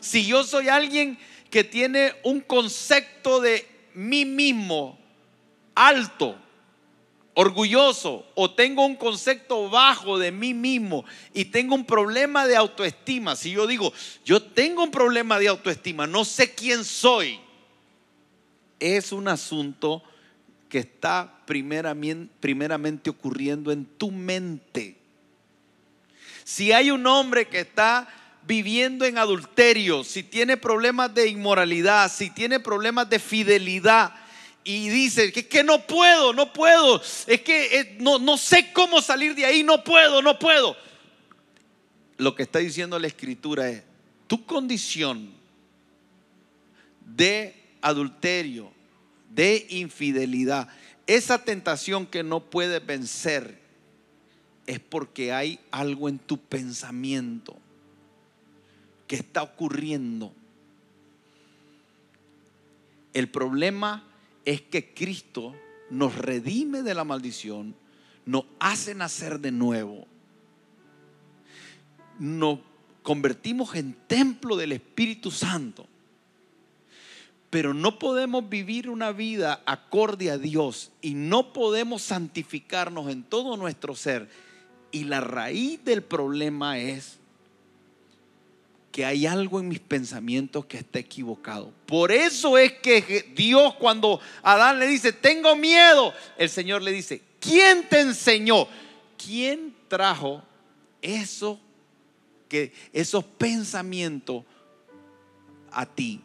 Si 0.00 0.26
yo 0.26 0.44
soy 0.44 0.68
alguien 0.68 1.18
que 1.50 1.64
tiene 1.64 2.14
un 2.22 2.40
concepto 2.40 3.40
de 3.40 3.66
mí 3.94 4.24
mismo 4.24 4.98
alto, 5.74 6.36
orgulloso, 7.40 8.26
o 8.34 8.50
tengo 8.50 8.84
un 8.84 8.96
concepto 8.96 9.70
bajo 9.70 10.18
de 10.18 10.30
mí 10.30 10.52
mismo 10.52 11.04
y 11.32 11.46
tengo 11.46 11.74
un 11.74 11.86
problema 11.86 12.46
de 12.46 12.54
autoestima, 12.54 13.34
si 13.34 13.52
yo 13.52 13.66
digo, 13.66 13.92
yo 14.24 14.42
tengo 14.42 14.84
un 14.84 14.90
problema 14.90 15.38
de 15.38 15.48
autoestima, 15.48 16.06
no 16.06 16.26
sé 16.26 16.54
quién 16.54 16.84
soy, 16.84 17.40
es 18.78 19.12
un 19.12 19.26
asunto 19.28 20.02
que 20.68 20.80
está 20.80 21.40
primeramente, 21.46 22.32
primeramente 22.40 23.08
ocurriendo 23.08 23.72
en 23.72 23.86
tu 23.86 24.10
mente. 24.10 24.98
Si 26.44 26.72
hay 26.72 26.90
un 26.90 27.06
hombre 27.06 27.48
que 27.48 27.60
está 27.60 28.06
viviendo 28.46 29.06
en 29.06 29.16
adulterio, 29.16 30.04
si 30.04 30.22
tiene 30.22 30.58
problemas 30.58 31.14
de 31.14 31.28
inmoralidad, 31.28 32.12
si 32.12 32.28
tiene 32.28 32.60
problemas 32.60 33.08
de 33.08 33.18
fidelidad 33.18 34.14
y 34.64 34.88
dice 34.88 35.32
que, 35.32 35.46
que 35.46 35.64
no 35.64 35.86
puedo, 35.86 36.32
no 36.32 36.52
puedo, 36.52 37.00
es 37.26 37.40
que 37.40 37.96
no, 37.98 38.18
no 38.18 38.36
sé 38.36 38.72
cómo 38.72 39.00
salir 39.00 39.34
de 39.34 39.46
ahí, 39.46 39.62
no 39.62 39.82
puedo, 39.82 40.20
no 40.22 40.38
puedo. 40.38 40.76
Lo 42.18 42.34
que 42.34 42.42
está 42.42 42.58
diciendo 42.58 42.98
la 42.98 43.06
escritura 43.06 43.68
es, 43.68 43.82
tu 44.26 44.44
condición 44.44 45.30
de 47.04 47.54
adulterio, 47.80 48.70
de 49.30 49.66
infidelidad. 49.70 50.68
Esa 51.06 51.42
tentación 51.42 52.06
que 52.06 52.22
no 52.22 52.40
puedes 52.40 52.84
vencer 52.84 53.58
es 54.66 54.78
porque 54.78 55.32
hay 55.32 55.58
algo 55.70 56.08
en 56.08 56.18
tu 56.18 56.38
pensamiento 56.38 57.56
que 59.08 59.16
está 59.16 59.42
ocurriendo. 59.42 60.32
El 63.12 63.28
problema 63.28 64.04
es 64.44 64.62
que 64.62 64.94
Cristo 64.94 65.54
nos 65.90 66.16
redime 66.16 66.82
de 66.82 66.94
la 66.94 67.04
maldición, 67.04 67.74
nos 68.24 68.44
hace 68.58 68.94
nacer 68.94 69.40
de 69.40 69.52
nuevo, 69.52 70.06
nos 72.18 72.60
convertimos 73.02 73.74
en 73.74 73.94
templo 74.06 74.56
del 74.56 74.72
Espíritu 74.72 75.30
Santo. 75.30 75.86
Pero 77.48 77.74
no 77.74 77.98
podemos 77.98 78.48
vivir 78.48 78.88
una 78.88 79.10
vida 79.10 79.62
acorde 79.66 80.30
a 80.30 80.38
Dios 80.38 80.92
y 81.02 81.14
no 81.14 81.52
podemos 81.52 82.02
santificarnos 82.02 83.10
en 83.10 83.24
todo 83.24 83.56
nuestro 83.56 83.96
ser. 83.96 84.28
Y 84.92 85.04
la 85.04 85.20
raíz 85.20 85.84
del 85.84 86.02
problema 86.02 86.78
es 86.78 87.19
que 88.92 89.04
hay 89.04 89.26
algo 89.26 89.60
en 89.60 89.68
mis 89.68 89.80
pensamientos 89.80 90.66
que 90.66 90.78
está 90.78 90.98
equivocado. 90.98 91.72
Por 91.86 92.10
eso 92.10 92.58
es 92.58 92.72
que 92.72 93.32
Dios 93.36 93.74
cuando 93.74 94.20
Adán 94.42 94.78
le 94.78 94.86
dice, 94.86 95.12
tengo 95.12 95.54
miedo, 95.54 96.12
el 96.36 96.48
Señor 96.48 96.82
le 96.82 96.90
dice, 96.90 97.22
¿quién 97.38 97.88
te 97.88 98.00
enseñó? 98.00 98.66
¿Quién 99.16 99.74
trajo 99.88 100.42
eso 101.02 101.60
que 102.48 102.72
esos 102.92 103.24
pensamientos 103.24 104.44
a 105.70 105.86
ti? 105.86 106.20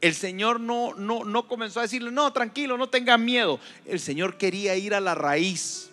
El 0.00 0.14
Señor 0.14 0.60
no, 0.60 0.94
no, 0.94 1.24
no 1.24 1.48
comenzó 1.48 1.80
a 1.80 1.84
decirle, 1.84 2.12
no, 2.12 2.32
tranquilo, 2.32 2.78
no 2.78 2.88
tengas 2.88 3.18
miedo. 3.18 3.58
El 3.84 3.98
Señor 3.98 4.36
quería 4.36 4.76
ir 4.76 4.94
a 4.94 5.00
la 5.00 5.16
raíz. 5.16 5.90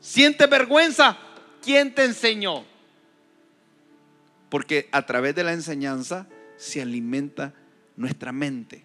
¿Sientes 0.00 0.48
vergüenza? 0.48 1.18
¿Quién 1.62 1.94
te 1.94 2.04
enseñó? 2.04 2.69
Porque 4.50 4.88
a 4.92 5.06
través 5.06 5.34
de 5.34 5.44
la 5.44 5.54
enseñanza 5.54 6.26
se 6.56 6.82
alimenta 6.82 7.54
nuestra 7.96 8.32
mente. 8.32 8.84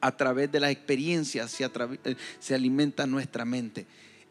A 0.00 0.16
través 0.16 0.50
de 0.50 0.60
la 0.60 0.70
experiencia 0.70 1.46
se, 1.46 1.64
eh, 1.64 2.16
se 2.40 2.54
alimenta 2.54 3.06
nuestra 3.06 3.44
mente 3.44 3.86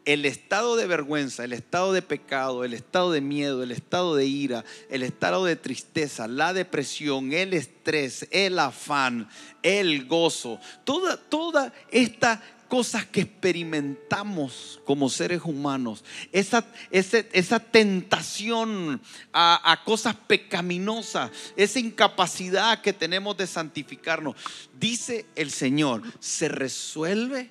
el 0.08 0.24
estado 0.24 0.76
de 0.76 0.86
vergüenza, 0.86 1.44
el 1.44 1.52
estado 1.52 1.92
de 1.92 2.00
pecado, 2.00 2.64
el 2.64 2.72
estado 2.72 3.12
de 3.12 3.20
miedo, 3.20 3.62
el 3.62 3.70
estado 3.70 4.16
de 4.16 4.24
ira, 4.24 4.64
el 4.88 5.02
estado 5.02 5.44
de 5.44 5.54
tristeza, 5.54 6.26
la 6.26 6.54
depresión, 6.54 7.34
el 7.34 7.52
estrés, 7.52 8.26
el 8.30 8.58
afán, 8.58 9.28
el 9.62 10.06
gozo, 10.06 10.60
toda, 10.84 11.18
toda 11.18 11.74
esta 11.90 12.42
cosas 12.68 13.06
que 13.06 13.22
experimentamos 13.22 14.80
como 14.84 15.08
seres 15.08 15.42
humanos, 15.44 16.04
esa, 16.32 16.64
esa 16.90 17.60
tentación 17.60 19.00
a, 19.32 19.72
a, 19.72 19.84
cosas 19.84 20.14
pecaminosas, 20.14 21.30
esa 21.56 21.80
incapacidad 21.80 22.82
que 22.82 22.92
tenemos 22.92 23.36
de 23.36 23.46
santificarnos, 23.46 24.36
dice 24.78 25.26
el 25.34 25.50
Señor, 25.50 26.02
se 26.20 26.48
resuelve 26.48 27.50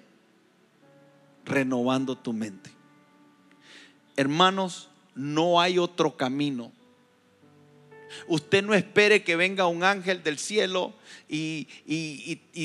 renovando 1.45 2.17
tu 2.17 2.33
mente. 2.33 2.69
Hermanos, 4.15 4.89
no 5.15 5.59
hay 5.59 5.79
otro 5.79 6.15
camino. 6.15 6.71
Usted 8.27 8.63
no 8.63 8.73
espere 8.73 9.23
que 9.23 9.35
venga 9.35 9.67
un 9.67 9.83
ángel 9.83 10.23
del 10.23 10.39
cielo 10.39 10.93
y, 11.29 11.67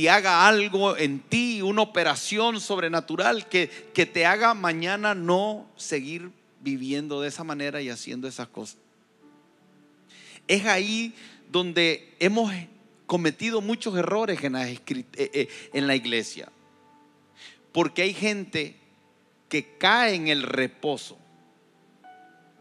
haga 0.09 0.46
algo 0.46 0.96
en 0.96 1.20
ti, 1.20 1.62
una 1.62 1.82
operación 1.82 2.61
sobrenatural 2.61 3.48
que, 3.48 3.66
te 3.66 4.26
haga 4.26 4.55
mañana 4.55 5.14
no 5.14 5.66
seguir 5.76 6.30
viviendo 6.61 7.20
de 7.20 7.28
esa 7.28 7.44
manera 7.44 7.82
y 7.82 7.90
haciendo 7.90 8.28
esas 8.28 8.48
cosas. 8.48 8.78
Es 10.48 10.66
ahí 10.66 11.14
donde 11.50 12.14
hemos 12.18 12.53
cometido 13.07 13.61
muchos 13.61 13.96
errores 13.96 14.42
en 14.42 14.57
eh, 14.57 14.80
eh, 15.14 15.48
en 15.72 15.86
la 15.86 15.94
iglesia. 15.94 16.50
Porque 17.72 18.03
hay 18.03 18.14
gente 18.14 18.76
que 19.48 19.76
cae 19.78 20.14
en 20.14 20.28
el 20.28 20.42
reposo, 20.42 21.18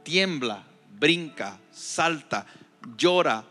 tiembla, 0.03 0.65
brinca, 0.99 1.57
salta, 1.71 2.45
llora, 2.97 3.45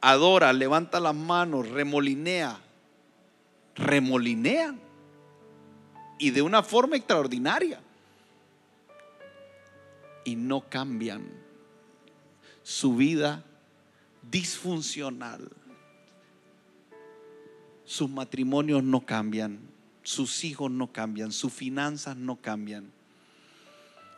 adora, 0.00 0.52
levanta 0.52 1.00
las 1.00 1.14
manos, 1.14 1.68
remolinea, 1.68 2.58
remolinean. 3.74 4.80
Y 6.18 6.30
de 6.30 6.42
una 6.42 6.62
forma 6.62 6.96
extraordinaria. 6.96 7.80
Y 10.24 10.34
no 10.34 10.62
cambian 10.68 11.46
su 12.62 12.96
vida 12.96 13.44
disfuncional. 14.30 15.48
Sus 17.84 18.10
matrimonios 18.10 18.82
no 18.82 19.06
cambian, 19.06 19.60
sus 20.02 20.42
hijos 20.42 20.70
no 20.70 20.90
cambian, 20.90 21.30
sus 21.30 21.52
finanzas 21.52 22.16
no 22.16 22.34
cambian. 22.34 22.90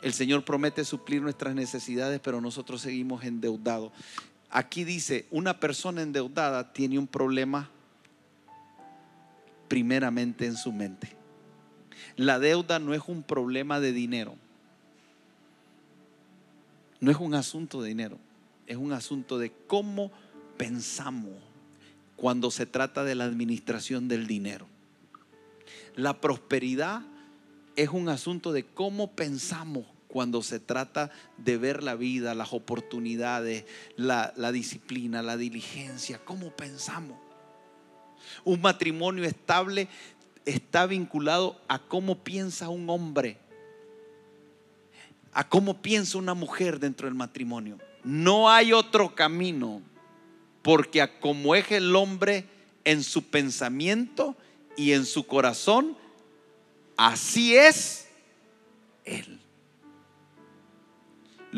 El 0.00 0.14
Señor 0.14 0.44
promete 0.44 0.84
suplir 0.84 1.20
nuestras 1.20 1.54
necesidades, 1.54 2.20
pero 2.20 2.40
nosotros 2.40 2.80
seguimos 2.80 3.24
endeudados. 3.24 3.92
Aquí 4.50 4.84
dice, 4.84 5.26
una 5.30 5.60
persona 5.60 6.02
endeudada 6.02 6.72
tiene 6.72 6.98
un 6.98 7.06
problema 7.06 7.70
primeramente 9.68 10.46
en 10.46 10.56
su 10.56 10.72
mente. 10.72 11.12
La 12.16 12.38
deuda 12.38 12.78
no 12.78 12.94
es 12.94 13.02
un 13.06 13.22
problema 13.22 13.80
de 13.80 13.92
dinero. 13.92 14.36
No 17.00 17.10
es 17.10 17.18
un 17.18 17.34
asunto 17.34 17.82
de 17.82 17.88
dinero. 17.88 18.18
Es 18.66 18.76
un 18.76 18.92
asunto 18.92 19.38
de 19.38 19.52
cómo 19.66 20.10
pensamos 20.56 21.34
cuando 22.16 22.50
se 22.50 22.66
trata 22.66 23.04
de 23.04 23.14
la 23.14 23.24
administración 23.24 24.08
del 24.08 24.26
dinero. 24.26 24.66
La 25.94 26.20
prosperidad 26.20 27.02
es 27.76 27.90
un 27.90 28.08
asunto 28.08 28.52
de 28.52 28.64
cómo 28.64 29.12
pensamos 29.12 29.86
cuando 30.08 30.42
se 30.42 30.58
trata 30.58 31.10
de 31.36 31.58
ver 31.58 31.82
la 31.82 31.94
vida, 31.94 32.34
las 32.34 32.52
oportunidades, 32.52 33.64
la, 33.96 34.32
disciplina, 34.52 35.22
la 35.22 35.36
diligencia, 35.36 36.18
cómo 36.24 36.50
pensamos. 36.50 37.18
Un 38.44 38.60
matrimonio 38.62 39.24
estable 39.24 39.88
está 40.46 40.86
vinculado 40.86 41.60
a 41.68 41.78
cómo 41.78 42.24
piensa 42.24 42.70
un 42.70 42.88
hombre, 42.88 43.38
a 45.32 45.46
cómo 45.46 45.82
piensa 45.82 46.16
una 46.16 46.34
mujer 46.34 46.80
dentro 46.80 47.06
del 47.06 47.14
matrimonio. 47.14 47.78
No 48.02 48.50
hay 48.50 48.72
otro 48.72 49.14
camino, 49.14 49.82
porque 50.62 51.02
a 51.02 51.20
como 51.20 51.54
es 51.54 51.70
el 51.70 51.94
hombre 51.94 52.46
en 52.84 53.02
su 53.02 53.24
pensamiento 53.24 54.36
y 54.74 54.92
en 54.92 55.04
su 55.04 55.26
corazón, 55.26 55.98
así 56.96 57.54
es 57.54 58.08
él 59.04 59.37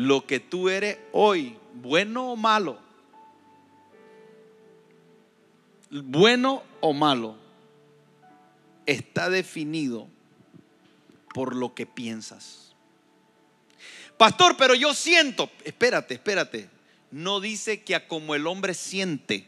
lo 0.01 0.25
que 0.25 0.39
tú 0.39 0.69
eres 0.69 0.97
hoy, 1.11 1.57
bueno 1.75 2.31
o 2.31 2.35
malo, 2.35 2.79
bueno 5.91 6.63
o 6.79 6.91
malo, 6.93 7.35
está 8.85 9.29
definido 9.29 10.07
por 11.33 11.55
lo 11.55 11.75
que 11.75 11.85
piensas. 11.85 12.73
Pastor, 14.17 14.57
pero 14.57 14.73
yo 14.73 14.93
siento, 14.93 15.49
espérate, 15.63 16.15
espérate, 16.15 16.69
no 17.11 17.39
dice 17.39 17.83
que 17.83 17.95
a 17.95 18.07
como 18.07 18.33
el 18.33 18.47
hombre 18.47 18.73
siente. 18.73 19.47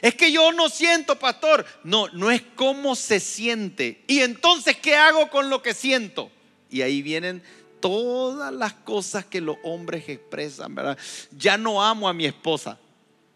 Es 0.00 0.14
que 0.14 0.30
yo 0.30 0.52
no 0.52 0.68
siento, 0.68 1.18
pastor. 1.18 1.66
No, 1.82 2.08
no 2.10 2.30
es 2.30 2.42
cómo 2.54 2.94
se 2.94 3.18
siente. 3.18 4.04
Y 4.06 4.20
entonces, 4.20 4.76
¿qué 4.76 4.94
hago 4.94 5.28
con 5.28 5.50
lo 5.50 5.60
que 5.60 5.74
siento? 5.74 6.30
Y 6.70 6.82
ahí 6.82 7.02
vienen 7.02 7.42
todas 7.80 8.52
las 8.52 8.72
cosas 8.72 9.24
que 9.24 9.40
los 9.40 9.56
hombres 9.62 10.08
expresan, 10.08 10.74
¿verdad? 10.74 10.98
Ya 11.36 11.56
no 11.56 11.82
amo 11.82 12.08
a 12.08 12.12
mi 12.12 12.26
esposa. 12.26 12.78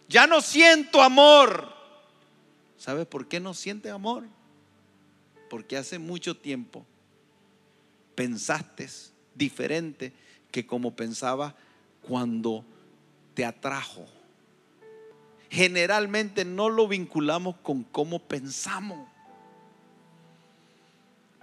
Ya 0.08 0.26
no 0.26 0.40
siento 0.40 1.02
amor. 1.02 1.72
¿Sabes 2.76 3.06
por 3.06 3.28
qué 3.28 3.40
no 3.40 3.54
siente 3.54 3.90
amor? 3.90 4.24
Porque 5.48 5.76
hace 5.76 5.98
mucho 5.98 6.36
tiempo 6.36 6.84
pensaste 8.14 8.88
diferente 9.34 10.12
que 10.50 10.66
como 10.66 10.94
pensaba 10.94 11.54
cuando 12.02 12.64
te 13.34 13.44
atrajo. 13.44 14.06
Generalmente 15.50 16.44
no 16.44 16.68
lo 16.68 16.88
vinculamos 16.88 17.56
con 17.62 17.84
cómo 17.84 18.18
pensamos. 18.18 19.11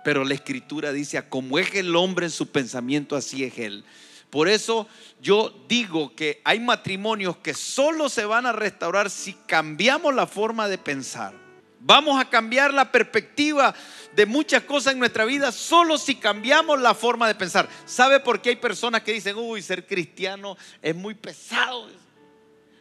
Pero 0.03 0.23
la 0.23 0.33
escritura 0.33 0.91
dice, 0.91 1.21
como 1.27 1.59
es 1.59 1.73
el 1.75 1.95
hombre 1.95 2.25
en 2.25 2.31
su 2.31 2.47
pensamiento, 2.47 3.15
así 3.15 3.43
es 3.43 3.57
él. 3.57 3.83
Por 4.29 4.47
eso 4.47 4.87
yo 5.21 5.53
digo 5.67 6.15
que 6.15 6.41
hay 6.43 6.59
matrimonios 6.59 7.37
que 7.37 7.53
solo 7.53 8.09
se 8.09 8.25
van 8.25 8.45
a 8.45 8.51
restaurar 8.51 9.09
si 9.09 9.33
cambiamos 9.33 10.13
la 10.13 10.27
forma 10.27 10.67
de 10.67 10.77
pensar. 10.77 11.33
Vamos 11.81 12.19
a 12.21 12.29
cambiar 12.29 12.73
la 12.73 12.91
perspectiva 12.91 13.73
de 14.13 14.25
muchas 14.25 14.63
cosas 14.63 14.93
en 14.93 14.99
nuestra 14.99 15.25
vida 15.25 15.51
solo 15.51 15.97
si 15.97 16.15
cambiamos 16.15 16.79
la 16.79 16.93
forma 16.93 17.27
de 17.27 17.35
pensar. 17.35 17.67
¿Sabe 17.85 18.19
por 18.19 18.41
qué 18.41 18.49
hay 18.49 18.55
personas 18.57 19.01
que 19.01 19.13
dicen, 19.13 19.37
uy, 19.37 19.61
ser 19.61 19.87
cristiano 19.87 20.57
es 20.81 20.95
muy 20.95 21.15
pesado? 21.15 21.89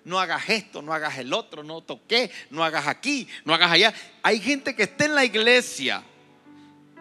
No 0.05 0.19
hagas 0.19 0.49
esto, 0.49 0.83
no 0.83 0.93
hagas 0.93 1.19
el 1.19 1.33
otro, 1.33 1.63
no 1.63 1.81
toques, 1.83 2.31
no 2.51 2.65
hagas 2.65 2.87
aquí, 2.87 3.29
no 3.45 3.55
hagas 3.55 3.71
allá. 3.71 3.95
Hay 4.23 4.41
gente 4.41 4.75
que 4.75 4.85
está 4.85 5.05
en 5.05 5.15
la 5.15 5.25
iglesia 5.25 6.03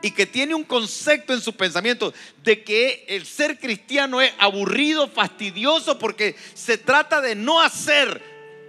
y 0.01 0.11
que 0.11 0.25
tiene 0.25 0.53
un 0.53 0.63
concepto 0.63 1.33
en 1.33 1.41
su 1.41 1.53
pensamiento 1.53 2.13
de 2.43 2.63
que 2.63 3.05
el 3.07 3.25
ser 3.25 3.59
cristiano 3.59 4.21
es 4.21 4.31
aburrido, 4.37 5.07
fastidioso, 5.07 5.97
porque 5.97 6.35
se 6.53 6.77
trata 6.77 7.21
de 7.21 7.35
no 7.35 7.61
hacer, 7.61 8.21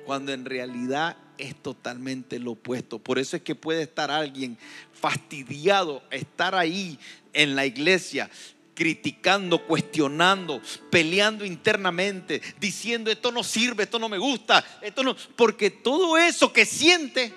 cuando 0.05 0.33
en 0.33 0.45
realidad 0.45 1.17
es 1.37 1.55
totalmente 1.63 2.39
lo 2.39 2.53
opuesto. 2.53 2.99
Por 2.99 3.19
eso 3.19 3.37
es 3.37 3.43
que 3.43 3.55
puede 3.55 3.83
estar 3.83 4.11
alguien 4.11 4.59
fastidiado, 4.93 6.03
estar 6.11 6.55
ahí 6.55 6.99
en 7.33 7.55
la 7.55 7.67
iglesia, 7.67 8.31
criticando, 8.75 9.67
cuestionando, 9.67 10.61
peleando 10.91 11.45
internamente, 11.45 12.41
diciendo 12.61 13.11
esto 13.11 13.33
no 13.33 13.43
sirve, 13.43 13.85
esto 13.85 13.99
no 13.99 14.09
me 14.09 14.19
gusta, 14.19 14.65
esto 14.83 15.03
no, 15.03 15.17
porque 15.37 15.71
todo 15.71 16.17
eso 16.17 16.53
que 16.53 16.65
siente, 16.65 17.35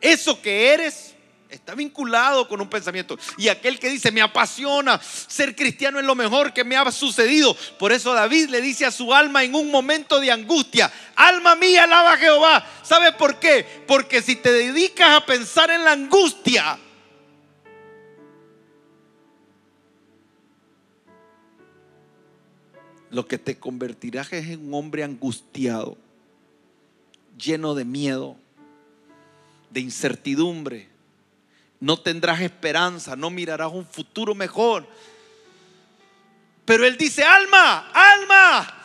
eso 0.00 0.40
que 0.40 0.68
eres, 0.68 1.14
Está 1.52 1.74
vinculado 1.74 2.48
con 2.48 2.62
un 2.62 2.70
pensamiento. 2.70 3.18
Y 3.36 3.48
aquel 3.48 3.78
que 3.78 3.90
dice, 3.90 4.10
me 4.10 4.22
apasiona, 4.22 4.98
ser 5.02 5.54
cristiano 5.54 5.98
es 5.98 6.04
lo 6.06 6.14
mejor 6.14 6.54
que 6.54 6.64
me 6.64 6.76
ha 6.76 6.90
sucedido. 6.90 7.54
Por 7.78 7.92
eso 7.92 8.14
David 8.14 8.48
le 8.48 8.62
dice 8.62 8.86
a 8.86 8.90
su 8.90 9.12
alma 9.12 9.44
en 9.44 9.54
un 9.54 9.70
momento 9.70 10.18
de 10.18 10.32
angustia, 10.32 10.90
alma 11.14 11.54
mía, 11.54 11.84
alaba 11.84 12.14
a 12.14 12.16
Jehová. 12.16 12.66
¿Sabe 12.82 13.12
por 13.12 13.38
qué? 13.38 13.66
Porque 13.86 14.22
si 14.22 14.36
te 14.36 14.50
dedicas 14.50 15.10
a 15.10 15.26
pensar 15.26 15.70
en 15.70 15.84
la 15.84 15.92
angustia, 15.92 16.78
lo 23.10 23.26
que 23.28 23.36
te 23.36 23.58
convertirás 23.58 24.32
es 24.32 24.48
en 24.48 24.68
un 24.68 24.74
hombre 24.74 25.04
angustiado, 25.04 25.98
lleno 27.36 27.74
de 27.74 27.84
miedo, 27.84 28.36
de 29.68 29.80
incertidumbre 29.80 30.91
no 31.82 31.96
tendrás 31.96 32.40
esperanza, 32.40 33.16
no 33.16 33.28
mirarás 33.28 33.72
un 33.72 33.84
futuro 33.84 34.36
mejor. 34.36 34.86
Pero 36.64 36.86
él 36.86 36.96
dice, 36.96 37.24
alma, 37.24 37.90
alma. 37.92 38.78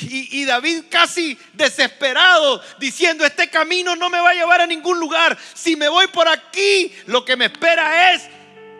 Y, 0.00 0.44
David 0.44 0.84
casi 0.88 1.36
desesperado, 1.54 2.62
diciendo, 2.78 3.26
este 3.26 3.50
camino 3.50 3.96
no 3.96 4.10
me 4.10 4.20
va 4.20 4.30
a 4.30 4.34
llevar 4.34 4.60
a 4.60 4.66
ningún 4.66 5.00
lugar. 5.00 5.36
Si 5.54 5.74
me 5.74 5.88
voy 5.88 6.06
por 6.06 6.28
aquí, 6.28 6.92
lo 7.06 7.24
que 7.24 7.34
me 7.34 7.46
espera 7.46 8.14
es 8.14 8.22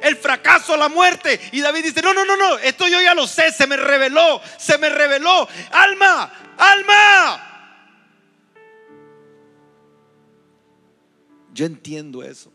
el 0.00 0.16
fracaso, 0.16 0.76
la 0.76 0.88
muerte. 0.88 1.40
Y 1.50 1.60
David 1.60 1.86
dice, 1.86 2.02
no, 2.02 2.14
no, 2.14 2.24
no, 2.24 2.36
no, 2.36 2.58
esto 2.58 2.86
yo 2.86 3.00
ya 3.00 3.14
lo 3.14 3.26
sé, 3.26 3.50
se 3.50 3.66
me 3.66 3.76
reveló, 3.76 4.40
se 4.58 4.78
me 4.78 4.88
reveló. 4.90 5.48
Alma, 5.72 6.54
alma. 6.56 7.50
Yo 11.52 11.66
entiendo 11.66 12.22
eso. 12.22 12.53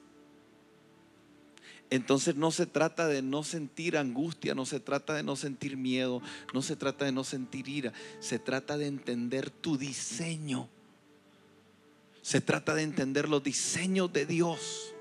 Entonces 1.89 2.35
no 2.35 2.51
se 2.51 2.67
trata 2.67 3.07
de 3.07 3.21
no 3.21 3.43
sentir 3.43 3.97
angustia, 3.97 4.53
no 4.53 4.65
se 4.65 4.79
trata 4.79 5.13
de 5.13 5.23
no 5.23 5.35
sentir 5.35 5.75
miedo, 5.75 6.21
no 6.53 6.61
se 6.61 6.75
trata 6.75 7.05
de 7.05 7.11
no 7.11 7.23
sentir 7.23 7.67
ira, 7.67 7.93
se 8.19 8.37
trata 8.37 8.77
de 8.77 8.87
entender 8.87 9.49
tu 9.49 9.77
diseño. 9.77 10.69
Se 12.21 12.41
trata 12.41 12.75
de 12.75 12.83
entender 12.83 13.27
los 13.27 13.43
diseños 13.43 14.13
de 14.13 14.25
Dios. 14.27 14.93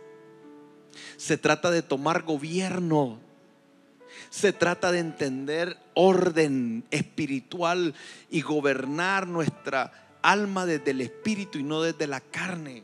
Se 1.19 1.37
trata 1.37 1.71
de 1.71 1.83
tomar 1.83 2.23
gobierno. 2.23 3.19
Se 4.31 4.53
trata 4.53 4.93
de 4.93 5.01
entender 5.01 5.77
orden 5.95 6.85
espiritual 6.91 7.95
y 8.31 8.41
gobernar 8.41 9.27
nuestra 9.27 10.17
alma 10.23 10.65
desde 10.65 10.93
el 10.93 11.03
espíritu 11.03 11.59
y 11.59 11.63
no 11.63 11.83
desde 11.83 12.07
la 12.07 12.21
carne. 12.21 12.83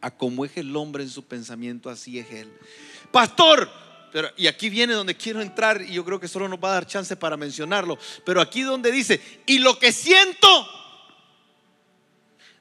A 0.00 0.10
como 0.10 0.44
es 0.44 0.56
el 0.56 0.74
hombre 0.76 1.02
en 1.02 1.10
su 1.10 1.24
pensamiento, 1.24 1.90
así 1.90 2.18
es 2.18 2.30
él. 2.30 2.52
Pastor, 3.14 3.70
pero, 4.12 4.28
y 4.36 4.48
aquí 4.48 4.68
viene 4.68 4.92
donde 4.92 5.16
quiero 5.16 5.40
entrar 5.40 5.80
y 5.80 5.92
yo 5.92 6.04
creo 6.04 6.18
que 6.18 6.26
solo 6.26 6.48
nos 6.48 6.58
va 6.58 6.70
a 6.70 6.74
dar 6.74 6.86
chance 6.88 7.14
para 7.14 7.36
mencionarlo. 7.36 7.96
Pero 8.24 8.40
aquí 8.40 8.62
donde 8.62 8.90
dice, 8.90 9.20
y 9.46 9.60
lo 9.60 9.78
que 9.78 9.92
siento, 9.92 10.48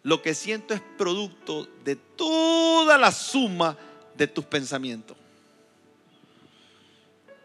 lo 0.04 0.22
que 0.22 0.36
siento 0.36 0.76
es 0.76 0.82
producto 0.96 1.68
de 1.84 1.96
toda 1.96 3.00
la 3.00 3.12
suma 3.12 3.76
de 4.16 4.28
tus 4.28 4.46
pensamientos. 4.46 5.18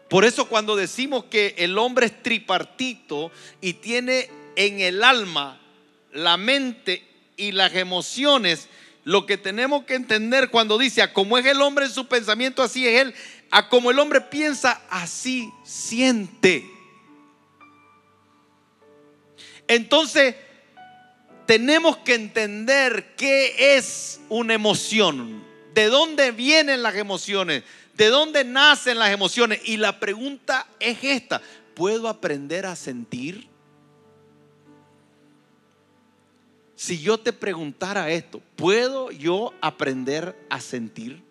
Por 0.07 0.23
eso 0.23 0.47
cuando 0.47 0.75
decimos 0.75 1.23
que 1.31 1.55
el 1.57 1.79
hombre 1.79 2.05
es 2.05 2.21
tripartito 2.21 3.31
y 3.59 3.73
tiene 3.73 4.29
en 4.55 4.81
el 4.81 5.03
alma, 5.03 5.59
la 6.13 6.37
mente 6.37 7.07
y 7.37 7.53
las 7.53 7.73
emociones, 7.73 8.69
lo 9.09 9.25
que 9.25 9.39
tenemos 9.39 9.85
que 9.85 9.95
entender 9.95 10.51
cuando 10.51 10.77
dice, 10.77 11.01
a 11.01 11.13
como 11.13 11.39
es 11.39 11.45
el 11.47 11.63
hombre 11.63 11.85
en 11.85 11.91
su 11.91 12.07
pensamiento, 12.07 12.61
así 12.61 12.87
es 12.87 13.01
él, 13.01 13.15
a 13.49 13.67
como 13.67 13.89
el 13.89 13.97
hombre 13.97 14.21
piensa, 14.21 14.83
así 14.87 15.51
siente. 15.65 16.69
Entonces, 19.67 20.35
tenemos 21.47 21.97
que 21.97 22.13
entender 22.13 23.15
qué 23.17 23.77
es 23.77 24.19
una 24.29 24.53
emoción, 24.53 25.43
de 25.73 25.87
dónde 25.87 26.29
vienen 26.29 26.83
las 26.83 26.93
emociones, 26.93 27.63
de 27.95 28.09
dónde 28.09 28.43
nacen 28.43 28.99
las 28.99 29.09
emociones. 29.09 29.59
Y 29.65 29.77
la 29.77 29.99
pregunta 29.99 30.67
es 30.79 30.99
esta, 31.01 31.41
¿puedo 31.73 32.09
aprender 32.09 32.67
a 32.67 32.75
sentir? 32.75 33.48
Si 36.79 36.97
yo 36.97 37.17
te 37.17 37.33
preguntara 37.33 38.09
esto, 38.09 38.41
¿puedo 38.55 39.11
yo 39.11 39.53
aprender 39.59 40.33
a 40.49 40.61
sentir? 40.61 41.21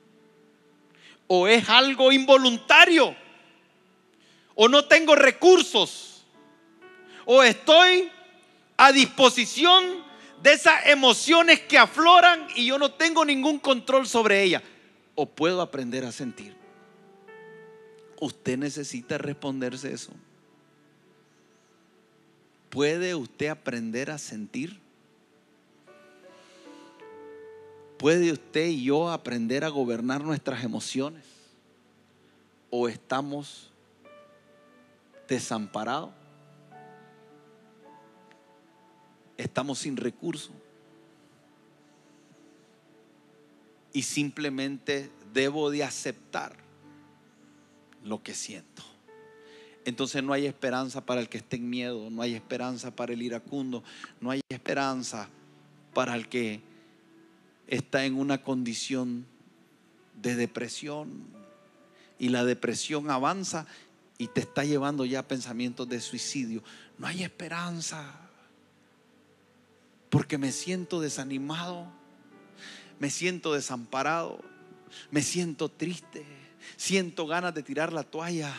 ¿O 1.26 1.48
es 1.48 1.70
algo 1.70 2.12
involuntario? 2.12 3.16
¿O 4.54 4.68
no 4.68 4.84
tengo 4.84 5.14
recursos? 5.14 6.22
¿O 7.24 7.42
estoy 7.42 8.10
a 8.76 8.92
disposición 8.92 10.04
de 10.42 10.52
esas 10.52 10.84
emociones 10.84 11.60
que 11.60 11.78
afloran 11.78 12.46
y 12.54 12.66
yo 12.66 12.78
no 12.78 12.92
tengo 12.92 13.24
ningún 13.24 13.58
control 13.58 14.06
sobre 14.06 14.42
ellas? 14.42 14.62
¿O 15.14 15.24
puedo 15.24 15.62
aprender 15.62 16.04
a 16.04 16.12
sentir? 16.12 16.54
Usted 18.20 18.58
necesita 18.58 19.16
responderse 19.16 19.94
eso. 19.94 20.12
¿Puede 22.68 23.14
usted 23.14 23.48
aprender 23.48 24.10
a 24.10 24.18
sentir? 24.18 24.86
¿Puede 27.98 28.30
usted 28.30 28.68
y 28.68 28.84
yo 28.84 29.10
aprender 29.10 29.64
a 29.64 29.68
gobernar 29.68 30.22
nuestras 30.22 30.62
emociones? 30.62 31.24
¿O 32.70 32.88
estamos 32.88 33.72
desamparados? 35.26 36.10
Estamos 39.36 39.80
sin 39.80 39.96
recursos. 39.96 40.52
Y 43.92 44.02
simplemente 44.02 45.10
debo 45.32 45.70
de 45.70 45.82
aceptar 45.82 46.56
lo 48.04 48.22
que 48.22 48.34
siento. 48.34 48.84
Entonces 49.84 50.22
no 50.22 50.32
hay 50.32 50.46
esperanza 50.46 51.04
para 51.04 51.20
el 51.20 51.28
que 51.28 51.38
esté 51.38 51.56
en 51.56 51.68
miedo, 51.68 52.10
no 52.10 52.22
hay 52.22 52.34
esperanza 52.34 52.94
para 52.94 53.12
el 53.12 53.22
iracundo, 53.22 53.82
no 54.20 54.30
hay 54.30 54.40
esperanza 54.50 55.28
para 55.94 56.14
el 56.14 56.28
que 56.28 56.60
está 57.68 58.04
en 58.04 58.16
una 58.16 58.42
condición 58.42 59.26
de 60.20 60.34
depresión 60.34 61.22
y 62.18 62.30
la 62.30 62.44
depresión 62.44 63.10
avanza 63.10 63.66
y 64.16 64.26
te 64.26 64.40
está 64.40 64.64
llevando 64.64 65.04
ya 65.04 65.20
a 65.20 65.28
pensamientos 65.28 65.88
de 65.88 66.00
suicidio. 66.00 66.62
No 66.98 67.06
hay 67.06 67.22
esperanza 67.22 68.28
porque 70.10 70.38
me 70.38 70.50
siento 70.50 71.00
desanimado, 71.00 71.86
me 72.98 73.10
siento 73.10 73.52
desamparado, 73.52 74.40
me 75.10 75.22
siento 75.22 75.68
triste, 75.68 76.24
siento 76.76 77.26
ganas 77.26 77.54
de 77.54 77.62
tirar 77.62 77.92
la 77.92 78.02
toalla, 78.02 78.52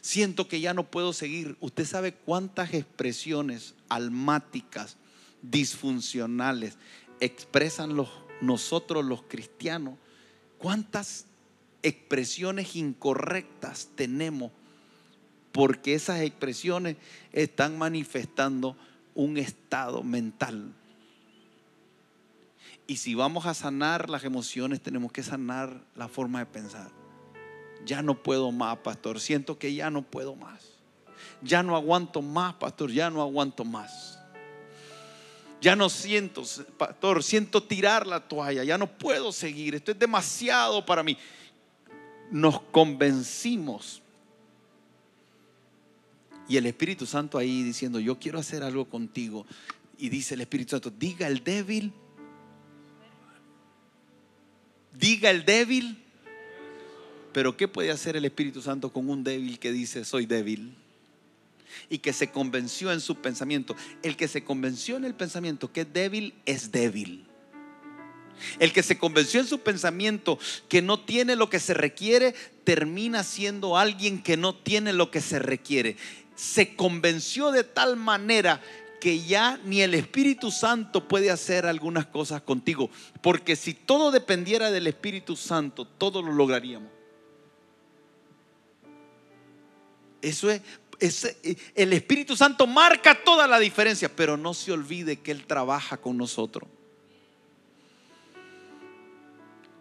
siento 0.00 0.48
que 0.48 0.60
ya 0.60 0.74
no 0.74 0.84
puedo 0.90 1.12
seguir. 1.12 1.56
Usted 1.60 1.86
sabe 1.86 2.12
cuántas 2.12 2.74
expresiones 2.74 3.74
almáticas, 3.88 4.96
disfuncionales, 5.40 6.76
expresan 7.20 7.96
los 7.96 8.23
nosotros 8.40 9.04
los 9.04 9.22
cristianos, 9.22 9.94
cuántas 10.58 11.26
expresiones 11.82 12.76
incorrectas 12.76 13.90
tenemos, 13.94 14.50
porque 15.52 15.94
esas 15.94 16.20
expresiones 16.20 16.96
están 17.32 17.78
manifestando 17.78 18.76
un 19.14 19.36
estado 19.36 20.02
mental. 20.02 20.72
Y 22.86 22.96
si 22.96 23.14
vamos 23.14 23.46
a 23.46 23.54
sanar 23.54 24.10
las 24.10 24.24
emociones, 24.24 24.80
tenemos 24.80 25.12
que 25.12 25.22
sanar 25.22 25.84
la 25.94 26.08
forma 26.08 26.40
de 26.40 26.46
pensar. 26.46 26.90
Ya 27.86 28.02
no 28.02 28.22
puedo 28.22 28.50
más, 28.52 28.78
pastor. 28.78 29.20
Siento 29.20 29.58
que 29.58 29.74
ya 29.74 29.90
no 29.90 30.02
puedo 30.02 30.34
más. 30.34 30.64
Ya 31.42 31.62
no 31.62 31.76
aguanto 31.76 32.20
más, 32.20 32.54
pastor. 32.54 32.90
Ya 32.90 33.10
no 33.10 33.22
aguanto 33.22 33.64
más. 33.64 34.18
Ya 35.64 35.74
no 35.74 35.88
siento, 35.88 36.44
pastor, 36.76 37.24
siento 37.24 37.62
tirar 37.62 38.06
la 38.06 38.20
toalla, 38.20 38.64
ya 38.64 38.76
no 38.76 38.86
puedo 38.86 39.32
seguir, 39.32 39.74
esto 39.74 39.92
es 39.92 39.98
demasiado 39.98 40.84
para 40.84 41.02
mí. 41.02 41.16
Nos 42.30 42.60
convencimos. 42.60 44.02
Y 46.50 46.58
el 46.58 46.66
Espíritu 46.66 47.06
Santo 47.06 47.38
ahí 47.38 47.62
diciendo, 47.62 47.98
yo 47.98 48.18
quiero 48.18 48.38
hacer 48.38 48.62
algo 48.62 48.84
contigo. 48.84 49.46
Y 49.96 50.10
dice 50.10 50.34
el 50.34 50.42
Espíritu 50.42 50.72
Santo, 50.72 50.90
diga 50.90 51.28
el 51.28 51.42
débil, 51.42 51.94
diga 54.92 55.30
el 55.30 55.46
débil. 55.46 56.04
Pero 57.32 57.56
¿qué 57.56 57.68
puede 57.68 57.90
hacer 57.90 58.16
el 58.16 58.26
Espíritu 58.26 58.60
Santo 58.60 58.92
con 58.92 59.08
un 59.08 59.24
débil 59.24 59.58
que 59.58 59.72
dice, 59.72 60.04
soy 60.04 60.26
débil? 60.26 60.76
Y 61.88 61.98
que 61.98 62.12
se 62.12 62.30
convenció 62.30 62.92
en 62.92 63.00
su 63.00 63.16
pensamiento. 63.16 63.76
El 64.02 64.16
que 64.16 64.28
se 64.28 64.44
convenció 64.44 64.96
en 64.96 65.04
el 65.04 65.14
pensamiento 65.14 65.72
que 65.72 65.82
es 65.82 65.92
débil 65.92 66.34
es 66.46 66.72
débil. 66.72 67.26
El 68.58 68.72
que 68.72 68.82
se 68.82 68.98
convenció 68.98 69.40
en 69.40 69.46
su 69.46 69.60
pensamiento 69.60 70.38
que 70.68 70.82
no 70.82 71.00
tiene 71.00 71.36
lo 71.36 71.48
que 71.48 71.60
se 71.60 71.74
requiere, 71.74 72.34
termina 72.64 73.22
siendo 73.22 73.76
alguien 73.76 74.22
que 74.22 74.36
no 74.36 74.54
tiene 74.54 74.92
lo 74.92 75.10
que 75.10 75.20
se 75.20 75.38
requiere. 75.38 75.96
Se 76.34 76.74
convenció 76.74 77.52
de 77.52 77.64
tal 77.64 77.96
manera 77.96 78.60
que 79.00 79.20
ya 79.20 79.60
ni 79.64 79.82
el 79.82 79.94
Espíritu 79.94 80.50
Santo 80.50 81.06
puede 81.06 81.30
hacer 81.30 81.66
algunas 81.66 82.06
cosas 82.06 82.42
contigo. 82.42 82.90
Porque 83.22 83.54
si 83.54 83.74
todo 83.74 84.10
dependiera 84.10 84.70
del 84.70 84.86
Espíritu 84.86 85.36
Santo, 85.36 85.86
todo 85.86 86.22
lo 86.22 86.32
lograríamos. 86.32 86.90
Eso 90.22 90.50
es, 90.50 90.62
el 91.74 91.92
Espíritu 91.92 92.36
Santo 92.36 92.66
marca 92.66 93.22
toda 93.24 93.46
la 93.46 93.58
diferencia, 93.58 94.14
pero 94.14 94.36
no 94.36 94.54
se 94.54 94.72
olvide 94.72 95.20
que 95.20 95.30
Él 95.30 95.46
trabaja 95.46 95.96
con 95.96 96.16
nosotros. 96.16 96.68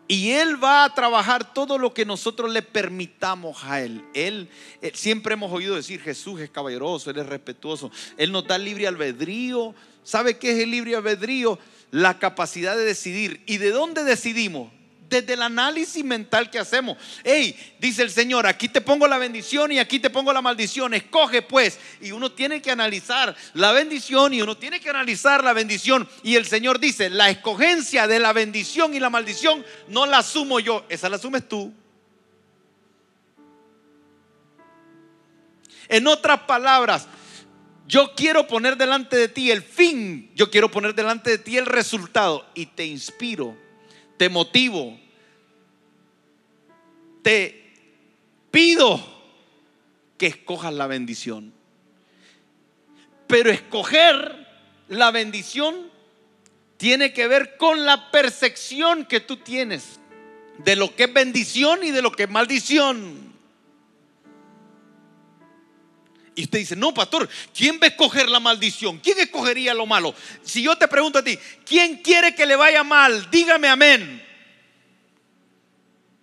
Y 0.08 0.32
Él 0.32 0.62
va 0.62 0.84
a 0.84 0.94
trabajar 0.94 1.54
todo 1.54 1.78
lo 1.78 1.94
que 1.94 2.06
nosotros 2.06 2.52
le 2.52 2.62
permitamos 2.62 3.64
a 3.64 3.82
Él. 3.82 4.04
Él, 4.14 4.50
siempre 4.94 5.34
hemos 5.34 5.52
oído 5.52 5.76
decir, 5.76 6.02
Jesús 6.02 6.42
es 6.42 6.50
caballeroso, 6.50 7.10
Él 7.10 7.18
es 7.18 7.26
respetuoso, 7.26 7.90
Él 8.18 8.32
nos 8.32 8.46
da 8.46 8.58
libre 8.58 8.86
albedrío. 8.86 9.74
¿Sabe 10.04 10.38
qué 10.38 10.52
es 10.52 10.60
el 10.60 10.72
libre 10.72 10.96
albedrío? 10.96 11.58
La 11.92 12.20
capacidad 12.20 12.76
de 12.76 12.84
decidir. 12.84 13.42
¿Y 13.46 13.58
de 13.58 13.72
dónde 13.72 14.04
decidimos? 14.04 14.72
desde 15.14 15.34
el 15.34 15.42
análisis 15.42 16.04
mental 16.04 16.50
que 16.50 16.60
hacemos. 16.60 16.98
Hey, 17.24 17.56
dice 17.80 18.02
el 18.02 18.12
Señor, 18.12 18.48
aquí 18.48 18.68
te 18.68 18.82
pongo 18.82 19.08
la 19.08 19.18
bendición 19.18 19.72
y 19.72 19.80
aquí 19.80 20.00
te 20.00 20.10
pongo 20.10 20.34
la 20.34 20.42
maldición. 20.42 20.94
Escoge 20.94 21.42
pues. 21.42 21.80
Y 22.02 22.12
uno 22.12 22.32
tiene 22.32 22.62
que 22.62 22.72
analizar 22.72 23.36
la 23.54 23.72
bendición 23.72 24.34
y 24.34 24.42
uno 24.42 24.58
tiene 24.58 24.80
que 24.80 24.90
analizar 24.90 25.44
la 25.44 25.54
bendición. 25.54 26.10
Y 26.24 26.36
el 26.36 26.46
Señor 26.46 26.80
dice, 26.80 27.10
la 27.10 27.30
escogencia 27.30 28.08
de 28.08 28.20
la 28.20 28.34
bendición 28.34 28.94
y 28.94 29.00
la 29.00 29.10
maldición 29.10 29.64
no 29.88 30.06
la 30.06 30.20
asumo 30.20 30.60
yo, 30.60 30.86
esa 30.90 31.10
la 31.10 31.18
asumes 31.18 31.48
tú. 31.48 31.72
En 35.88 36.08
otras 36.08 36.42
palabras, 36.42 37.08
yo 37.88 38.14
quiero 38.16 38.48
poner 38.48 38.78
delante 38.78 39.18
de 39.18 39.28
ti 39.28 39.52
el 39.52 39.62
fin, 39.62 40.32
yo 40.36 40.50
quiero 40.50 40.72
poner 40.72 40.96
delante 40.96 41.32
de 41.32 41.38
ti 41.38 41.58
el 41.58 41.66
resultado 41.66 42.46
y 42.56 42.68
te 42.68 42.86
inspiro, 42.86 43.56
te 44.18 44.30
motivo, 44.30 45.00
te 47.24 47.64
pido 48.52 49.04
que 50.18 50.28
escojas 50.28 50.74
la 50.74 50.86
bendición. 50.86 51.54
Pero 53.28 53.50
escoger 53.50 54.48
la 54.90 55.10
bendición 55.10 55.92
tiene 56.78 57.14
que 57.14 57.28
ver 57.28 57.58
con 57.58 57.86
la 57.86 58.12
percepción 58.12 59.06
que 59.06 59.22
tú 59.22 59.38
tienes 59.38 60.00
de 60.60 60.76
lo 60.76 60.96
que 60.96 61.06
es 61.06 61.14
bendición 61.14 61.84
y 61.84 61.92
de 61.92 62.02
lo 62.02 62.12
que 62.12 62.24
es 62.24 62.30
maldición. 62.30 63.34
Y 66.36 66.44
usted 66.44 66.60
dice, 66.60 66.76
no, 66.76 66.94
pastor, 66.94 67.30
¿quién 67.56 67.80
va 67.82 67.86
a 67.86 67.90
escoger 67.90 68.28
la 68.28 68.40
maldición? 68.40 69.00
¿Quién 69.00 69.20
escogería 69.20 69.74
lo 69.74 69.86
malo? 69.86 70.16
Si 70.42 70.64
yo 70.64 70.76
te 70.76 70.88
pregunto 70.88 71.20
a 71.20 71.24
ti, 71.24 71.38
¿quién 71.66 71.98
quiere 71.98 72.34
que 72.34 72.46
le 72.46 72.56
vaya 72.56 72.84
mal? 72.84 73.30
Dígame 73.30 73.68
amén. 73.68 74.24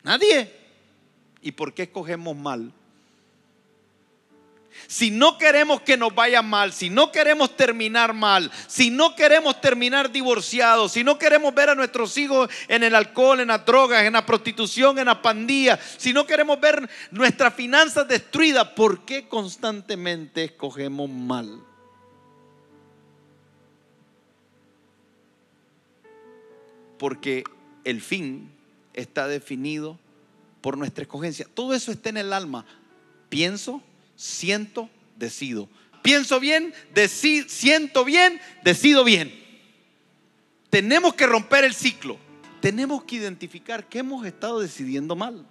Nadie. 0.03 0.60
¿Y 1.43 1.53
por 1.53 1.73
qué 1.73 1.85
escogemos 1.85 2.37
mal? 2.37 2.73
Si 4.87 5.11
no 5.11 5.39
queremos 5.39 5.83
que 5.83 5.97
nos 5.97 6.15
vaya 6.15 6.43
mal, 6.43 6.73
si 6.73 6.91
no 6.91 7.11
queremos 7.13 7.57
terminar 7.57 8.13
mal, 8.13 8.51
si 8.67 8.91
no 8.91 9.15
queremos 9.15 9.61
terminar 9.61 10.11
divorciados, 10.11 10.93
si 10.93 11.05
no 11.05 11.19
queremos 11.19 11.55
ver 11.55 11.71
a 11.71 11.75
nuestros 11.75 12.17
hijos 12.19 12.49
en 12.69 12.83
el 12.83 12.95
alcohol, 12.95 13.41
en 13.41 13.49
las 13.49 13.65
drogas, 13.65 14.05
en 14.05 14.13
la 14.13 14.25
prostitución, 14.25 14.99
en 14.99 15.07
la 15.07 15.23
pandilla, 15.23 15.79
si 15.97 16.13
no 16.13 16.27
queremos 16.27 16.61
ver 16.61 16.89
nuestras 17.11 17.55
finanzas 17.55 18.07
destruidas, 18.09 18.69
¿por 18.69 19.05
qué 19.05 19.29
constantemente 19.29 20.45
escogemos 20.45 21.11
mal? 21.11 21.61
Porque 26.99 27.45
el 27.85 28.01
fin 28.01 28.51
está 28.93 29.27
definido 29.27 29.99
por 30.61 30.77
nuestra 30.77 31.03
escogencia. 31.03 31.47
Todo 31.53 31.75
eso 31.75 31.93
está 31.93 32.09
en 32.09 32.19
el 32.19 32.33
alma. 32.33 32.65
Pienso, 33.29 33.83
siento, 34.17 34.89
decido. 35.17 35.69
Pienso 36.03 36.41
bien, 36.41 36.75
siento 37.47 38.05
bien, 38.05 38.41
decido 38.65 39.05
bien. 39.05 39.33
Tenemos 40.71 41.15
que 41.15 41.27
romper 41.27 41.65
el 41.65 41.75
ciclo. 41.75 42.19
Tenemos 42.61 43.05
que 43.05 43.17
identificar 43.17 43.89
que 43.89 43.99
hemos 43.99 44.27
estado 44.27 44.61
decidiendo 44.61 45.17
mal. 45.17 45.47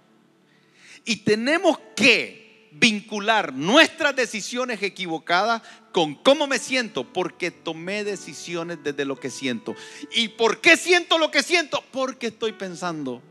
Y 1.04 1.16
tenemos 1.16 1.78
que 1.96 2.68
vincular 2.72 3.52
nuestras 3.52 4.14
decisiones 4.14 4.82
equivocadas 4.82 5.62
con 5.92 6.14
cómo 6.14 6.46
me 6.46 6.58
siento, 6.58 7.12
porque 7.12 7.50
tomé 7.50 8.04
decisiones 8.04 8.78
desde 8.82 9.04
lo 9.04 9.16
que 9.18 9.30
siento. 9.30 9.74
¿Y 10.14 10.28
por 10.28 10.60
qué 10.60 10.76
siento 10.76 11.18
lo 11.18 11.30
que 11.30 11.42
siento? 11.42 11.82
Porque 11.90 12.28
estoy 12.28 12.52
pensando 12.52 13.22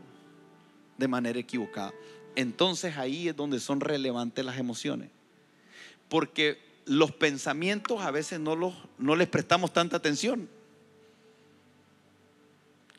de 1.00 1.08
manera 1.08 1.40
equivocada. 1.40 1.92
Entonces 2.36 2.96
ahí 2.96 3.28
es 3.28 3.34
donde 3.34 3.58
son 3.58 3.80
relevantes 3.80 4.44
las 4.44 4.56
emociones 4.56 5.10
porque 6.10 6.58
los 6.84 7.12
pensamientos 7.12 8.02
a 8.02 8.10
veces 8.10 8.38
no, 8.40 8.56
los, 8.56 8.74
no 8.98 9.16
les 9.16 9.28
prestamos 9.28 9.72
tanta 9.72 9.96
atención. 9.96 10.50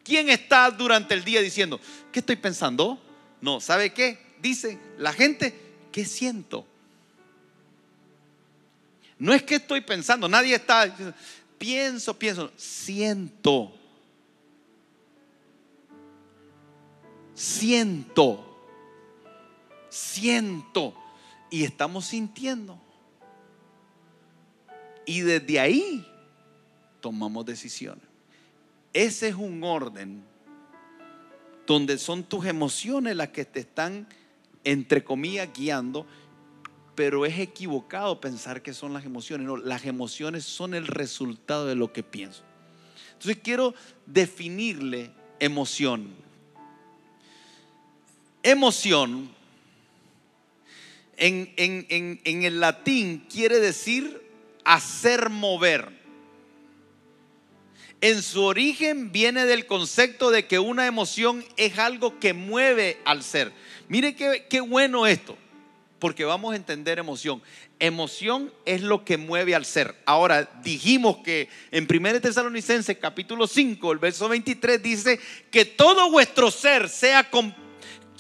¿Quién 0.04 0.30
está 0.30 0.72
durante 0.72 1.14
el 1.14 1.24
día 1.24 1.42
diciendo, 1.42 1.80
¿qué 2.12 2.22
estoy 2.22 2.38
pensando? 2.38 3.00
No, 3.42 3.60
¿sabe 3.60 3.94
qué? 3.94 4.18
Dice 4.42 4.80
la 4.98 5.14
gente, 5.14 5.54
¿qué 5.92 6.06
siento? 6.06 6.66
No 9.20 9.34
es 9.34 9.44
que 9.44 9.56
estoy 9.56 9.82
pensando, 9.82 10.28
nadie 10.28 10.56
está, 10.56 10.96
pienso, 11.60 12.18
pienso, 12.18 12.52
siento. 12.56 13.78
Siento. 17.42 18.46
Siento. 19.90 20.94
Y 21.50 21.64
estamos 21.64 22.06
sintiendo. 22.06 22.80
Y 25.08 25.22
desde 25.22 25.60
ahí 25.60 26.08
tomamos 27.00 27.44
decisiones. 27.44 28.04
Ese 28.94 29.30
es 29.30 29.36
un 29.36 29.64
orden 29.64 30.24
donde 31.66 31.98
son 31.98 32.24
tus 32.24 32.46
emociones 32.46 33.16
las 33.16 33.30
que 33.30 33.44
te 33.44 33.62
están, 33.62 34.08
entre 34.64 35.04
comillas, 35.04 35.50
guiando, 35.52 36.06
pero 36.94 37.26
es 37.26 37.40
equivocado 37.40 38.22
pensar 38.22 38.62
que 38.62 38.72
son 38.72 38.94
las 38.94 39.04
emociones. 39.04 39.48
No, 39.48 39.58
las 39.58 39.86
emociones 39.86 40.44
son 40.44 40.76
el 40.76 40.86
resultado 40.86 41.66
de 41.66 41.74
lo 41.74 41.92
que 41.92 42.04
pienso. 42.04 42.44
Entonces 43.14 43.40
quiero 43.44 43.74
definirle 44.06 45.12
emoción. 45.40 46.22
Emoción 48.44 49.34
en, 51.18 51.54
en 51.58 52.44
el 52.44 52.60
latín 52.60 53.26
quiere 53.30 53.60
decir 53.60 54.22
hacer 54.64 55.30
mover. 55.30 56.02
En 58.02 58.24
su 58.24 58.42
origen 58.42 59.12
viene 59.12 59.46
del 59.46 59.68
concepto 59.68 60.32
de 60.32 60.48
que 60.48 60.58
una 60.58 60.88
emoción 60.88 61.46
es 61.56 61.78
algo 61.78 62.20
que 62.20 62.34
mueve 62.34 62.98
al 63.06 63.22
ser. 63.22 63.52
Mire 63.90 64.16
qué, 64.16 64.62
bueno 64.62 65.06
esto, 65.06 65.38
porque 66.00 66.26
vamos 66.26 66.54
a 66.54 66.56
entender 66.56 66.98
emoción. 66.98 67.44
Emoción 67.78 68.52
es 68.66 68.82
lo 68.82 69.06
que 69.06 69.18
mueve 69.18 69.54
al 69.54 69.66
ser. 69.66 69.96
Ahora, 70.06 70.50
dijimos 70.64 71.18
que 71.18 71.48
en 71.70 71.88
1 71.88 72.22
Tesalonicenses 72.22 72.98
capítulo 72.98 73.46
5, 73.46 73.92
el 73.92 74.00
verso 74.00 74.28
23 74.28 74.82
dice 74.82 75.20
que 75.52 75.66
todo 75.66 76.10
vuestro 76.10 76.50
ser 76.50 76.90
sea, 76.90 77.30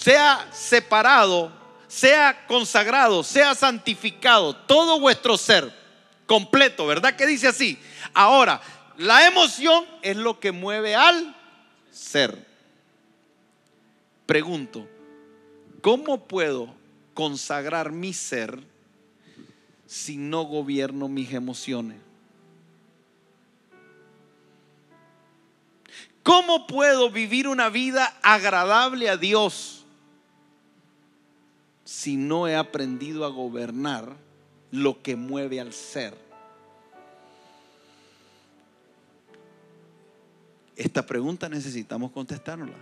sea 0.01 0.49
separado, 0.51 1.51
sea 1.87 2.47
consagrado, 2.47 3.23
sea 3.23 3.53
santificado, 3.53 4.55
todo 4.55 4.99
vuestro 4.99 5.37
ser 5.37 5.71
completo, 6.25 6.87
¿verdad? 6.87 7.15
Que 7.15 7.27
dice 7.27 7.47
así. 7.47 7.77
Ahora, 8.13 8.61
la 8.97 9.27
emoción 9.27 9.85
es 10.01 10.17
lo 10.17 10.39
que 10.39 10.51
mueve 10.51 10.95
al 10.95 11.35
ser. 11.91 12.47
Pregunto, 14.25 14.87
¿cómo 15.81 16.25
puedo 16.25 16.73
consagrar 17.13 17.91
mi 17.91 18.13
ser 18.13 18.59
si 19.85 20.17
no 20.17 20.43
gobierno 20.43 21.09
mis 21.09 21.31
emociones? 21.31 21.99
¿Cómo 26.23 26.65
puedo 26.65 27.11
vivir 27.11 27.47
una 27.47 27.69
vida 27.69 28.17
agradable 28.23 29.07
a 29.09 29.17
Dios 29.17 29.80
si 31.91 32.15
no 32.15 32.47
he 32.47 32.55
aprendido 32.55 33.25
a 33.25 33.27
gobernar 33.27 34.15
lo 34.71 35.03
que 35.03 35.17
mueve 35.17 35.59
al 35.59 35.73
ser. 35.73 36.15
Esta 40.77 41.05
pregunta 41.05 41.49
necesitamos 41.49 42.11
contestárnosla. 42.13 42.77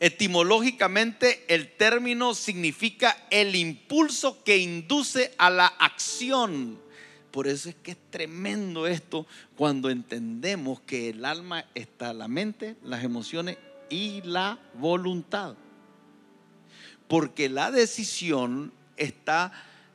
Etimológicamente 0.00 1.44
el 1.46 1.76
término 1.76 2.34
significa 2.34 3.16
el 3.30 3.54
impulso 3.54 4.42
que 4.42 4.58
induce 4.58 5.34
a 5.38 5.50
la 5.50 5.66
acción. 5.66 6.80
Por 7.30 7.46
eso 7.46 7.68
es 7.68 7.76
que 7.76 7.92
es 7.92 7.98
tremendo 8.10 8.88
esto 8.88 9.24
cuando 9.56 9.88
entendemos 9.88 10.80
que 10.80 11.10
el 11.10 11.24
alma 11.24 11.64
está 11.76 12.12
la 12.12 12.26
mente, 12.26 12.74
las 12.82 13.04
emociones 13.04 13.56
y 13.94 14.22
la 14.22 14.58
voluntad 14.74 15.56
porque 17.08 17.48
la 17.48 17.70
decisión 17.70 18.72
está, 18.96 19.52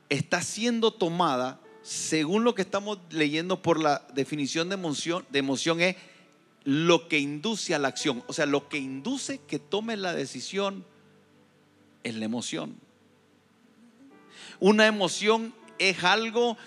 está 0.10 0.42
siendo 0.42 0.92
tomada, 0.92 1.60
según 1.82 2.44
lo 2.44 2.56
que 2.56 2.62
estamos 2.62 3.00
leyendo 3.10 3.62
por 3.62 3.80
la 3.80 4.08
definición 4.14 4.70
de 4.70 4.76
emoción, 4.76 5.26
de 5.30 5.40
emoción 5.40 5.82
es 5.82 5.96
lo 6.64 7.08
que 7.08 7.20
induce 7.20 7.74
a 7.74 7.80
la 7.80 7.88
acción. 7.88 8.24
O 8.28 8.34
sea, 8.34 8.46
lo 8.46 8.70
que 8.70 8.78
induce 8.78 9.40
que 9.40 9.60
tome 9.60 9.98
la 9.98 10.14
decisión 10.14 10.86
es 12.04 12.16
la 12.16 12.26
emoción. 12.26 12.76
Una 14.60 14.86
emoción 14.88 15.54
es 15.80 16.04
algo 16.04 16.58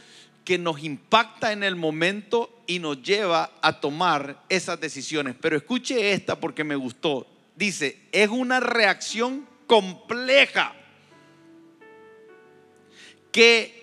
que 0.44 0.58
nos 0.58 0.82
impacta 0.82 1.52
en 1.52 1.62
el 1.62 1.76
momento 1.76 2.62
y 2.66 2.78
nos 2.78 3.02
lleva 3.02 3.52
a 3.62 3.80
tomar 3.80 4.42
esas 4.48 4.80
decisiones. 4.80 5.36
Pero 5.40 5.56
escuche 5.56 6.12
esta 6.12 6.38
porque 6.40 6.64
me 6.64 6.76
gustó. 6.76 7.26
Dice, 7.54 8.00
es 8.12 8.28
una 8.28 8.60
reacción 8.60 9.46
compleja 9.66 10.74
que 13.30 13.82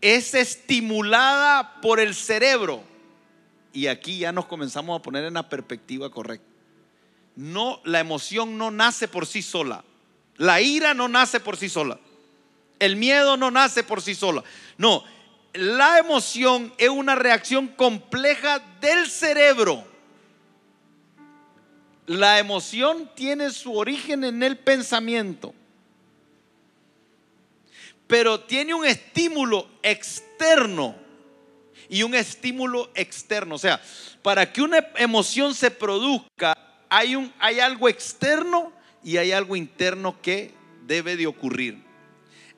es 0.00 0.34
estimulada 0.34 1.80
por 1.80 2.00
el 2.00 2.14
cerebro. 2.14 2.82
Y 3.72 3.86
aquí 3.86 4.18
ya 4.18 4.32
nos 4.32 4.46
comenzamos 4.46 4.98
a 4.98 5.02
poner 5.02 5.24
en 5.24 5.34
la 5.34 5.48
perspectiva 5.48 6.10
correcta. 6.10 6.46
No, 7.36 7.80
la 7.84 8.00
emoción 8.00 8.58
no 8.58 8.70
nace 8.70 9.08
por 9.08 9.26
sí 9.26 9.42
sola. 9.42 9.84
La 10.36 10.60
ira 10.60 10.94
no 10.94 11.08
nace 11.08 11.40
por 11.40 11.56
sí 11.56 11.68
sola. 11.68 11.98
El 12.78 12.96
miedo 12.96 13.36
no 13.36 13.50
nace 13.50 13.82
por 13.82 14.02
sí 14.02 14.14
sola. 14.14 14.44
No, 14.78 15.04
la 15.54 15.98
emoción 15.98 16.72
es 16.78 16.88
una 16.88 17.14
reacción 17.14 17.68
compleja 17.68 18.60
del 18.80 19.08
cerebro. 19.08 19.84
La 22.06 22.38
emoción 22.38 23.10
tiene 23.14 23.50
su 23.50 23.74
origen 23.74 24.24
en 24.24 24.42
el 24.42 24.58
pensamiento, 24.58 25.54
pero 28.06 28.40
tiene 28.40 28.74
un 28.74 28.84
estímulo 28.84 29.68
externo 29.82 30.96
y 31.88 32.02
un 32.02 32.14
estímulo 32.14 32.90
externo. 32.94 33.54
O 33.54 33.58
sea, 33.58 33.80
para 34.22 34.52
que 34.52 34.60
una 34.60 34.86
emoción 34.96 35.54
se 35.54 35.70
produzca, 35.70 36.54
hay, 36.90 37.14
un, 37.16 37.32
hay 37.38 37.60
algo 37.60 37.88
externo 37.88 38.72
y 39.02 39.16
hay 39.16 39.32
algo 39.32 39.56
interno 39.56 40.20
que 40.20 40.52
debe 40.82 41.16
de 41.16 41.26
ocurrir. 41.26 41.82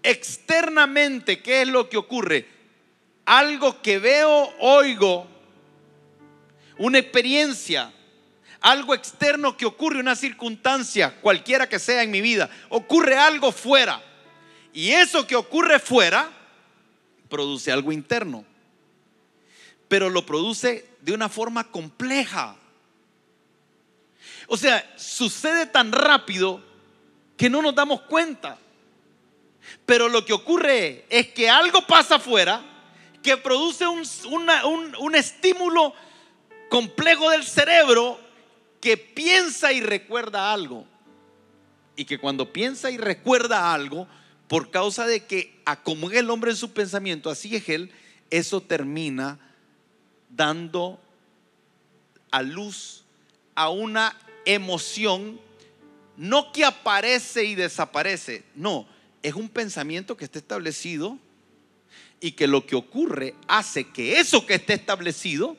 Externamente, 0.03 1.41
¿qué 1.41 1.63
es 1.63 1.69
lo 1.69 1.89
que 1.89 1.99
ocurre? 1.99 2.56
Algo 3.27 3.83
que 3.83 3.99
veo, 3.99 4.55
oigo, 4.61 5.27
una 6.79 6.99
experiencia, 6.99 7.93
algo 8.61 8.95
externo 8.95 9.57
que 9.57 9.67
ocurre, 9.67 10.01
una 10.01 10.17
circunstancia, 10.17 11.21
cualquiera 11.21 11.69
que 11.69 11.79
sea 11.79 12.03
en 12.03 12.11
mi 12.11 12.23
vida, 12.23 12.49
ocurre 12.71 13.19
algo 13.19 13.53
fuera. 13.53 14.03
Y 14.73 14.93
eso 14.93 15.27
que 15.27 15.37
ocurre 15.37 15.79
fuera 15.79 16.31
produce 17.29 17.71
algo 17.71 17.93
interno 17.93 18.45
pero 19.89 20.11
lo 20.11 20.27
produce 20.27 20.89
de 21.01 21.13
una 21.13 21.29
forma 21.29 21.65
compleja. 21.71 22.57
O 24.49 24.57
sea, 24.57 24.95
sucede 24.97 25.67
tan 25.67 25.93
rápido 25.93 26.63
que 27.37 27.51
no 27.51 27.63
nos 27.63 27.75
damos 27.75 28.03
cuenta. 28.03 28.59
Pero 29.85 30.09
lo 30.09 30.25
que 30.25 30.33
ocurre 30.33 31.07
es 31.09 31.29
que 31.29 31.49
algo 31.49 31.87
pasa 31.87 32.17
afuera 32.17 32.76
que 33.27 33.37
produce 33.37 33.85
un, 33.89 34.07
un, 35.01 35.15
estímulo 35.17 35.93
complejo 36.71 37.29
del 37.31 37.43
cerebro 37.43 38.21
que 38.81 38.97
piensa 38.97 39.73
y 39.73 39.81
recuerda 39.81 40.53
algo. 40.53 40.87
Y 41.97 42.05
que 42.05 42.19
cuando 42.19 42.53
piensa 42.53 42.89
y 42.93 42.99
recuerda 42.99 43.75
algo, 43.75 44.07
por 44.47 44.71
causa 44.71 45.09
de 45.09 45.25
que 45.25 45.61
a 45.65 45.83
como 45.83 46.09
es 46.09 46.19
el 46.19 46.31
hombre 46.31 46.53
en 46.53 46.57
su 46.57 46.73
pensamiento, 46.73 47.29
así 47.29 47.57
es 47.57 47.69
él, 47.69 47.91
eso 48.31 48.61
termina 48.61 49.41
dando 50.31 51.01
a 52.31 52.43
luz 52.43 53.03
a 53.57 53.71
una 53.71 54.17
emoción, 54.45 55.41
no 56.17 56.53
que 56.53 56.65
aparece 56.65 57.43
y 57.43 57.57
desaparece, 57.57 58.45
no, 58.55 58.87
es 59.25 59.35
un 59.35 59.49
pensamiento 59.49 60.17
que 60.17 60.27
está 60.27 60.39
establecido 60.39 61.19
y 62.21 62.33
que 62.33 62.47
lo 62.47 62.67
que 62.67 62.77
ocurre 62.77 63.35
hace 63.47 63.85
que 63.85 64.19
eso 64.19 64.47
que 64.47 64.55
esté 64.55 64.75
establecido 64.75 65.57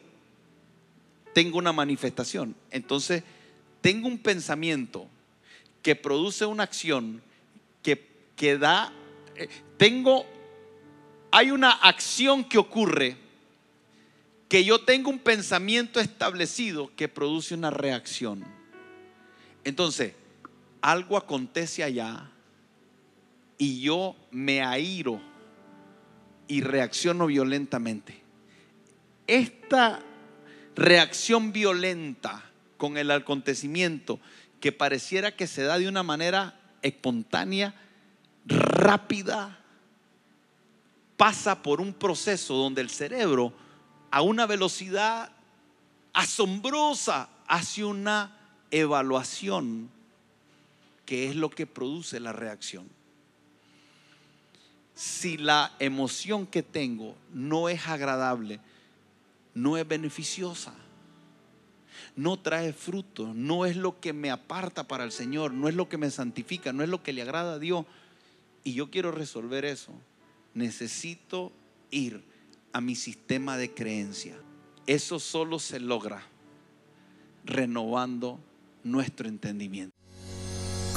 tenga 1.34 1.58
una 1.58 1.72
manifestación. 1.72 2.56
Entonces, 2.72 3.24
tengo 3.82 4.08
un 4.08 4.18
pensamiento 4.18 5.08
que 5.84 5.96
produce 5.96 6.46
una 6.46 6.64
acción 6.64 7.22
que, 7.84 8.08
que 8.36 8.58
da, 8.58 8.92
eh, 9.36 9.48
tengo, 9.78 10.26
hay 11.32 11.52
una 11.52 11.72
acción 11.72 12.44
que 12.44 12.58
ocurre 12.58 13.18
que 14.50 14.64
yo 14.64 14.80
tengo 14.80 15.10
un 15.10 15.20
pensamiento 15.20 16.00
establecido 16.00 16.92
que 16.96 17.08
produce 17.08 17.54
una 17.54 17.70
reacción. 17.70 18.44
Entonces, 19.64 20.14
algo 20.82 21.18
acontece 21.18 21.84
allá 21.84 22.32
y 23.58 23.82
yo 23.82 24.16
me 24.32 24.62
airo 24.62 25.22
y 26.48 26.62
reacciono 26.62 27.28
violentamente. 27.28 28.22
Esta 29.28 30.00
reacción 30.76 31.52
violenta 31.52 32.44
con 32.78 32.98
el 32.98 33.12
acontecimiento 33.12 34.20
que 34.60 34.72
pareciera 34.72 35.36
que 35.36 35.48
se 35.48 35.64
da 35.64 35.78
de 35.78 35.88
una 35.88 36.04
manera 36.04 36.60
espontánea, 36.82 37.76
rápida, 38.46 39.60
pasa 41.18 41.62
por 41.62 41.82
un 41.82 41.94
proceso 41.94 42.56
donde 42.56 42.82
el 42.82 42.90
cerebro 42.90 43.54
a 44.12 44.22
una 44.22 44.46
velocidad 44.46 45.32
asombrosa 46.14 47.30
hacia 47.48 47.88
una 47.88 48.38
evaluación 48.72 49.90
que 51.06 51.30
es 51.30 51.36
lo 51.36 51.50
que 51.50 51.66
produce 51.66 52.20
la 52.20 52.34
reacción. 52.34 52.97
Si 54.98 55.38
la 55.38 55.76
emoción 55.78 56.48
que 56.48 56.64
tengo 56.64 57.16
no 57.32 57.70
es 57.70 57.88
agradable, 57.88 58.60
no 59.54 59.78
es 59.78 59.88
beneficiosa, 59.88 60.74
no 62.16 62.40
trae 62.40 62.74
fruto, 62.74 63.32
no 63.36 63.68
es 63.68 63.76
lo 63.76 64.00
que 64.00 64.12
me 64.12 64.32
aparta 64.32 64.88
para 64.88 65.04
el 65.04 65.12
Señor, 65.12 65.54
no 65.54 65.68
es 65.70 65.76
lo 65.76 65.88
que 65.88 66.00
me 66.00 66.10
santifica, 66.10 66.74
no 66.74 66.82
es 66.82 66.90
lo 66.90 67.04
que 67.04 67.14
le 67.14 67.22
agrada 67.22 67.54
a 67.54 67.60
Dios, 67.60 67.86
y 68.64 68.74
yo 68.74 68.90
quiero 68.90 69.12
resolver 69.12 69.66
eso, 69.66 69.92
necesito 70.56 71.52
ir 71.92 72.24
a 72.74 72.82
mi 72.82 72.96
sistema 72.96 73.56
de 73.56 73.76
creencia. 73.76 74.36
Eso 74.88 75.20
solo 75.20 75.60
se 75.60 75.80
logra 75.80 76.24
renovando 77.46 78.40
nuestro 78.84 79.28
entendimiento. 79.28 79.97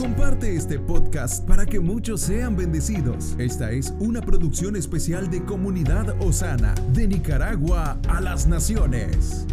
Comparte 0.01 0.57
este 0.57 0.79
podcast 0.79 1.47
para 1.47 1.67
que 1.67 1.79
muchos 1.79 2.23
sean 2.23 2.57
bendecidos. 2.57 3.35
Esta 3.37 3.71
es 3.71 3.93
una 3.99 4.23
producción 4.23 4.75
especial 4.75 5.29
de 5.29 5.45
Comunidad 5.45 6.19
Osana, 6.23 6.75
de 6.95 7.07
Nicaragua 7.07 7.99
a 8.09 8.23
las 8.23 8.47
Naciones. 8.47 9.47